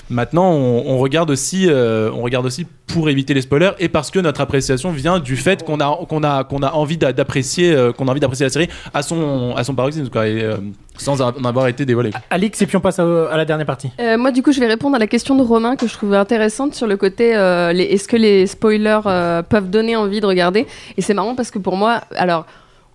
maintenant 0.10 0.52
on, 0.52 0.84
on 0.88 0.98
regarde 0.98 1.30
aussi, 1.32 1.68
euh, 1.70 2.10
on 2.13 2.22
regarde 2.22 2.46
aussi 2.46 2.65
pour 2.88 3.10
éviter 3.10 3.34
les 3.34 3.41
spoilers 3.41 3.72
et 3.80 3.89
parce 3.89 4.12
que 4.12 4.20
notre 4.20 4.41
appréciation 4.41 4.91
vient 4.91 5.20
du 5.20 5.36
fait 5.36 5.63
qu'on 5.63 5.80
a, 5.80 6.00
qu'on 6.08 6.24
a, 6.24 6.44
qu'on 6.44 6.62
a 6.63 6.72
envie 6.72 6.98
d'a- 6.98 7.12
d'apprécier, 7.13 7.74
euh, 7.74 7.91
qu'on 7.91 8.08
a 8.08 8.12
envie 8.12 8.20
d'apprécier 8.20 8.46
la 8.46 8.50
série 8.52 8.70
à 8.94 9.02
son, 9.02 9.54
à 9.56 9.63
son 9.63 9.74
paroxysme, 9.76 10.10
quoi, 10.10 10.28
et, 10.28 10.41
euh, 10.44 10.58
sans 10.98 11.22
en 11.22 11.44
avoir 11.44 11.68
été 11.68 11.86
dévoilé. 11.86 12.12
Alix, 12.30 12.62
et 12.62 12.65
puis 12.68 12.78
on 12.78 12.82
passe 12.82 13.00
à, 13.00 13.04
à 13.32 13.36
la 13.38 13.46
dernière 13.46 13.65
partie. 13.65 13.89
Euh, 14.00 14.18
moi, 14.18 14.32
du 14.32 14.41
coup, 14.44 14.52
je 14.52 14.60
vais 14.60 14.68
répondre 14.68 14.96
à 14.96 15.00
la 15.00 15.08
question 15.08 15.36
de 15.36 15.41
Romain 15.44 15.76
que 15.76 15.88
je 15.88 15.94
trouvais 15.94 16.18
intéressante 16.18 16.74
sur 16.76 16.88
le 16.88 16.96
côté 16.98 17.36
euh, 17.36 17.74
les- 17.74 17.84
est-ce 17.84 18.08
que 18.08 18.15
les 18.18 18.48
spoilers 18.48 19.02
euh, 19.08 19.41
peuvent 19.41 19.70
donner 19.70 19.96
envie 19.96 20.22
de 20.22 20.26
regarder? 20.26 20.68
Et 20.98 21.02
c'est 21.02 21.13
marrant 21.13 21.36
parce 21.36 21.52
que 21.52 21.60
pour 21.60 21.76
moi, 21.76 22.02
alors. 22.15 22.46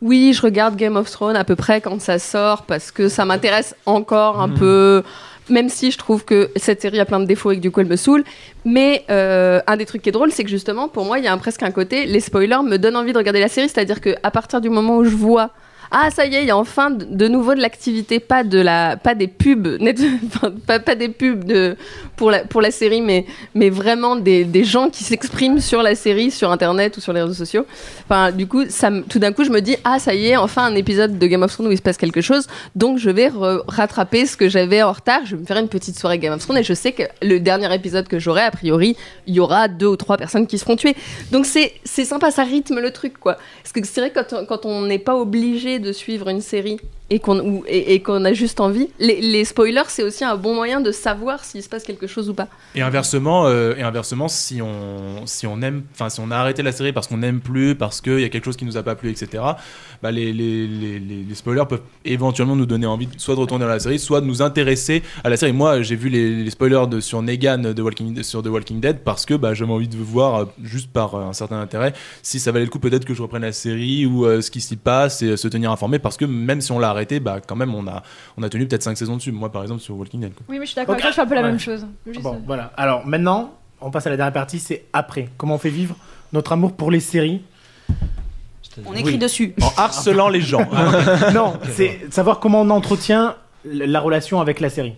Oui, 0.03 0.33
je 0.35 0.41
regarde 0.41 0.77
Game 0.77 0.97
of 0.97 1.11
Thrones 1.11 1.37
à 1.37 1.45
peu 1.45 1.57
près 1.57 1.83
quand 1.83 2.01
ça 2.01 2.19
sort 2.19 2.63
parce 2.63 2.91
que 2.91 3.11
ça 3.11 3.27
m'intéresse 3.27 3.77
encore 3.85 4.41
un 4.41 4.49
peu, 4.49 5.03
même 5.51 5.69
si 5.69 5.91
je 5.91 5.99
trouve 5.99 6.25
que 6.25 6.51
cette 6.57 6.81
série 6.81 7.01
a 7.01 7.05
plein 7.05 7.21
de 7.21 7.27
défauts 7.27 7.51
et 7.51 7.57
que 7.57 7.61
du 7.61 7.71
coup 7.71 7.81
elle 7.81 7.89
me 7.89 7.97
saoule. 7.97 8.25
Mais 8.65 9.05
euh, 9.11 9.61
un 9.67 9.77
des 9.77 9.87
trucs 9.87 10.03
qui 10.03 10.09
est 10.09 10.13
drôle, 10.13 10.33
c'est 10.33 10.45
que 10.45 10.51
justement 10.51 10.89
pour 10.89 11.05
moi 11.05 11.19
il 11.19 11.25
y 11.25 11.29
a 11.29 11.37
presque 11.37 11.63
un 11.63 11.71
côté, 11.71 12.07
les 12.07 12.21
spoilers 12.21 12.63
me 12.63 12.77
donnent 12.77 12.97
envie 12.97 13.13
de 13.13 13.19
regarder 13.19 13.41
la 13.41 13.49
série, 13.49 13.69
c'est-à-dire 13.69 14.01
que 14.01 14.15
à 14.23 14.31
partir 14.31 14.61
du 14.61 14.71
moment 14.71 14.97
où 14.97 15.05
je 15.05 15.17
vois 15.17 15.51
ah 15.91 16.11
ça 16.11 16.25
y 16.25 16.37
est, 16.37 16.43
il 16.43 16.47
y 16.47 16.51
a 16.51 16.57
enfin 16.57 16.91
de, 16.91 17.27
nouveau 17.27 17.55
de 17.55 17.61
l'activité, 17.61 18.21
pas 18.21 18.45
de 18.45 18.59
la, 18.61 18.97
pas 18.97 19.17
des 19.17 19.27
pubs, 19.27 19.79
pas, 20.67 20.95
des 20.95 21.09
pubs 21.09 21.45
de 21.45 21.77
pour 22.17 22.31
la 22.31 22.45
pour 22.45 22.61
la 22.61 22.71
série, 22.71 23.01
mais 23.01 23.27
mais 23.55 23.71
vraiment 23.71 24.15
des, 24.15 24.45
des 24.45 24.63
gens 24.63 24.89
qui 24.89 25.03
s'expriment 25.03 25.59
sur 25.59 25.83
la 25.83 25.97
série, 25.97 26.31
sur 26.31 26.53
internet 26.53 26.97
ou 26.97 27.01
sur 27.01 27.13
les 27.13 27.23
réseaux 27.23 27.35
sociaux. 27.35 27.67
Enfin 28.05 28.31
du 28.31 28.47
coup, 28.47 28.63
tout 29.09 29.19
d'un 29.19 29.33
coup 29.33 29.43
je 29.43 29.51
me 29.51 29.61
dis 29.61 29.77
ah 29.83 29.99
ça 29.99 30.15
y 30.15 30.29
est, 30.29 30.37
enfin 30.37 30.65
un 30.65 30.77
épisode 30.77 31.19
de 31.19 31.27
Game 31.27 31.43
of 31.43 31.53
Thrones 31.53 31.67
où 31.67 31.73
il 31.73 31.79
se 31.79 31.83
passe 31.83 31.97
quelque 31.97 32.21
chose, 32.21 32.47
donc 32.77 32.99
je 32.99 33.11
vais 33.11 33.33
rattraper 33.67 34.27
ce 34.27 34.37
que 34.37 34.49
j'avais 34.49 34.83
en 34.85 34.93
retard. 34.93 35.23
Je 35.25 35.35
vais 35.35 35.43
me 35.43 35.47
faire 35.47 35.59
une 35.59 35.69
petite 35.69 35.99
soirée 35.99 36.19
Game 36.19 36.33
of 36.33 36.41
Thrones 36.41 36.59
et 36.59 36.63
je 36.63 36.75
sais 36.75 36.93
que 36.93 37.03
le 37.21 37.41
dernier 37.41 37.75
épisode 37.75 38.07
que 38.07 38.21
j'aurai 38.21 38.43
a 38.43 38.53
priori, 38.53 38.97
il 39.27 39.35
y 39.35 39.41
aura 39.41 39.67
deux 39.67 39.87
ou 39.89 39.97
trois 39.97 40.17
personnes 40.17 40.47
qui 40.47 40.57
se 40.57 40.63
feront 40.63 40.77
tuer. 40.77 40.95
Donc 41.33 41.47
c'est 41.47 41.73
sympa, 41.85 42.31
ça 42.31 42.45
rythme 42.45 42.79
le 42.79 42.93
truc 42.93 43.19
quoi. 43.19 43.39
Parce 43.63 43.73
que 43.73 43.81
c'est 43.85 44.01
vrai 44.01 44.13
quand 44.15 44.47
quand 44.47 44.67
on 44.67 44.83
n'est 44.83 45.01
pas 45.01 45.17
obligé 45.17 45.80
de 45.81 45.93
suivre 45.93 46.29
une 46.29 46.41
série 46.41 46.79
et 47.11 47.19
qu'on 47.19 47.63
et, 47.67 47.95
et 47.95 48.03
qu'on 48.03 48.25
a 48.25 48.33
juste 48.33 48.61
envie, 48.61 48.89
les, 49.01 49.45
spoilers 49.45 49.83
c'est 49.89 50.05
aussi 50.05 50.25
un 50.25 50.37
bon 50.37 50.55
moyen 50.55 50.81
de 50.81 50.93
savoir 50.93 51.45
s'il 51.45 51.63
se 51.63 51.69
passe 51.69 51.83
quelque 51.83 52.07
chose 52.07 52.31
ou 52.31 52.35
pas. 52.35 52.47
Et 52.77 52.83
inversement, 52.83 53.47
euh, 53.47 53.75
et 53.77 53.83
inversement, 53.83 54.29
si 54.29 54.63
on, 54.63 55.27
si 55.27 55.47
on 55.47 55.61
aime, 55.61 55.83
si 56.09 56.21
on 56.21 56.31
a 56.31 56.37
arrêté 56.37 56.63
la 56.63 56.71
série 56.71 56.93
parce 56.93 57.09
qu'on 57.09 57.19
n'aime 57.19 57.41
plus, 57.41 57.75
parce 57.75 58.01
qu'il 58.01 58.21
y 58.21 58.25
a 58.25 58.29
quelque 58.29 58.45
chose 58.45 58.57
qui 58.57 58.65
nous 58.65 58.77
a 58.77 58.85
pas 58.85 58.95
plu, 58.95 59.11
etc. 59.11 59.43
Bah, 60.03 60.13
les, 60.13 60.33
les, 60.33 60.67
les, 60.69 61.35
spoilers 61.35 61.65
peuvent 61.69 61.83
éventuellement 62.05 62.55
nous 62.55 62.67
donner 62.67 62.87
envie, 62.87 63.09
soit 63.17 63.35
de 63.35 63.41
retourner 63.41 63.65
dans 63.65 63.71
la 63.71 63.81
série, 63.81 63.99
soit 63.99 64.21
de 64.21 64.27
nous 64.27 64.41
intéresser 64.41 65.03
à 65.25 65.31
la 65.31 65.37
série. 65.37 65.53
Moi, 65.53 65.83
j'ai 65.83 65.97
vu 65.97 66.09
les, 66.09 66.49
spoilers 66.51 67.01
sur 67.01 67.23
Negan 67.23 67.59
de 67.59 67.83
Walking, 67.83 68.23
sur 68.23 68.43
The 68.43 68.47
Walking 68.47 68.81
Dead 68.81 69.01
parce 69.01 69.27
que 69.27 69.35
bah, 69.35 69.53
j'avais 69.53 69.73
envie 69.73 69.89
de 69.89 69.97
voir, 69.97 70.37
euh, 70.37 70.45
juste 70.63 70.93
par 70.93 71.17
euh, 71.17 71.25
un 71.25 71.33
certain 71.33 71.61
intérêt, 71.61 71.93
si 72.23 72.39
ça 72.39 72.53
valait 72.53 72.67
le 72.67 72.71
coup 72.71 72.79
peut-être 72.79 73.05
que 73.05 73.15
je 73.15 73.23
reprenne 73.23 73.43
la 73.43 73.53
série 73.53 74.07
ou 74.07 74.25
ce 74.25 74.51
qui 74.51 74.61
s'y 74.61 74.77
passe 74.77 75.23
et 75.23 75.37
se 75.37 75.49
tenir 75.49 75.73
informé 75.73 75.99
parce 75.99 76.17
que 76.17 76.25
même 76.25 76.61
si 76.61 76.71
on 76.73 76.79
l'a 76.79 76.93
arrêté, 77.01 77.21
bah, 77.21 77.41
quand 77.47 77.57
même, 77.57 77.75
on 77.75 77.87
a, 77.87 78.03
on 78.37 78.43
a 78.43 78.49
tenu 78.49 78.67
peut-être 78.67 78.83
5 78.83 78.97
saisons 78.97 79.17
dessus. 79.17 79.33
Moi, 79.33 79.51
par 79.51 79.63
exemple, 79.63 79.81
sur 79.81 79.97
Walking 79.97 80.21
Dead. 80.21 80.35
quoi. 80.35 80.45
Oui, 80.49 80.59
mais 80.59 80.67
je 80.67 80.71
suis 80.71 80.77
d'accord 80.77 80.95
Ok. 80.95 81.01
avec 81.01 81.03
toi, 81.03 81.11
je 81.11 81.15
fais 81.17 81.21
un 81.23 81.27
peu 81.27 81.35
la 81.35 81.43
Ouais. 81.43 81.49
même 81.49 81.59
chose. 81.61 81.87
Juste- 82.07 82.21
Bon, 82.23 82.41
voilà. 82.47 82.73
Alors 82.77 83.07
maintenant, 83.07 83.55
on 83.81 83.91
passe 83.91 84.07
à 84.07 84.11
la 84.11 84.17
dernière 84.17 84.33
partie, 84.35 84.59
c'est 84.59 84.85
après. 84.93 85.29
Comment 85.37 85.55
on 85.55 85.59
fait 85.59 85.71
vivre 85.71 85.97
notre 86.33 86.53
amour 86.53 86.73
pour 86.73 86.91
les 86.91 87.01
séries 87.01 87.43
On 88.87 88.93
écrit 88.95 89.13
Oui. 89.15 89.19
dessus. 89.19 89.55
En 89.63 89.73
harcelant 89.83 90.29
les 90.29 90.41
gens. 90.41 90.67
Non, 91.35 91.55
c'est 91.73 92.01
savoir 92.11 92.39
comment 92.41 92.61
on 92.63 92.71
entretient 92.71 93.35
la 93.65 94.01
relation 94.01 94.41
avec 94.41 94.61
la 94.61 94.71
série. 94.71 94.95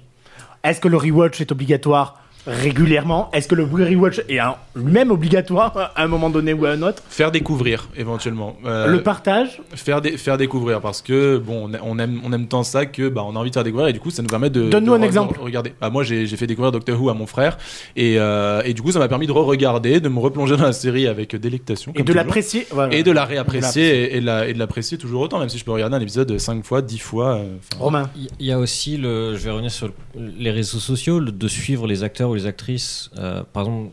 Est-ce 0.62 0.80
que 0.80 0.88
le 0.88 0.96
rewatch 0.96 1.40
est 1.40 1.50
obligatoire? 1.52 2.21
Régulièrement 2.46 3.30
Est-ce 3.32 3.48
que 3.48 3.54
le 3.54 3.64
rewatch 3.64 4.20
est 4.28 4.38
lui-même 4.74 5.10
obligatoire 5.10 5.92
à 5.94 6.02
un 6.02 6.08
moment 6.08 6.30
donné 6.30 6.52
ou 6.52 6.64
à 6.66 6.70
un 6.70 6.82
autre? 6.82 7.02
Faire 7.08 7.30
découvrir 7.30 7.88
éventuellement. 7.96 8.56
Euh, 8.66 8.86
Le 8.88 9.02
partage? 9.02 9.60
Faire, 9.74 10.00
dé- 10.00 10.16
faire 10.16 10.36
découvrir 10.38 10.80
parce 10.80 11.02
que 11.02 11.38
bon 11.38 11.70
on, 11.82 11.98
aime 11.98 12.20
on 12.24 12.32
aime 12.32 12.46
tant 12.48 12.62
ça 12.62 12.86
que 12.86 13.08
bah 13.08 13.22
on 13.26 13.34
a 13.36 13.38
envie 13.38 13.50
de 13.50 13.54
faire 13.54 13.64
découvrir 13.64 13.88
et 13.88 13.92
du 13.92 14.00
coup 14.00 14.10
ça 14.10 14.22
nous 14.22 14.28
permet 14.28 14.50
de 14.50 14.68
Donne-nous 14.68 14.94
un 14.94 15.02
exemple. 15.02 15.38
de 15.38 15.42
regarder 15.42 15.72
bah, 15.80 15.90
moi 15.90 16.02
j'ai 16.04 16.26
fait 16.26 16.46
découvrir 16.46 16.72
Doctor 16.72 17.00
Who 17.00 17.08
à 17.10 17.14
mon 17.14 17.26
frère 17.26 17.58
et, 17.96 18.18
euh, 18.18 18.62
et 18.64 18.74
du 18.74 18.82
coup 18.82 18.92
ça 18.92 18.98
m'a 18.98 19.08
permis 19.08 19.26
de 19.26 19.32
re-regarder 19.32 20.00
de 20.00 20.08
me 20.08 20.18
replonger 20.18 20.56
dans 20.56 20.64
la 20.64 20.72
série 20.72 21.06
avec 21.06 21.34
délectation 21.36 21.92
et 21.94 22.02
de 22.02 22.12
l'apprécier 22.12 22.66
voilà. 22.70 22.94
et 22.94 23.02
de 23.02 23.10
la 23.10 23.22
la 23.22 23.26
réapprécier 23.26 24.14
et, 24.14 24.16
et 24.16 24.20
de 24.20 24.26
la- 24.26 24.52
l'apprécier 24.52 24.98
toujours 24.98 25.22
autant 25.22 25.38
même 25.38 25.48
si 25.48 25.58
je 25.58 25.64
peux 25.64 25.70
regarder 25.70 25.94
un 25.96 26.00
épisode 26.00 26.36
5 26.38 26.64
fois 26.64 26.82
10 26.82 26.98
fois 26.98 27.36
euh, 27.36 27.54
Romain. 27.78 28.10
Il 28.40 28.46
y 28.46 28.50
a 28.50 28.58
aussi, 28.58 28.96
le, 28.96 29.36
je 29.36 29.44
vais 29.44 29.50
revenir 29.50 29.70
sur 29.70 29.86
le- 29.86 30.32
les 30.38 30.50
réseaux 30.50 30.80
sociaux, 30.80 31.20
le- 31.20 31.30
de 31.30 31.46
suivre 31.48 31.86
les 31.86 32.02
acteurs 32.02 32.31
ou 32.32 32.34
les 32.34 32.46
actrices. 32.46 33.10
Euh, 33.18 33.42
par 33.52 33.62
exemple, 33.64 33.90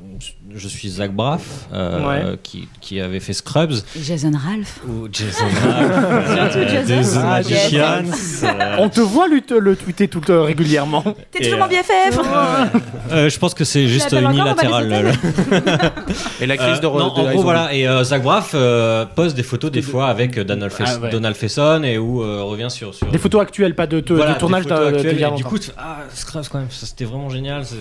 je 0.55 0.67
suis 0.67 0.89
Zach 0.89 1.11
Braff, 1.13 1.67
euh, 1.73 2.07
Ouais. 2.07 2.37
qui, 2.43 2.67
qui 2.81 2.99
avait 2.99 3.19
fait 3.19 3.33
Scrubs, 3.33 3.73
Jason 4.01 4.31
Ralph. 4.33 4.79
ou 4.87 5.07
Jason 5.11 5.45
euh, 5.65 6.85
Jason. 6.87 7.19
Ah, 7.23 7.29
Magicians. 7.41 8.03
euh, 8.43 8.75
On 8.79 8.89
te 8.89 8.99
voit 9.01 9.27
lui, 9.27 9.41
te- 9.43 9.53
le 9.53 9.75
tweeter 9.75 10.07
tout 10.07 10.21
euh, 10.29 10.41
régulièrement. 10.43 11.03
T'es 11.31 11.43
toujours 11.43 11.59
euh, 11.59 11.61
mon 11.61 11.67
BFF. 11.67 12.19
euh, 13.11 13.29
je 13.29 13.39
pense 13.39 13.53
que 13.53 13.63
c'est 13.63 13.87
juste 13.87 14.11
unilatéral. 14.11 15.13
et 16.41 16.45
l'actrice 16.45 16.77
Euh, 16.77 16.79
de, 16.79 16.85
non, 16.87 17.13
de 17.13 17.19
en 17.21 17.31
gros, 17.31 17.41
voilà. 17.43 17.73
Et 17.73 17.87
euh, 17.87 18.03
Zach 18.03 18.23
Braff 18.23 18.51
euh, 18.53 19.05
poste 19.05 19.35
des 19.35 19.43
photos 19.43 19.71
des 19.71 19.81
fois 19.81 20.07
avec 20.07 20.37
euh, 20.37 20.43
Donald, 20.43 20.71
Ah, 20.79 20.97
ouais. 20.97 21.09
Donald 21.09 21.35
Faison 21.35 21.83
et 21.83 21.97
où 21.97 22.23
euh, 22.23 22.41
revient 22.43 22.69
sur, 22.69 22.93
sur 22.95 23.07
Des 23.07 23.17
photos 23.17 23.41
actuelles, 23.41 23.75
pas 23.75 23.87
de, 23.87 23.99
de- 23.99 24.13
Voilà, 24.15 24.31
de 24.31 24.35
des 24.35 24.39
tournage 24.39 24.65
actuelles, 24.71 25.21
et 25.23 25.35
du 25.35 25.43
coup, 25.43 25.57
ah, 25.77 25.97
Scrubs 26.13 26.45
quand 26.51 26.59
même, 26.59 26.67
c'était 26.69 27.05
vraiment 27.05 27.29
génial. 27.29 27.63
c'est- 27.65 27.75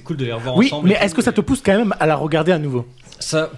C'est 0.00 0.04
cool 0.04 0.16
de 0.16 0.24
les 0.24 0.32
revoir 0.32 0.56
Oui, 0.56 0.66
ensemble. 0.66 0.88
mais 0.88 0.94
est-ce 1.00 1.14
que 1.14 1.22
ça 1.22 1.32
te 1.32 1.40
pousse 1.42 1.60
quand 1.64 1.76
même 1.76 1.94
à 2.00 2.06
la 2.06 2.16
regarder 2.16 2.52
à 2.52 2.58
nouveau 2.58 2.86
Ça. 3.18 3.50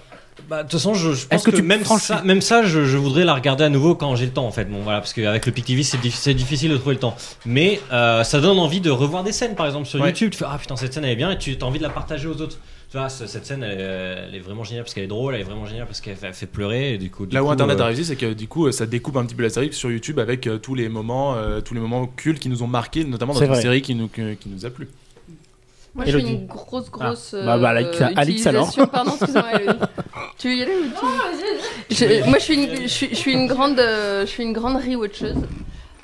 Bah, 0.49 0.57
de 0.57 0.63
toute 0.63 0.73
façon, 0.73 0.93
je, 0.93 1.13
je 1.13 1.25
pense 1.25 1.43
que 1.43 1.51
que, 1.51 1.55
tu 1.55 1.61
même, 1.61 1.85
ça, 1.85 2.21
même 2.23 2.41
ça, 2.41 2.63
je, 2.63 2.83
je 2.83 2.97
voudrais 2.97 3.23
la 3.23 3.33
regarder 3.33 3.63
à 3.63 3.69
nouveau 3.69 3.95
quand 3.95 4.13
j'ai 4.17 4.25
le 4.25 4.31
temps, 4.33 4.45
en 4.45 4.51
fait. 4.51 4.65
Bon, 4.65 4.79
voilà, 4.83 4.99
parce 4.99 5.13
qu'avec 5.13 5.45
le 5.45 5.51
Pic 5.53 5.63
TV, 5.63 5.83
c'est, 5.83 5.97
diffi- 5.97 6.17
c'est 6.17 6.33
difficile 6.33 6.69
de 6.71 6.75
trouver 6.77 6.95
le 6.95 6.99
temps. 6.99 7.15
Mais 7.45 7.79
euh, 7.93 8.23
ça 8.23 8.41
donne 8.41 8.59
envie 8.59 8.81
de 8.81 8.89
revoir 8.89 9.23
des 9.23 9.31
scènes, 9.31 9.55
par 9.55 9.67
exemple, 9.67 9.85
sur 9.87 10.01
Ouais. 10.01 10.07
YouTube. 10.09 10.31
Tu 10.31 10.39
fais, 10.39 10.45
ah 10.47 10.57
putain, 10.59 10.75
cette 10.75 10.93
scène, 10.93 11.05
elle 11.05 11.11
est 11.11 11.15
bien, 11.15 11.31
et 11.31 11.37
tu 11.37 11.55
as 11.61 11.63
envie 11.65 11.77
de 11.77 11.83
la 11.83 11.89
partager 11.89 12.27
aux 12.27 12.41
autres. 12.41 12.57
Tu 12.91 12.97
vois, 12.97 13.07
ce- 13.09 13.25
cette 13.25 13.45
scène, 13.45 13.63
elle, 13.63 13.79
est- 13.79 13.83
elle 14.27 14.35
est 14.35 14.39
vraiment 14.39 14.63
géniale 14.65 14.83
parce 14.83 14.93
qu'elle 14.93 15.05
est 15.05 15.07
drôle, 15.07 15.33
elle 15.35 15.41
est 15.41 15.45
vraiment 15.45 15.65
géniale 15.65 15.85
parce 15.87 16.01
qu'elle 16.01 16.17
fait, 16.17 16.45
pleurer, 16.45 16.95
et 16.95 16.97
du 16.97 17.09
coup. 17.09 17.25
du 17.25 17.33
Là 17.33 17.43
où 17.43 17.49
Internet 17.49 17.79
euh, 17.79 17.83
a 17.83 17.85
réussi, 17.87 18.03
c'est 18.03 18.15
que 18.17 18.33
du 18.33 18.47
coup, 18.47 18.67
euh, 18.67 18.71
ça 18.71 18.85
découpe 18.85 19.15
un 19.17 19.25
petit 19.25 19.35
peu 19.35 19.43
la 19.43 19.49
série 19.49 19.71
sur 19.71 19.89
YouTube 19.91 20.19
avec 20.19 20.45
euh, 20.47 20.57
tous 20.57 20.75
les 20.75 20.89
moments, 20.89 21.35
euh, 21.35 21.61
tous 21.61 21.73
les 21.73 21.79
moments 21.79 22.05
cultes 22.05 22.39
qui 22.39 22.49
nous 22.49 22.63
ont 22.63 22.67
marqués, 22.67 23.05
notamment 23.05 23.33
dans 23.33 23.39
une 23.45 23.55
série 23.55 23.81
qui 23.81 23.95
nous, 23.95 24.09
que- 24.09 24.33
qui 24.33 24.49
nous 24.49 24.65
a 24.65 24.69
plu. 24.71 24.89
Moi, 25.95 26.05
je 26.07 26.17
suis 26.17 26.27
une 26.27 26.47
grosse, 26.47 26.89
grosse. 26.89 27.35
Ah. 27.39 27.45
Bah, 27.45 27.57
bah, 27.59 27.69
Alix- 27.69 28.01
euh, 28.01 28.05
alors. 28.49 28.67
utilisation- 28.67 28.87
Pardon, 28.87 29.11
excuse-moi, 29.15 29.61
Elodie. 29.61 29.79
Tu 30.39 30.47
veux 30.49 30.55
y 30.55 30.61
aller 30.63 30.73
ou 30.75 30.85
tu... 31.89 31.95
Je- 31.95 32.27
Moi, 32.29 32.39
je 32.39 32.43
suis 32.43 32.55
une, 32.55 32.81
je 32.83 32.87
suis, 32.87 33.09
je 33.09 33.15
suis 33.15 33.33
une 33.33 33.45
grande, 33.47 33.79
euh, 33.79 34.21
je 34.21 34.25
suis 34.31 34.43
une 34.43 34.53
grande 34.53 34.77
rewatcheuse. 34.77 35.35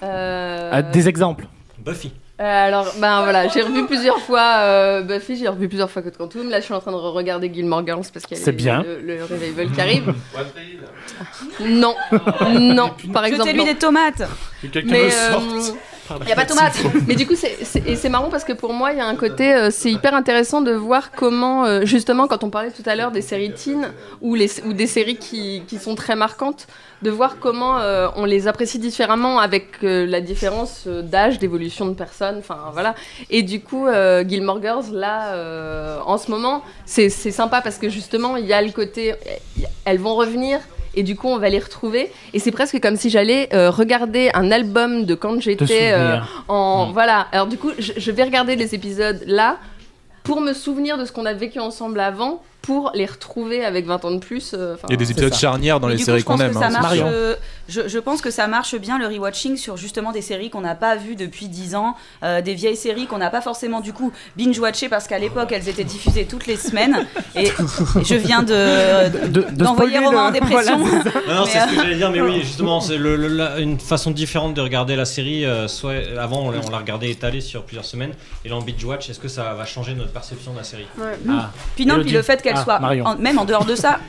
Euh, 0.04 0.70
Ah, 0.72 0.82
Des 0.84 1.08
exemples. 1.10 1.48
Buffy. 1.80 2.12
euh, 2.40 2.44
alors, 2.68 2.86
ben 3.00 3.24
voilà, 3.24 3.48
j'ai 3.48 3.62
revu 3.64 3.86
plusieurs 3.88 4.20
fois 4.20 4.58
euh, 4.60 5.02
Buffy, 5.02 5.38
j'ai 5.38 5.48
revu 5.48 5.68
plusieurs 5.68 5.90
fois 5.90 6.02
Code 6.04 6.18
Quantum. 6.18 6.50
Là, 6.50 6.60
je 6.60 6.66
suis 6.66 6.74
en 6.74 6.80
train 6.82 6.92
de 6.92 6.98
regarder 6.98 7.52
Gilmore 7.52 7.84
Girls 7.86 8.04
parce 8.14 8.26
qu'il 8.26 8.38
y 8.38 8.42
a 8.42 8.44
C'est 8.44 8.52
les- 8.52 8.58
bien. 8.58 8.84
Le, 8.84 9.00
le 9.02 9.24
revival 9.24 9.72
qui 9.72 9.82
arrive. 9.82 10.14
Non, 11.62 11.96
non, 12.60 12.92
par 13.14 13.24
Je 13.26 13.30
exemple. 13.30 13.50
t'ai 13.50 13.54
mis 13.54 13.60
non. 13.60 13.66
des 13.66 13.76
tomates. 13.76 14.24
Que 14.62 14.68
quelqu'un 14.68 14.92
Mais 14.92 15.06
me 15.06 15.12
euh, 15.12 15.32
sorte. 15.32 15.78
Il 16.22 16.26
n'y 16.26 16.32
a 16.32 16.36
pas 16.36 16.44
de 16.44 16.50
tomates. 16.50 16.80
Mais 17.08 17.16
du 17.16 17.28
coup, 17.28 17.36
c'est, 17.36 18.10
marrant 18.10 18.30
parce 18.30 18.44
que 18.44 18.54
pour 18.54 18.74
moi, 18.74 18.92
il 18.92 18.98
y 18.98 19.02
a 19.02 19.06
un 19.06 19.16
côté, 19.16 19.54
euh, 19.54 19.70
c'est 19.72 19.92
hyper 19.92 20.14
intéressant 20.14 20.62
de 20.62 20.72
voir 20.72 21.12
comment, 21.12 21.66
euh, 21.66 21.86
justement, 21.86 22.28
quand 22.28 22.44
on 22.44 22.50
parlait 22.50 22.72
tout 22.72 22.84
à 22.86 22.96
l'heure 22.96 23.12
des 23.12 23.22
séries 23.22 23.54
teen 23.54 23.92
ou, 24.22 24.36
les, 24.36 24.64
ou 24.66 24.74
des 24.74 24.88
séries 24.88 25.18
qui, 25.18 25.64
qui 25.68 25.78
sont 25.78 25.96
très 25.96 26.16
marquantes, 26.16 26.68
de 27.02 27.10
voir 27.10 27.38
comment 27.40 27.80
euh, 27.80 28.08
on 28.16 28.26
les 28.26 28.48
apprécie 28.48 28.80
différemment 28.80 29.40
avec 29.40 29.78
la 29.82 30.22
différence 30.22 30.88
d'âge, 30.88 31.40
d'évolution 31.40 31.88
de 31.88 31.94
personnes. 31.94 32.38
Enfin, 32.40 32.72
voilà. 32.74 32.96
Et 33.30 33.44
du 33.44 33.62
coup, 33.62 33.88
Gilmore 34.28 34.62
Girls, 34.62 34.92
là, 34.92 36.02
en 36.06 36.18
ce 36.18 36.32
moment, 36.32 36.64
c'est 36.86 37.10
sympa 37.10 37.62
parce 37.62 37.78
que 37.78 37.90
justement, 37.90 38.36
il 38.36 38.46
y 38.46 38.54
a 38.54 38.62
le 38.62 38.72
côté, 38.72 39.16
elles 39.86 40.00
vont 40.00 40.16
revenir. 40.16 40.60
Et 40.96 41.04
du 41.04 41.16
coup, 41.16 41.28
on 41.28 41.38
va 41.38 41.50
les 41.50 41.60
retrouver. 41.60 42.12
Et 42.34 42.40
c'est 42.40 42.52
presque 42.52 42.80
comme 42.82 42.96
si 42.96 43.10
j'allais 43.10 43.50
euh, 43.54 43.70
regarder 43.70 44.32
un 44.34 44.52
album 44.52 45.06
de 45.06 45.16
quand 45.16 45.40
j'étais 45.42 45.92
euh, 45.94 46.18
en 46.48 46.92
voilà. 46.92 47.28
Alors 47.32 47.48
du 47.48 47.58
coup, 47.58 47.72
je, 47.78 47.94
je 47.98 48.12
vais 48.12 48.24
regarder 48.24 48.56
les 48.56 48.76
épisodes 48.76 49.22
là 49.26 49.58
pour 50.24 50.42
me 50.42 50.54
souvenir 50.54 50.98
de 50.98 51.06
ce 51.06 51.12
qu'on 51.12 51.26
a 51.26 51.34
vécu 51.34 51.60
ensemble 51.60 52.00
avant, 52.00 52.42
pour 52.62 52.92
les 52.94 53.06
retrouver 53.06 53.64
avec 53.66 53.86
20 53.86 54.06
ans 54.06 54.12
de 54.12 54.20
plus. 54.20 54.52
euh, 54.54 54.76
Il 54.90 54.92
y 54.92 54.94
a 54.94 54.98
des 54.98 55.12
épisodes 55.12 55.34
ça. 55.34 55.40
charnières 55.40 55.80
dans 55.80 55.88
les 55.88 55.98
séries 55.98 56.24
qu'on 56.24 56.38
que 56.38 56.44
aime. 56.44 56.54
ça 56.54 56.68
hein. 56.68 56.70
marche, 56.70 56.98
euh, 57.02 57.36
je, 57.68 57.88
je 57.88 57.98
pense 58.00 58.22
que 58.22 58.30
ça 58.32 58.48
marche 58.48 58.76
bien 58.76 59.00
le 59.00 59.08
rewatching 59.08 59.58
sur 59.58 59.78
justement 59.78 60.12
des 60.12 60.22
séries 60.22 60.50
qu'on 60.50 60.62
n'a 60.62 60.76
pas 60.76 60.96
vues 60.96 61.16
depuis 61.16 61.48
10 61.48 61.76
ans, 61.76 61.96
euh, 62.24 62.42
des 62.42 62.54
vieilles 62.54 62.76
séries 62.76 63.08
qu'on 63.08 63.18
n'a 63.18 63.30
pas 63.30 63.42
forcément 63.42 63.80
du 63.82 63.94
coup 63.94 64.12
binge-watchées 64.38 64.90
parce 64.90 65.08
qu'à 65.08 65.20
l'époque 65.20 65.52
elles 65.52 65.68
étaient 65.70 65.84
diffusées 65.84 66.26
toutes 66.26 66.48
les 66.48 66.58
semaines. 66.58 67.06
Et 67.36 67.46
je 68.04 68.16
viens 68.16 68.44
de 68.44 69.10
De- 69.10 69.28
de 69.28 69.42
d'envoyer 69.64 69.92
spoiler 69.98 70.06
Romain 70.08 70.28
en 70.28 70.32
dépression. 70.40 70.78
voilà, 70.78 71.04
c'est 71.04 71.10
ça. 71.12 71.20
Non, 71.28 71.36
non, 71.36 71.46
c'est 71.46 71.60
ce 71.60 71.66
que 71.66 71.72
euh, 71.72 71.82
j'allais 71.84 71.96
dire, 71.96 72.12
mais 72.12 72.22
oui, 72.22 72.42
justement, 72.42 72.82
c'est 72.82 72.98
le- 72.98 73.16
le- 73.16 73.28
la- 73.28 73.60
une 73.60 73.80
façon 73.80 74.12
différente 74.12 74.54
de 74.54 74.62
regarder 74.62 74.96
la 74.96 75.06
série. 75.06 75.46
euh, 75.46 75.68
soit 75.68 75.94
avant, 76.20 76.42
on 76.48 76.52
l'a 76.52 76.60
on 76.68 76.70
l'a 76.70 76.78
regardé 76.80 77.10
étalé 77.10 77.42
sur 77.42 77.64
plusieurs 77.64 77.86
semaines, 77.86 78.12
et 78.46 78.50
là 78.50 78.56
en 78.56 78.62
binge 78.62 78.84
watch, 78.84 79.10
est-ce 79.10 79.20
que 79.20 79.28
ça 79.28 79.54
va 79.54 79.66
changer 79.66 79.94
notre 79.96 80.12
perception 80.12 80.52
de 80.54 80.58
la 80.58 80.64
série? 80.64 80.86
Ah. 81.30 81.52
Puis 81.76 81.86
non, 81.86 81.96
Elodie. 81.96 82.08
puis 82.10 82.18
le 82.18 82.22
fait 82.22 82.42
qu'elle 82.50 82.58
Ah, 82.60 82.64
soit, 82.64 82.80
en- 83.06 83.16
même 83.18 83.40
en 83.40 83.46
dehors 83.46 83.66
de 83.66 83.76
ça, 83.76 84.00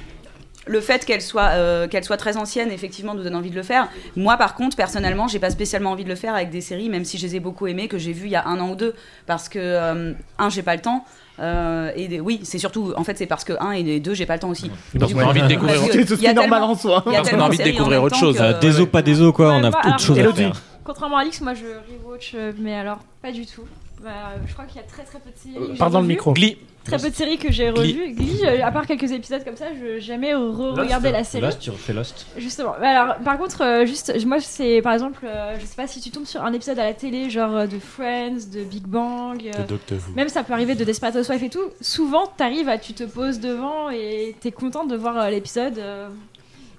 le 0.67 0.81
fait 0.81 1.05
qu'elle 1.05 1.23
soit, 1.23 1.51
euh, 1.55 1.89
qu'elle 1.89 2.05
soit 2.05 2.17
très 2.19 2.37
ancienne, 2.37 2.71
effectivement, 2.71 3.15
nous 3.15 3.23
donne 3.25 3.35
envie 3.35 3.51
de 3.51 3.57
le 3.57 3.63
faire. 3.63 3.89
Moi, 4.15 4.37
par 4.37 4.55
contre, 4.55 4.77
personnellement, 4.77 5.27
j'ai 5.27 5.39
pas 5.39 5.51
spécialement 5.51 5.91
envie 5.93 6.05
de 6.05 6.09
le 6.09 6.15
faire 6.15 6.35
avec 6.35 6.51
des 6.51 6.61
séries, 6.61 6.89
même 6.89 7.05
si 7.05 7.19
je 7.19 7.27
les 7.27 7.37
ai 7.37 7.41
beaucoup 7.41 7.67
aimées, 7.67 7.89
que 7.89 7.99
j'ai 7.99 8.13
vues 8.13 8.27
il 8.27 8.33
y 8.33 8.37
a 8.37 8.47
un 8.47 8.61
an 8.61 8.71
ou 8.71 8.75
deux, 8.77 8.95
parce 9.27 9.49
que 9.49 9.59
euh, 9.59 10.13
un, 10.39 10.49
j'ai 10.51 10.63
pas 10.63 10.75
le 10.77 10.83
temps. 10.83 11.05
euh, 11.41 11.91
et 11.97 12.07
des- 12.07 12.21
oui, 12.21 12.41
c'est 12.43 12.59
surtout, 12.59 12.93
en 12.99 13.03
fait, 13.05 13.17
c'est 13.17 13.25
parce 13.27 13.45
que 13.45 13.55
un 13.61 13.71
et 13.73 13.99
deux, 13.99 14.13
j'ai 14.13 14.27
pas 14.27 14.35
le 14.35 14.41
temps 14.41 14.51
aussi. 14.51 14.71
Parce 14.99 15.13
qu'on 15.15 15.21
a 15.21 15.25
envie 15.25 15.41
de 15.41 15.47
découvrir 15.49 15.81
C'est 16.07 16.35
normal 16.35 16.63
en 16.65 16.75
soi. 16.75 17.03
Parce 17.03 17.31
qu'on 17.31 17.41
a 17.41 17.45
envie 17.45 17.57
de 17.57 17.63
découvrir 17.63 18.03
autre 18.03 18.17
chose. 18.17 18.37
que- 18.37 18.43
Euh, 18.43 18.59
Des 18.59 18.79
os, 18.81 18.87
pas 18.87 19.01
des 19.01 19.23
os, 19.23 19.33
quoi, 19.33 19.55
on 19.55 19.65
a 19.65 19.71
bah, 19.71 19.79
autre 19.87 19.99
chose 20.01 20.19
à 20.19 20.33
faire. 20.35 20.53
Contrairement 20.85 21.17
à 21.17 21.21
Alix, 21.23 21.41
moi 21.41 21.55
je 21.55 21.65
rewatch, 22.05 22.35
mais 22.59 22.75
alors 22.75 22.99
pas 23.23 23.33
du 23.33 23.47
tout. 23.47 23.63
Bah, 24.03 24.33
je 24.47 24.53
crois 24.55 24.65
qu'il 24.65 24.77
y 24.77 24.85
a 24.85 24.87
très 24.87 25.03
très 25.05 25.19
peu 25.21 25.31
de 25.31 25.37
séries. 25.37 25.55
que 25.67 25.73
j'ai 25.73 25.79
Pardon 25.79 25.99
le 25.99 26.05
revues. 26.05 26.15
micro. 26.15 26.33
Glee. 26.33 26.57
Très 26.85 26.97
peu 26.99 27.11
de 27.11 27.15
séries 27.15 27.37
que 27.37 27.53
j'ai 27.53 27.71
Glee. 27.71 27.93
revues. 27.93 28.15
Glee, 28.15 28.41
euh, 28.47 28.65
à 28.65 28.73
part 28.73 28.87
quelques 28.87 29.13
épisodes 29.13 29.45
comme 29.45 29.57
ça, 29.57 29.67
je 29.79 29.85
n'ai 29.85 30.01
jamais 30.01 30.33
re-regardé 30.35 31.13
la 31.13 31.23
série. 31.25 31.45
Lost, 31.45 31.59
tu 31.61 31.69
refais 31.71 31.93
Lost. 31.93 32.27
Justement. 32.39 32.73
Mais 32.81 32.87
Alors, 32.87 33.17
par 33.17 33.37
contre, 33.37 33.63
euh, 33.63 33.85
juste, 33.85 34.13
moi, 34.25 34.41
c'est 34.41 34.81
par 34.81 34.95
exemple, 34.95 35.21
euh, 35.27 35.57
je 35.61 35.67
sais 35.67 35.77
pas 35.77 35.87
si 35.87 36.01
tu 36.01 36.11
tombes 36.11 36.25
sur 36.25 36.43
un 36.43 36.53
épisode 36.55 36.79
à 36.79 36.85
la 36.85 36.95
télé, 36.95 37.29
genre 37.29 37.55
euh, 37.55 37.67
de 37.67 37.79
Friends, 37.79 38.49
de 38.51 38.65
Big 38.65 38.85
Bang, 38.87 39.43
Doctor 39.69 39.99
Who. 39.99 40.15
même 40.17 40.31
ça 40.31 40.43
peut 40.43 40.55
arriver 40.55 40.75
de 40.75 40.85
Desperate 40.85 41.17
Housewives 41.17 41.45
et 41.45 41.51
tout. 41.51 41.69
Souvent, 41.83 42.27
t'arrives 42.27 42.71
à, 42.71 42.79
tu 42.79 42.95
te 42.95 43.05
poses 43.05 43.39
devant 43.41 43.91
et 43.91 44.35
t'es 44.41 44.51
content 44.51 44.85
de 44.85 44.97
voir 44.97 45.31
l'épisode 45.31 45.79
euh, 45.79 46.09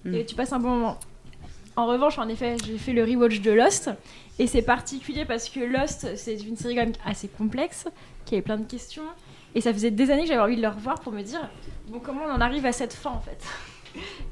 Mm. 0.04 0.16
et 0.16 0.26
tu 0.26 0.34
passes 0.34 0.52
un 0.52 0.58
bon 0.58 0.70
moment. 0.70 0.98
En 1.76 1.86
revanche, 1.86 2.18
en 2.18 2.28
effet, 2.28 2.58
j'ai 2.66 2.80
fait 2.80 2.92
le 2.92 3.04
rewatch 3.04 3.40
de 3.42 3.52
Lost 3.52 3.92
et 4.42 4.48
c'est 4.48 4.64
particulier 4.64 5.24
parce 5.24 5.50
que 5.50 5.60
Lost, 5.60 6.16
c'est 6.16 6.34
une 6.34 6.58
série 6.58 6.74
quand 6.74 6.86
même 6.86 6.94
assez 7.06 7.28
complexe, 7.28 7.86
qui 8.26 8.34
avait 8.34 8.42
plein 8.42 8.58
de 8.58 8.66
questions. 8.66 9.04
Et 9.54 9.62
ça 9.62 9.72
faisait 9.72 9.92
des 9.92 10.10
années 10.10 10.24
que 10.24 10.30
j'avais 10.30 10.42
envie 10.42 10.56
de 10.56 10.64
le 10.64 10.68
revoir 10.68 11.00
pour 11.00 11.12
me 11.14 11.22
dire 11.22 11.48
bon 11.90 12.00
comment 12.00 12.22
on 12.28 12.32
en 12.32 12.42
arrive 12.42 12.66
à 12.66 12.72
cette 12.72 12.94
fin 12.94 13.12
en 13.12 13.20
fait? 13.20 13.38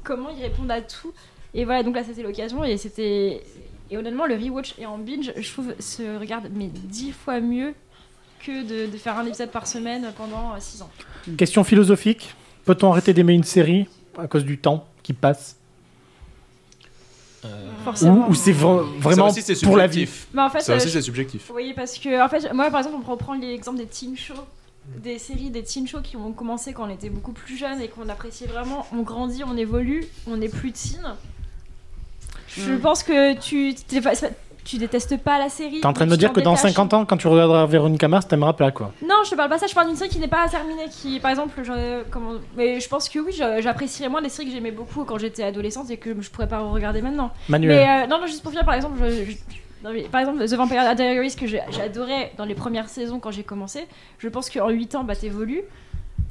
Comment 0.02 0.30
ils 0.30 0.42
répondent 0.42 0.72
à 0.72 0.80
tout? 0.80 1.12
Et 1.54 1.64
voilà 1.64 1.84
donc 1.84 1.94
là 1.94 2.02
c'était 2.02 2.24
l'occasion. 2.24 2.64
Et 2.64 2.76
c'était 2.76 3.44
et 3.88 3.96
honnêtement 3.96 4.26
le 4.26 4.34
rewatch 4.34 4.74
et 4.80 4.86
en 4.86 4.98
binge. 4.98 5.32
Je 5.36 5.52
trouve 5.52 5.74
se 5.78 6.18
regarde 6.18 6.48
mais 6.52 6.66
dix 6.66 7.12
fois 7.12 7.38
mieux 7.40 7.72
que 8.44 8.64
de, 8.64 8.90
de 8.90 8.96
faire 8.96 9.16
un 9.16 9.26
épisode 9.26 9.52
par 9.52 9.68
semaine 9.68 10.12
pendant 10.16 10.58
6 10.58 10.82
ans. 10.82 10.90
Question 11.36 11.62
philosophique. 11.62 12.34
Peut-on 12.64 12.90
arrêter 12.90 13.14
d'aimer 13.14 13.34
une 13.34 13.44
série 13.44 13.86
à 14.18 14.26
cause 14.26 14.44
du 14.44 14.58
temps 14.58 14.88
qui 15.04 15.12
passe? 15.12 15.59
Forcément 17.84 18.26
Ou, 18.28 18.30
ou 18.30 18.34
c'est 18.34 18.52
vra- 18.52 18.84
vraiment 18.98 19.30
Ça 19.30 19.38
aussi, 19.40 19.54
c'est 19.56 19.66
pour 19.66 19.76
la 19.76 19.86
vie. 19.86 20.08
Mais 20.34 20.42
en 20.42 20.50
fait, 20.50 20.60
Ça 20.60 20.76
aussi, 20.76 20.88
euh, 20.88 20.90
c'est 20.90 21.02
subjectif. 21.02 21.44
Vous 21.46 21.52
voyez, 21.54 21.74
parce 21.74 21.98
que, 21.98 22.22
en 22.24 22.28
fait, 22.28 22.52
moi, 22.52 22.70
par 22.70 22.80
exemple, 22.80 22.96
on 23.06 23.10
reprend 23.10 23.34
l'exemple 23.34 23.78
des 23.78 23.86
teen 23.86 24.16
shows, 24.16 24.34
des 24.96 25.18
séries, 25.18 25.50
des 25.50 25.62
teen 25.62 25.86
shows 25.88 26.00
qui 26.02 26.16
ont 26.16 26.32
commencé 26.32 26.72
quand 26.72 26.86
on 26.86 26.90
était 26.90 27.10
beaucoup 27.10 27.32
plus 27.32 27.56
jeune 27.56 27.80
et 27.80 27.88
qu'on 27.88 28.08
appréciait 28.08 28.46
vraiment. 28.46 28.86
On 28.92 29.02
grandit, 29.02 29.42
on 29.44 29.56
évolue, 29.56 30.04
on 30.26 30.36
n'est 30.36 30.48
plus 30.48 30.72
teen. 30.72 31.00
Je 32.56 32.72
Mm. 32.72 32.80
pense 32.80 33.02
que 33.04 33.38
tu, 33.38 33.74
t'es 33.74 34.00
tu 34.64 34.78
détestes 34.78 35.16
pas 35.22 35.38
la 35.38 35.48
série. 35.48 35.80
T'es 35.80 35.86
en 35.86 35.92
train 35.92 36.06
de 36.06 36.10
me 36.10 36.16
dire 36.16 36.32
que 36.32 36.40
dans 36.40 36.52
détaches. 36.54 36.70
50 36.72 36.94
ans, 36.94 37.04
quand 37.04 37.16
tu 37.16 37.26
regarderas 37.28 37.66
Véronica 37.66 38.08
Mars, 38.08 38.26
t'aimeras 38.28 38.52
pas 38.52 38.70
quoi. 38.70 38.92
Non, 39.02 39.16
je 39.24 39.30
te 39.30 39.34
parle 39.36 39.48
pas 39.50 39.58
ça, 39.58 39.66
je 39.66 39.74
parle 39.74 39.86
d'une 39.88 39.96
série 39.96 40.10
qui 40.10 40.18
n'est 40.18 40.28
pas 40.28 40.48
terminée, 40.48 40.86
qui, 40.90 41.18
par 41.20 41.30
exemple, 41.30 41.60
je, 41.62 42.02
comment, 42.10 42.32
mais 42.56 42.80
je 42.80 42.88
pense 42.88 43.08
que 43.08 43.18
oui, 43.18 43.32
j'apprécierais 43.60 44.08
moins 44.08 44.22
des 44.22 44.28
séries 44.28 44.48
que 44.48 44.54
j'aimais 44.54 44.70
beaucoup 44.70 45.04
quand 45.04 45.18
j'étais 45.18 45.42
adolescente 45.42 45.90
et 45.90 45.96
que 45.96 46.20
je 46.20 46.30
pourrais 46.30 46.48
pas 46.48 46.60
regarder 46.60 47.02
maintenant. 47.02 47.30
Manuel. 47.48 47.76
Mais 47.76 48.04
euh, 48.04 48.06
non, 48.06 48.20
non, 48.20 48.26
juste 48.26 48.42
pour 48.42 48.52
finir, 48.52 48.64
par 48.64 48.74
exemple, 48.74 48.98
je- 49.02 49.30
je- 49.32 49.36
non, 49.82 49.92
mais 49.94 50.02
par 50.02 50.20
exemple, 50.20 50.44
The 50.44 50.52
Vampire 50.54 50.94
Diaries 50.94 51.34
que 51.36 51.46
j'adorais 51.46 52.32
dans 52.36 52.44
les 52.44 52.54
premières 52.54 52.88
saisons 52.88 53.18
quand 53.18 53.30
j'ai 53.30 53.44
commencé, 53.44 53.86
je 54.18 54.28
pense 54.28 54.50
qu'en 54.50 54.68
8 54.68 54.94
ans, 54.94 55.04
bah 55.04 55.16
t'évolues. 55.16 55.62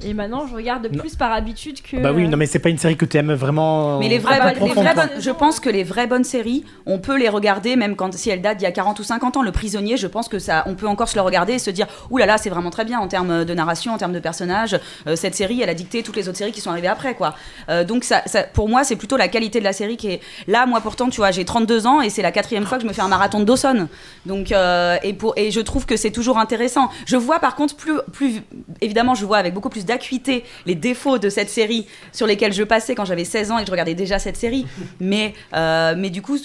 Et 0.01 0.13
maintenant, 0.13 0.47
je 0.47 0.55
regarde 0.55 0.87
Non. 0.91 0.99
plus 0.99 1.15
par 1.15 1.33
habitude 1.33 1.81
que. 1.81 1.97
Bah 1.97 2.11
oui, 2.13 2.27
non 2.29 2.37
mais 2.37 2.45
c'est 2.45 2.59
pas 2.59 2.69
une 2.69 2.77
série 2.77 2.95
que 2.95 3.03
t'aimes 3.05 3.33
vraiment. 3.33 3.99
Mais 3.99 4.07
les 4.07 4.17
euh, 4.17 4.21
vraies, 4.21 4.37
Ah 4.39 4.45
bah, 4.53 4.53
bonnes- 4.59 4.67
les 4.69 4.73
vraies 4.73 5.09
je 5.19 5.29
pense 5.31 5.59
que 5.59 5.69
les 5.69 5.83
vraies 5.83 6.07
bonnes 6.07 6.23
séries, 6.23 6.63
on 6.85 6.99
peut 6.99 7.17
les 7.17 7.27
regarder 7.27 7.75
même 7.75 7.97
quand 7.97 8.13
si 8.13 8.29
elles 8.29 8.41
datent 8.41 8.57
d'il 8.59 8.63
y 8.63 8.67
a 8.67 8.71
40 8.71 8.97
ou 8.99 9.03
50 9.03 9.35
ans. 9.35 9.41
Le 9.41 9.51
prisonnier, 9.51 9.97
je 9.97 10.07
pense 10.07 10.29
que 10.29 10.39
ça, 10.39 10.63
on 10.67 10.75
peut 10.75 10.87
encore 10.87 11.09
se 11.09 11.15
le 11.15 11.21
regarder 11.21 11.53
et 11.53 11.59
se 11.59 11.69
dire, 11.69 11.85
ouh 12.11 12.17
là 12.17 12.25
là, 12.25 12.37
c'est 12.37 12.49
vraiment 12.49 12.69
très 12.69 12.85
bien 12.85 12.99
en 12.99 13.07
termes 13.09 13.43
de 13.43 13.53
narration, 13.53 13.93
en 13.93 13.97
termes 13.97 14.13
de 14.13 14.19
personnages. 14.19 14.79
Euh, 15.07 15.17
cette 15.17 15.35
série, 15.35 15.61
elle 15.61 15.69
a 15.69 15.73
dicté 15.73 16.01
toutes 16.01 16.15
les 16.15 16.29
autres 16.29 16.37
séries 16.37 16.53
qui 16.53 16.61
sont 16.61 16.69
arrivées 16.71 16.87
après, 16.87 17.13
quoi. 17.15 17.35
Euh, 17.67 17.83
donc 17.83 18.05
ça, 18.05 18.21
ça- 18.25 18.43
pour 18.43 18.69
moi, 18.69 18.85
c'est 18.85 18.95
plutôt 18.95 19.17
la 19.17 19.27
qualité 19.27 19.59
de 19.59 19.65
la 19.65 19.73
série 19.73 19.97
qui 19.97 20.07
est 20.07 20.21
là. 20.47 20.65
Moi, 20.65 20.79
pourtant, 20.79 21.09
tu 21.09 21.17
vois, 21.17 21.31
j'ai 21.31 21.43
32 21.43 21.87
ans 21.87 21.99
et 21.99 22.09
c'est 22.09 22.21
la 22.21 22.31
quatrième 22.31 22.65
fois 22.65 22.77
que 22.77 22.83
je 22.83 22.87
me 22.87 22.93
fais 22.93 23.01
un 23.01 23.09
marathon 23.09 23.41
de 23.41 23.45
Dawson. 23.45 23.89
Donc 24.25 24.53
euh, 24.53 24.95
et 25.03 25.11
pour 25.11 25.33
et 25.35 25.51
je 25.51 25.59
trouve 25.59 25.85
que 25.85 25.97
c'est 25.97 26.11
toujours 26.11 26.37
intéressant. 26.37 26.89
Je 27.05 27.17
vois 27.17 27.39
par 27.39 27.55
contre 27.55 27.75
plus 27.75 27.93
plus 28.13 28.41
évidemment, 28.79 29.13
je 29.13 29.25
vois 29.25 29.37
avec 29.37 29.53
beaucoup 29.53 29.69
plus 29.69 29.85
d'acuité 29.89 30.43
les 30.65 30.75
défauts 30.75 31.17
de 31.17 31.29
cette 31.29 31.49
série 31.49 31.85
sur 32.13 32.27
lesquels 32.27 32.53
je 32.53 32.63
passais 32.63 32.95
quand 32.95 33.05
j'avais 33.05 33.25
16 33.25 33.51
ans 33.51 33.57
et 33.57 33.61
que 33.61 33.67
je 33.67 33.71
regardais 33.71 33.95
déjà 33.95 34.19
cette 34.19 34.37
série. 34.37 34.65
Mais, 34.99 35.33
euh, 35.55 35.95
mais 35.97 36.09
du 36.09 36.21
coup, 36.21 36.37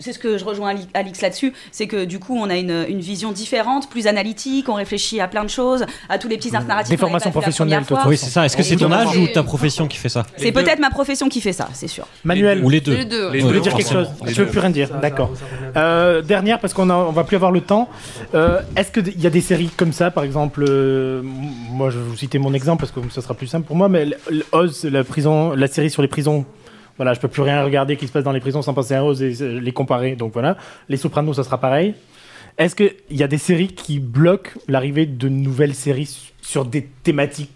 c'est 0.00 0.12
ce 0.12 0.18
que 0.18 0.38
je 0.38 0.44
rejoins 0.44 0.70
Ali- 0.70 0.88
Alix 0.94 1.20
là-dessus, 1.20 1.52
c'est 1.72 1.86
que 1.86 2.04
du 2.04 2.18
coup, 2.18 2.36
on 2.38 2.48
a 2.48 2.56
une, 2.56 2.84
une 2.88 3.00
vision 3.00 3.32
différente, 3.32 3.90
plus 3.90 4.06
analytique, 4.06 4.68
on 4.68 4.74
réfléchit 4.74 5.20
à 5.20 5.28
plein 5.28 5.44
de 5.44 5.50
choses, 5.50 5.84
à 6.08 6.18
tous 6.18 6.28
les 6.28 6.36
petits 6.36 6.54
arcs 6.56 6.66
narratifs. 6.66 6.90
Des 6.90 6.96
formations 6.96 7.30
professionnelles, 7.30 7.84
toi, 7.84 8.02
Oui, 8.06 8.16
c'est 8.16 8.30
ça. 8.30 8.44
Est-ce 8.46 8.56
que 8.56 8.62
c'est 8.62 8.76
ton 8.76 8.90
âge 8.92 9.16
ou 9.16 9.26
ta 9.28 9.42
profession 9.42 9.86
qui 9.86 9.98
fait 9.98 10.08
ça 10.08 10.24
C'est 10.36 10.52
peut-être 10.52 10.78
ma 10.78 10.90
profession 10.90 11.28
qui 11.28 11.40
fait 11.40 11.52
ça, 11.52 11.68
c'est 11.74 11.88
sûr. 11.88 12.06
Manuel. 12.24 12.64
Ou 12.64 12.70
les 12.70 12.80
deux. 12.80 12.94
Les 12.96 13.04
deux. 13.04 13.30
Les 13.30 13.38
Tu 13.40 13.44
voulais 13.44 13.56
deux, 13.58 13.62
dire 13.62 13.74
quelque 13.74 13.92
chose. 13.92 14.08
Les 14.24 14.32
Tu 14.32 14.38
veux 14.40 14.46
deux. 14.46 14.50
plus 14.52 14.60
rien 14.60 14.70
dire 14.70 14.88
D'accord. 15.02 15.30
Euh, 15.76 16.22
dernière, 16.22 16.58
parce 16.60 16.72
qu'on 16.72 16.88
on 16.88 17.12
va 17.12 17.24
plus 17.24 17.36
avoir 17.36 17.50
le 17.52 17.60
temps. 17.60 17.88
Euh, 18.34 18.60
Est-ce 18.76 18.90
qu'il 18.92 19.20
y 19.20 19.26
a 19.26 19.30
des 19.30 19.40
séries 19.42 19.70
comme 19.76 19.92
ça, 19.92 20.10
par 20.10 20.24
exemple 20.24 20.64
euh, 20.66 21.20
Moi, 21.22 21.90
je 21.90 21.98
vais 21.98 22.04
vous 22.04 22.16
citer 22.16 22.38
mon 22.38 22.54
exemple 22.54 22.85
parce 22.90 23.06
que 23.06 23.12
ça 23.12 23.20
sera 23.22 23.34
plus 23.34 23.46
simple 23.46 23.66
pour 23.66 23.76
moi. 23.76 23.88
Mais 23.88 24.08
Oz, 24.52 24.84
la 24.84 25.04
prison, 25.04 25.54
la 25.54 25.66
série 25.66 25.90
sur 25.90 26.02
les 26.02 26.08
prisons. 26.08 26.44
Voilà, 26.96 27.12
je 27.14 27.20
peux 27.20 27.28
plus 27.28 27.42
rien 27.42 27.62
regarder 27.62 27.96
qui 27.96 28.06
se 28.06 28.12
passe 28.12 28.24
dans 28.24 28.32
les 28.32 28.40
prisons 28.40 28.62
sans 28.62 28.72
penser 28.74 28.94
à 28.94 29.04
Oz 29.04 29.22
et 29.22 29.42
euh, 29.42 29.60
les 29.60 29.72
comparer. 29.72 30.16
Donc 30.16 30.32
voilà. 30.32 30.56
Les 30.88 30.96
Sopranos, 30.96 31.34
ça 31.34 31.44
sera 31.44 31.58
pareil. 31.60 31.94
Est-ce 32.58 32.74
qu'il 32.74 32.94
y 33.10 33.22
a 33.22 33.28
des 33.28 33.36
séries 33.38 33.68
qui 33.68 33.98
bloquent 34.00 34.52
l'arrivée 34.66 35.04
de 35.04 35.28
nouvelles 35.28 35.74
séries 35.74 36.06
su- 36.06 36.32
sur 36.40 36.64
des 36.64 36.88
thématiques 37.02 37.50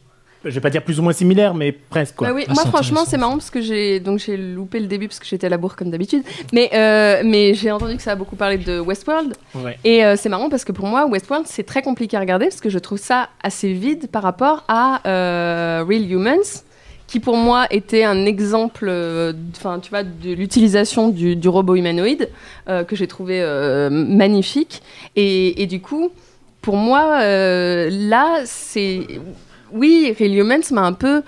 je 0.45 0.51
vais 0.51 0.61
pas 0.61 0.71
dire 0.71 0.83
plus 0.83 0.99
ou 0.99 1.03
moins 1.03 1.13
similaires, 1.13 1.55
mais 1.55 1.73
presque 1.73 2.17
quoi. 2.17 2.29
Bah 2.29 2.35
oui, 2.35 2.45
Ah, 2.49 2.53
moi 2.55 2.65
franchement 2.67 3.03
c'est 3.07 3.19
marrant 3.19 3.33
parce 3.35 3.51
que 3.51 3.61
j'ai 3.61 4.01
donc 4.01 4.19
j'ai 4.21 4.37
loupé 4.37 4.81
le 4.81 4.87
début 4.87 5.07
parce 5.09 5.19
que 5.19 5.27
j'étais 5.27 5.47
à 5.47 5.51
la 5.51 5.59
bourre 5.59 5.77
comme 5.77 5.91
d'habitude. 5.91 6.23
Mais 6.53 6.71
euh, 6.73 7.23
mais 7.25 7.55
j'ai 7.55 7.71
entendu 7.71 7.97
que 7.97 8.03
ça 8.03 8.13
a 8.13 8.17
beaucoup 8.17 8.37
parlé 8.37 8.57
de 8.59 8.81
Westworld 8.81 9.35
Ouais. 9.55 9.79
et 9.85 10.05
euh, 10.05 10.17
c'est 10.17 10.29
marrant 10.29 10.49
parce 10.49 10.65
que 10.65 10.73
pour 10.73 10.87
moi 10.87 11.07
Westworld 11.07 11.47
c'est 11.47 11.65
très 11.65 11.83
compliqué 11.83 12.17
à 12.17 12.21
regarder 12.21 12.47
parce 12.47 12.61
que 12.61 12.71
je 12.71 12.79
trouve 12.79 12.99
ça 12.99 13.29
assez 13.43 13.73
vide 13.73 14.09
par 14.11 14.23
rapport 14.23 14.65
à 14.69 15.01
euh, 15.07 15.85
Real 15.87 16.11
Humans 16.11 16.63
qui 17.07 17.19
pour 17.19 17.37
moi 17.37 17.67
était 17.71 18.05
un 18.05 18.25
exemple 18.25 18.87
euh, 18.89 19.33
enfin 19.57 19.81
tu 19.81 19.91
vois 19.91 20.05
de 20.05 20.33
l'utilisation 20.33 21.09
du, 21.09 21.35
du 21.35 21.49
robot 21.49 21.75
humanoïde 21.75 22.29
euh, 22.69 22.85
que 22.85 22.95
j'ai 22.95 23.09
trouvé 23.09 23.41
euh, 23.43 23.91
magnifique 23.91 24.81
et, 25.17 25.61
et 25.63 25.67
du 25.67 25.81
coup 25.81 26.11
pour 26.63 26.77
moi 26.77 27.19
euh, 27.23 27.89
là 27.91 28.43
c'est 28.45 29.01
oui 29.73 30.15
Real 30.19 30.35
Humans 30.35 30.73
m'a 30.73 30.83
un 30.83 30.93
peu 30.93 31.23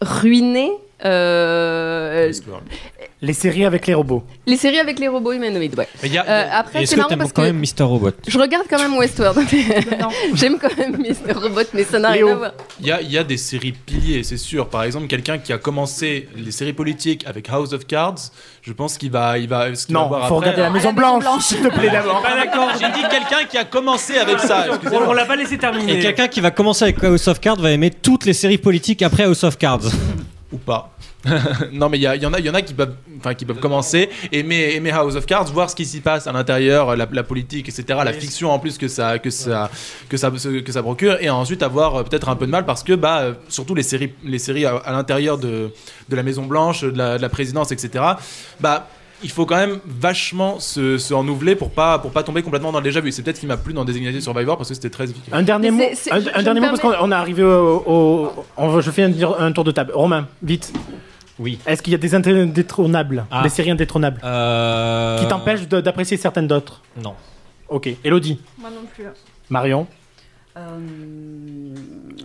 ruiné 0.00 0.70
Euh, 1.04 2.32
Les 3.22 3.32
séries 3.32 3.64
avec 3.64 3.86
les 3.86 3.94
robots. 3.94 4.22
les 4.46 4.56
séries 4.56 4.78
avec 4.78 4.98
les 4.98 5.08
robots 5.08 5.32
humanoïdes, 5.32 5.76
ouais. 5.78 5.88
Mais 6.02 6.08
y 6.08 6.18
a- 6.18 6.24
Euh, 6.28 6.44
après, 6.52 6.82
Est-ce 6.82 6.90
c'est 6.90 6.94
que 6.96 7.00
marrant 7.00 7.08
t'aimes 7.10 7.18
parce 7.18 7.32
quand 7.32 7.42
que 7.42 7.46
même 7.48 7.58
Mister 7.58 7.82
Robot? 7.82 8.10
je 8.26 8.38
regarde 8.38 8.66
quand 8.68 8.78
même 8.78 8.94
Westworld. 8.96 9.46
J'aime 10.34 10.58
quand 10.58 10.74
même 10.76 10.96
Mr. 10.98 11.32
Robot, 11.34 11.60
mais 11.74 11.84
ça 11.84 11.98
n'a 11.98 12.10
rien 12.10 12.26
à 12.28 12.34
voir. 12.34 12.52
Il 12.80 12.86
y 12.86 12.92
a, 12.92 13.00
il 13.00 13.10
y 13.10 13.18
a 13.18 13.24
des 13.24 13.36
séries 13.36 13.72
piliers, 13.72 14.22
c'est 14.22 14.36
sûr. 14.36 14.68
Par 14.68 14.84
exemple, 14.84 15.06
quelqu'un 15.06 15.38
qui 15.38 15.52
a 15.52 15.58
commencé 15.58 16.28
les 16.36 16.50
séries 16.50 16.72
politiques 16.74 17.24
avec 17.26 17.48
House 17.50 17.72
of 17.72 17.86
Cards, 17.86 18.30
je 18.62 18.72
pense 18.72 18.96
qu'il 18.98 19.10
va, 19.10 19.38
il 19.38 19.48
va. 19.48 19.74
ce 19.74 19.86
qu'il 19.86 19.94
Non, 19.94 20.02
va 20.02 20.08
voir 20.08 20.28
faut 20.28 20.36
après- 20.36 20.50
regarder 20.50 20.62
la 20.62 20.70
Maison 20.70 20.92
Blanche, 20.92 21.24
s'il 21.40 21.58
te 21.60 21.68
plaît 21.68 21.90
d'abord. 21.90 22.22
Pas 22.22 22.36
d'accord. 22.36 22.68
J'ai 22.80 22.88
dit 22.90 23.06
quelqu'un 23.10 23.44
qui 23.48 23.58
a 23.58 23.64
commencé 23.64 24.16
avec 24.18 24.38
ça. 24.40 24.66
On 24.92 25.12
l'a 25.12 25.24
pas 25.24 25.36
laissé 25.36 25.58
terminer. 25.58 25.98
Et 25.98 26.00
quelqu'un 26.00 26.28
qui 26.28 26.40
va 26.40 26.50
commencer 26.50 26.84
avec 26.84 27.02
House 27.02 27.28
of 27.28 27.40
Cards 27.40 27.56
va 27.60 27.70
aimer 27.70 27.90
toutes 27.90 28.24
les 28.24 28.32
séries 28.34 28.58
politiques 28.58 29.02
après 29.02 29.24
House 29.24 29.44
of 29.44 29.56
Cards. 29.58 29.80
Ou 30.56 30.58
pas. 30.58 30.90
non 31.72 31.88
mais 31.88 31.98
il 31.98 32.02
y, 32.02 32.08
en 32.08 32.32
a, 32.32 32.38
il 32.38 32.46
y 32.46 32.50
en 32.50 32.54
a 32.54 32.62
qui 32.62 32.72
peuvent, 32.72 32.94
enfin 33.18 33.34
qui 33.34 33.44
peuvent 33.44 33.58
commencer 33.58 34.08
aimer, 34.30 34.74
aimer 34.74 34.90
House 34.92 35.16
of 35.16 35.26
Cards, 35.26 35.46
voir 35.52 35.68
ce 35.68 35.74
qui 35.74 35.84
s'y 35.84 36.00
passe 36.00 36.26
à 36.26 36.32
l'intérieur, 36.32 36.94
la, 36.96 37.06
la 37.10 37.22
politique, 37.22 37.68
etc. 37.68 37.98
La 38.04 38.12
fiction 38.12 38.50
en 38.50 38.58
plus 38.58 38.78
que 38.78 38.88
ça, 38.88 39.18
que 39.18 39.30
ça, 39.30 39.70
que 40.08 40.16
ça, 40.16 40.30
que 40.30 40.72
ça 40.72 40.82
procure, 40.82 41.18
et 41.20 41.28
ensuite 41.28 41.62
avoir 41.62 41.96
euh, 41.96 42.02
peut-être 42.04 42.28
un 42.28 42.36
peu 42.36 42.46
de 42.46 42.50
mal 42.50 42.64
parce 42.64 42.82
que 42.82 42.92
bah 42.92 43.20
euh, 43.20 43.34
surtout 43.48 43.74
les 43.74 43.82
séries, 43.82 44.12
les 44.24 44.38
séries 44.38 44.66
à, 44.66 44.76
à 44.76 44.92
l'intérieur 44.92 45.38
de, 45.38 45.72
de 46.08 46.16
la 46.16 46.22
Maison 46.22 46.46
Blanche, 46.46 46.82
de 46.82 46.96
la, 46.96 47.16
de 47.16 47.22
la 47.22 47.28
présidence, 47.28 47.72
etc. 47.72 48.04
Bah 48.60 48.88
il 49.22 49.30
faut 49.30 49.46
quand 49.46 49.56
même 49.56 49.78
vachement 49.86 50.60
se, 50.60 50.98
se 50.98 51.14
renouveler 51.14 51.56
pour 51.56 51.70
pas 51.70 51.98
pour 51.98 52.10
pas 52.10 52.22
tomber 52.22 52.42
complètement 52.42 52.72
dans 52.72 52.78
le 52.78 52.84
déjà 52.84 53.00
vu. 53.00 53.10
C'est 53.12 53.22
peut-être 53.22 53.36
ce 53.36 53.40
qui 53.40 53.46
m'a 53.46 53.56
plu 53.56 53.72
dans 53.72 53.84
Designated 53.84 54.20
Survivor 54.20 54.56
parce 54.56 54.68
que 54.68 54.74
c'était 54.74 54.90
très 54.90 55.04
efficace. 55.04 55.32
Un 55.32 55.42
dernier 55.42 55.70
mot, 55.70 55.82
un, 56.10 56.42
dernier 56.42 56.60
mot 56.60 56.66
parce 56.68 56.80
qu'on 56.80 56.92
on 57.00 57.10
est 57.10 57.14
arrivé 57.14 57.42
au, 57.42 57.82
au- 57.86 58.32
on 58.56 58.68
va- 58.68 58.80
je 58.80 58.90
fais 58.90 59.02
un, 59.04 59.12
un 59.38 59.52
tour 59.52 59.64
de 59.64 59.70
table. 59.70 59.92
Romain, 59.94 60.28
vite. 60.42 60.72
Oui. 61.38 61.58
Est-ce 61.66 61.82
qu'il 61.82 61.92
y 61.92 61.94
a 61.94 61.98
des 61.98 62.14
indétrônables, 62.14 63.26
Ah. 63.30 63.42
des 63.42 63.48
séries 63.50 63.70
indétrônables, 63.70 64.20
Euh... 64.24 65.18
qui 65.18 65.26
t'empêchent 65.28 65.68
d'apprécier 65.68 66.16
certaines 66.16 66.46
d'autres? 66.46 66.82
Non. 67.02 67.14
Ok. 67.68 67.88
Elodie, 68.04 68.40
Moi 68.58 68.70
non 68.70 68.86
plus. 68.94 69.04
Marion? 69.50 69.86
Euh, 70.56 70.60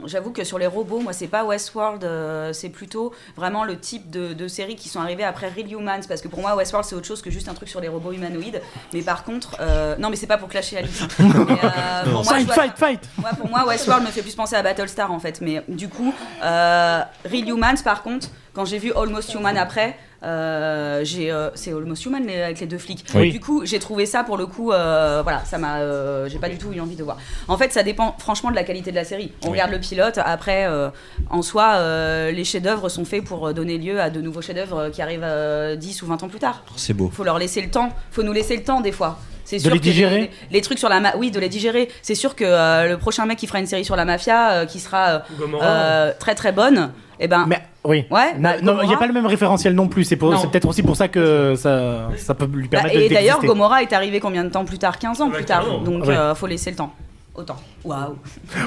J'avoue 0.06 0.32
que 0.32 0.44
sur 0.44 0.58
les 0.58 0.68
robots, 0.68 1.00
moi, 1.00 1.12
c'est 1.14 1.28
pas 1.28 1.44
Westworld, 1.44 2.04
euh, 2.04 2.54
c'est 2.54 2.70
plutôt 2.70 3.12
vraiment 3.36 3.64
le 3.66 3.78
type 3.78 4.10
de, 4.10 4.34
de 4.34 4.48
séries 4.48 4.76
qui 4.78 4.88
sont 4.90 5.02
arrivées 5.02 5.24
après 5.26 5.50
Real 5.50 5.72
Humans, 5.72 6.02
parce 6.08 6.22
que 6.22 6.28
pour 6.30 6.40
moi, 6.40 6.56
Westworld, 6.56 6.88
c'est 6.88 6.96
autre 6.96 7.06
chose 7.08 7.22
que 7.22 7.30
juste 7.30 7.50
un 7.50 7.54
truc 7.54 7.68
sur 7.68 7.82
les 7.82 7.90
robots 7.90 8.14
humanoïdes. 8.14 8.62
Mais 8.94 9.02
par 9.02 9.24
contre, 9.26 9.58
euh, 9.60 9.96
non, 9.98 10.10
mais 10.10 10.16
c'est 10.16 10.28
pas 10.28 10.38
pour 10.38 10.48
clasher 10.48 10.78
Alice. 10.78 11.02
hein. 11.04 11.08
Mais, 11.20 11.54
euh, 11.64 12.04
pour 12.12 12.24
moi, 12.24 12.34
Fight, 12.36 12.46
vois- 12.46 12.56
fight, 12.56 12.78
fight 12.78 13.10
moi, 13.18 13.32
pour 13.38 13.50
moi, 13.50 13.66
Westworld 13.68 14.06
me 14.06 14.12
fait 14.12 14.22
plus 14.22 14.36
penser 14.36 14.56
à 14.56 14.64
Battlestar 14.64 15.12
en 15.12 15.20
fait. 15.20 15.42
Mais 15.42 15.62
du 15.68 15.90
coup, 15.90 16.14
Real 16.42 17.10
Humans, 17.50 17.84
par 17.84 18.04
contre, 18.04 18.28
quand 18.54 18.66
j'ai 18.66 18.78
vu 18.80 18.92
Almost 18.94 19.34
Human 19.34 19.58
après, 19.58 19.98
euh, 20.24 21.04
j'ai, 21.04 21.32
euh, 21.32 21.50
c'est 21.56 21.72
Almost 21.72 22.06
Human 22.06 22.24
les- 22.26 22.42
avec 22.42 22.60
les 22.60 22.68
deux 22.68 22.78
flics. 22.78 23.06
Oui. 23.16 23.32
Du 23.32 23.40
coup, 23.40 23.66
j'ai 23.66 23.80
trouvé 23.80 24.06
ça 24.06 24.24
pour 24.24 24.38
le 24.38 24.46
coup, 24.46 24.72
euh, 24.72 25.22
voilà, 25.24 25.44
ça 25.46 25.58
m'a, 25.58 26.28
j'ai 26.28 26.38
pas 26.38 26.50
du 26.50 26.58
tout 26.58 26.72
eu 26.74 26.80
envie 26.80 26.96
de 26.98 27.04
voir. 27.04 27.18
En 27.48 27.58
fait, 27.58 27.72
ça 27.72 27.82
dépend 27.82 28.16
franchement 28.20 28.52
de 28.52 28.56
la 28.56 28.64
qualité 28.64 28.92
de 28.92 28.96
la 28.98 29.04
série. 29.06 29.32
On 29.42 29.46
Oui. 29.48 29.52
regarde 29.54 29.72
le 29.72 29.80
pilote, 29.82 30.18
après, 30.24 30.66
euh, 30.68 30.90
en 31.30 31.42
soi, 31.42 31.74
euh, 31.76 32.32
les 32.32 32.46
chefs-d'œuvre 32.46 32.88
sont 32.88 33.04
faits 33.04 33.26
pour 33.26 33.54
donner 33.54 33.78
lieu 33.78 34.00
à 34.00 34.10
de 34.10 34.22
nouveaux 34.22 34.42
chefs-d'œuvre 34.42 34.90
qui 34.94 35.02
arrivent 35.02 35.20
euh, 35.26 35.76
10 35.76 36.02
ou 36.04 36.06
20 36.08 36.24
ans 36.24 36.30
plus 36.30 36.40
tard. 36.40 36.64
C'est 36.78 36.94
beau. 36.94 37.10
Faut 37.14 37.24
leur 37.26 37.38
laisser 37.38 37.62
le 37.62 37.70
temps. 37.70 37.90
Faut 38.12 38.24
nous 38.24 38.32
laisser 38.34 38.56
le 38.56 38.64
temps 38.64 38.80
des 38.80 38.94
fois. 38.94 39.20
C'est 39.44 39.62
De 39.62 39.70
les 39.70 39.80
digérer 39.80 40.20
les, 40.22 40.30
les 40.52 40.62
trucs 40.62 40.80
sur 40.80 40.88
la 40.88 41.02
ma- 41.02 41.16
oui 41.18 41.30
de 41.30 41.40
les 41.40 41.50
digérer. 41.50 41.90
C'est 42.02 42.16
sûr 42.16 42.36
que 42.36 42.46
euh, 42.46 42.88
le 42.88 42.98
prochain 42.98 43.26
mec 43.26 43.38
qui 43.38 43.48
fera 43.48 43.60
une 43.60 43.66
série 43.66 43.84
sur 43.84 43.98
la 43.98 44.06
mafia 44.06 44.52
euh, 44.52 44.66
qui 44.66 44.80
sera 44.80 45.08
euh, 45.10 45.20
euh, 45.62 46.14
très 46.18 46.36
très 46.36 46.54
bonne, 46.54 46.92
et 47.20 47.28
ben 47.28 47.46
Mais 47.50 47.62
oui. 47.84 48.06
ouais. 48.12 48.34
Na- 48.38 48.54
bah, 48.54 48.62
non, 48.62 48.74
il 48.74 48.76
n'y 48.76 48.80
a 48.80 48.82
Gomorrah. 48.84 49.00
pas 49.00 49.08
le 49.08 49.14
même 49.14 49.26
référentiel 49.26 49.74
non 49.74 49.90
plus. 49.90 50.06
C'est 50.06 50.16
peut-être 50.16 50.68
aussi 50.70 50.84
pour 50.84 50.96
ça 50.96 51.10
que 51.10 51.56
ça, 51.58 52.10
ça 52.18 52.34
peut 52.34 52.46
lui 52.46 52.68
Bah, 52.70 52.78
permettre 52.78 52.96
et 52.96 53.10
de 53.10 53.14
d'ailleurs, 53.14 53.38
d'exister. 53.40 53.48
Gomorrah 53.48 53.82
est 53.82 53.92
arrivé 53.92 54.22
combien 54.22 54.46
de 54.46 54.50
temps 54.50 54.64
plus 54.64 54.78
tard? 54.78 54.98
15 55.00 55.20
ans 55.22 55.30
plus 55.30 55.44
tard. 55.44 55.80
Donc 55.82 56.06
Ouais. 56.06 56.16
euh, 56.16 56.34
faut 56.34 56.48
laisser 56.48 56.70
le 56.70 56.78
temps. 56.78 56.94
Autant. 57.34 57.56
Waouh. 57.86 58.18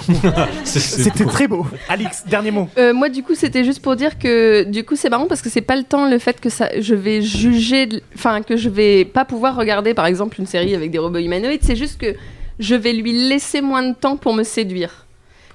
C'était 0.65 1.27
très 1.27 1.47
beau. 1.47 1.67
Alix, 1.89 2.25
dernier 2.27 2.51
mot. 2.51 2.69
Euh, 2.79 2.95
moi, 2.95 3.11
du 3.11 3.23
coup, 3.23 3.35
c'était 3.35 3.63
juste 3.63 3.83
pour 3.83 3.95
dire 3.95 4.19
que 4.19 4.63
du 4.65 4.85
coup, 4.85 4.97
c'est 4.97 5.11
marrant 5.11 5.27
parce 5.27 5.43
que 5.43 5.51
c'est 5.51 5.61
pas 5.61 5.77
le 5.77 5.85
temps 5.85 6.09
le 6.09 6.19
fait 6.19 6.41
que 6.41 6.49
ça, 6.49 6.71
je 6.81 6.95
vais 6.95 7.21
juger, 7.21 7.89
enfin 8.15 8.43
que 8.43 8.57
je 8.57 8.71
vais 8.71 9.05
pas 9.05 9.27
pouvoir 9.27 9.57
regarder, 9.57 9.93
par 9.93 10.07
exemple, 10.07 10.41
une 10.41 10.47
série 10.47 10.75
avec 10.75 10.91
des 10.91 10.99
robots 10.99 11.19
humanoïdes. 11.19 11.61
C'est 11.63 11.77
juste 11.77 12.01
que 12.01 12.15
je 12.59 12.75
vais 12.75 12.95
lui 12.95 13.29
laisser 13.29 13.61
moins 13.61 13.83
de 13.83 13.95
temps 13.95 14.17
pour 14.17 14.33
me 14.33 14.43
séduire. 14.43 15.04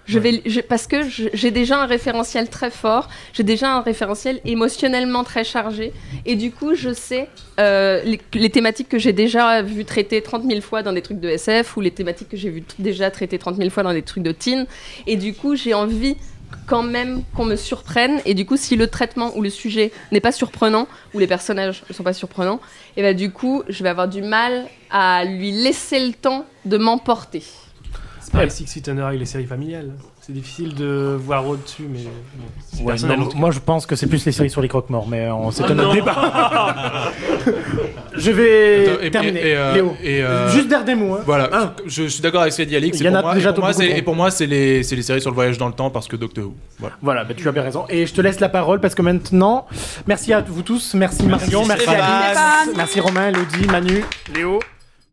Je 0.09 0.19
vais, 0.19 0.41
je- 0.45 0.61
parce 0.61 0.87
que 0.87 0.97
j'ai 1.33 1.51
déjà 1.51 1.81
un 1.81 1.85
référentiel 1.85 2.49
très 2.49 2.71
fort, 2.71 3.07
j'ai 3.33 3.43
déjà 3.43 3.71
un 3.75 3.81
référentiel 3.81 4.41
émotionnellement 4.43 5.23
très 5.23 5.43
chargé, 5.43 5.93
et 6.25 6.35
du 6.35 6.51
coup, 6.51 6.73
je 6.75 6.91
sais 6.93 7.27
euh, 7.59 8.01
les, 8.03 8.19
les 8.33 8.49
thématiques 8.49 8.89
que 8.89 8.97
j'ai 8.97 9.13
déjà 9.13 9.61
vu 9.61 9.85
traiter 9.85 10.21
30 10.21 10.43
000 10.45 10.61
fois 10.61 10.81
dans 10.83 10.93
des 10.93 11.01
trucs 11.01 11.19
de 11.19 11.29
SF, 11.29 11.77
ou 11.77 11.81
les 11.81 11.91
thématiques 11.91 12.29
que 12.29 12.37
j'ai 12.37 12.49
vu 12.49 12.63
déjà 12.79 13.11
traiter 13.11 13.37
30 13.37 13.57
000 13.57 13.69
fois 13.69 13.83
dans 13.83 13.93
des 13.93 14.01
trucs 14.01 14.23
de 14.23 14.31
teen, 14.31 14.65
et 15.07 15.15
du 15.15 15.33
coup, 15.33 15.55
j'ai 15.55 15.73
envie 15.73 16.15
quand 16.65 16.81
même 16.81 17.21
qu'on 17.35 17.45
me 17.45 17.55
surprenne, 17.55 18.19
et 18.25 18.33
du 18.33 18.45
coup, 18.45 18.57
si 18.57 18.75
le 18.75 18.87
traitement 18.87 19.35
ou 19.37 19.41
le 19.43 19.49
sujet 19.51 19.91
n'est 20.11 20.19
pas 20.19 20.31
surprenant, 20.31 20.87
ou 21.13 21.19
les 21.19 21.27
personnages 21.27 21.83
ne 21.87 21.93
sont 21.93 22.03
pas 22.03 22.13
surprenants, 22.13 22.59
et 22.97 23.03
ben 23.03 23.15
du 23.15 23.31
coup, 23.31 23.61
je 23.69 23.83
vais 23.83 23.89
avoir 23.89 24.07
du 24.07 24.23
mal 24.23 24.65
à 24.89 25.23
lui 25.25 25.51
laisser 25.51 25.99
le 25.99 26.13
temps 26.13 26.45
de 26.65 26.77
m'emporter. 26.77 27.43
C'est 28.29 28.33
pareil, 28.33 28.51
Six 28.51 28.67
Feet 28.71 28.87
Under 28.89 29.07
avec 29.07 29.19
les 29.19 29.25
séries 29.25 29.45
familiales. 29.47 29.89
C'est 30.21 30.33
difficile 30.33 30.75
de 30.75 31.17
voir 31.19 31.47
au-dessus, 31.47 31.87
mais 31.91 32.01
bon, 32.77 32.83
Ouais, 32.85 32.95
non, 33.17 33.27
moi, 33.35 33.49
je 33.49 33.57
pense 33.57 33.87
que 33.87 33.95
c'est 33.95 34.05
plus 34.05 34.23
les 34.23 34.31
séries 34.31 34.51
sur 34.51 34.61
les 34.61 34.67
croque-morts, 34.67 35.07
mais 35.07 35.31
on 35.31 35.49
c'est 35.49 35.63
Ah 35.63 35.71
un 35.71 35.79
autre 35.79 35.87
non. 35.87 35.93
débat. 35.95 37.11
je 38.15 38.29
vais 38.31 38.89
Attends, 38.89 39.01
et- 39.01 39.09
terminer. 39.11 39.39
et, 39.47 39.55
euh, 39.57 39.73
Léo, 39.73 39.95
et, 40.03 40.23
euh, 40.23 40.47
juste 40.51 40.67
dernier 40.67 40.93
mot. 40.93 41.15
hein. 41.15 41.21
Voilà, 41.25 41.73
je, 41.87 42.03
je 42.03 42.07
suis 42.07 42.21
d'accord 42.21 42.41
avec 42.41 42.53
ce 42.53 42.57
qu'a 42.59 42.65
dit 42.65 42.75
Alix. 42.75 42.99
Il 42.99 43.03
y 43.03 43.07
et 43.07 43.09
en 43.09 43.15
a 43.15 43.33
déjà 43.33 43.49
et 43.49 43.53
pour 43.53 43.63
moi. 43.63 43.71
Et 43.83 44.01
pour 44.03 44.15
moi, 44.15 44.29
c'est 44.29 44.45
les, 44.45 44.83
c'est 44.83 44.95
les 44.95 45.01
séries 45.01 45.21
sur 45.21 45.31
le 45.31 45.35
voyage 45.35 45.57
dans 45.57 45.67
le 45.67 45.73
temps 45.73 45.89
parce 45.89 46.07
que 46.07 46.15
Doctor 46.15 46.45
Who. 46.45 46.53
Voilà. 46.77 46.95
Voilà, 47.01 47.23
bah, 47.23 47.33
tu 47.35 47.47
as 47.47 47.51
bien 47.51 47.63
raison. 47.63 47.85
Et 47.89 48.05
je 48.05 48.13
te 48.13 48.21
laisse 48.21 48.39
la 48.39 48.49
parole 48.49 48.79
parce 48.79 48.93
que 48.93 49.01
maintenant, 49.01 49.65
merci 50.05 50.33
à 50.33 50.41
vous 50.41 50.61
tous. 50.61 50.93
Merci 50.93 51.23
Marion, 51.25 51.65
merci. 51.65 51.87
Alix, 51.89 52.75
merci 52.77 52.99
Romain, 52.99 53.29
Elodie, 53.29 53.65
Manu, 53.71 54.03
Léo. 54.35 54.59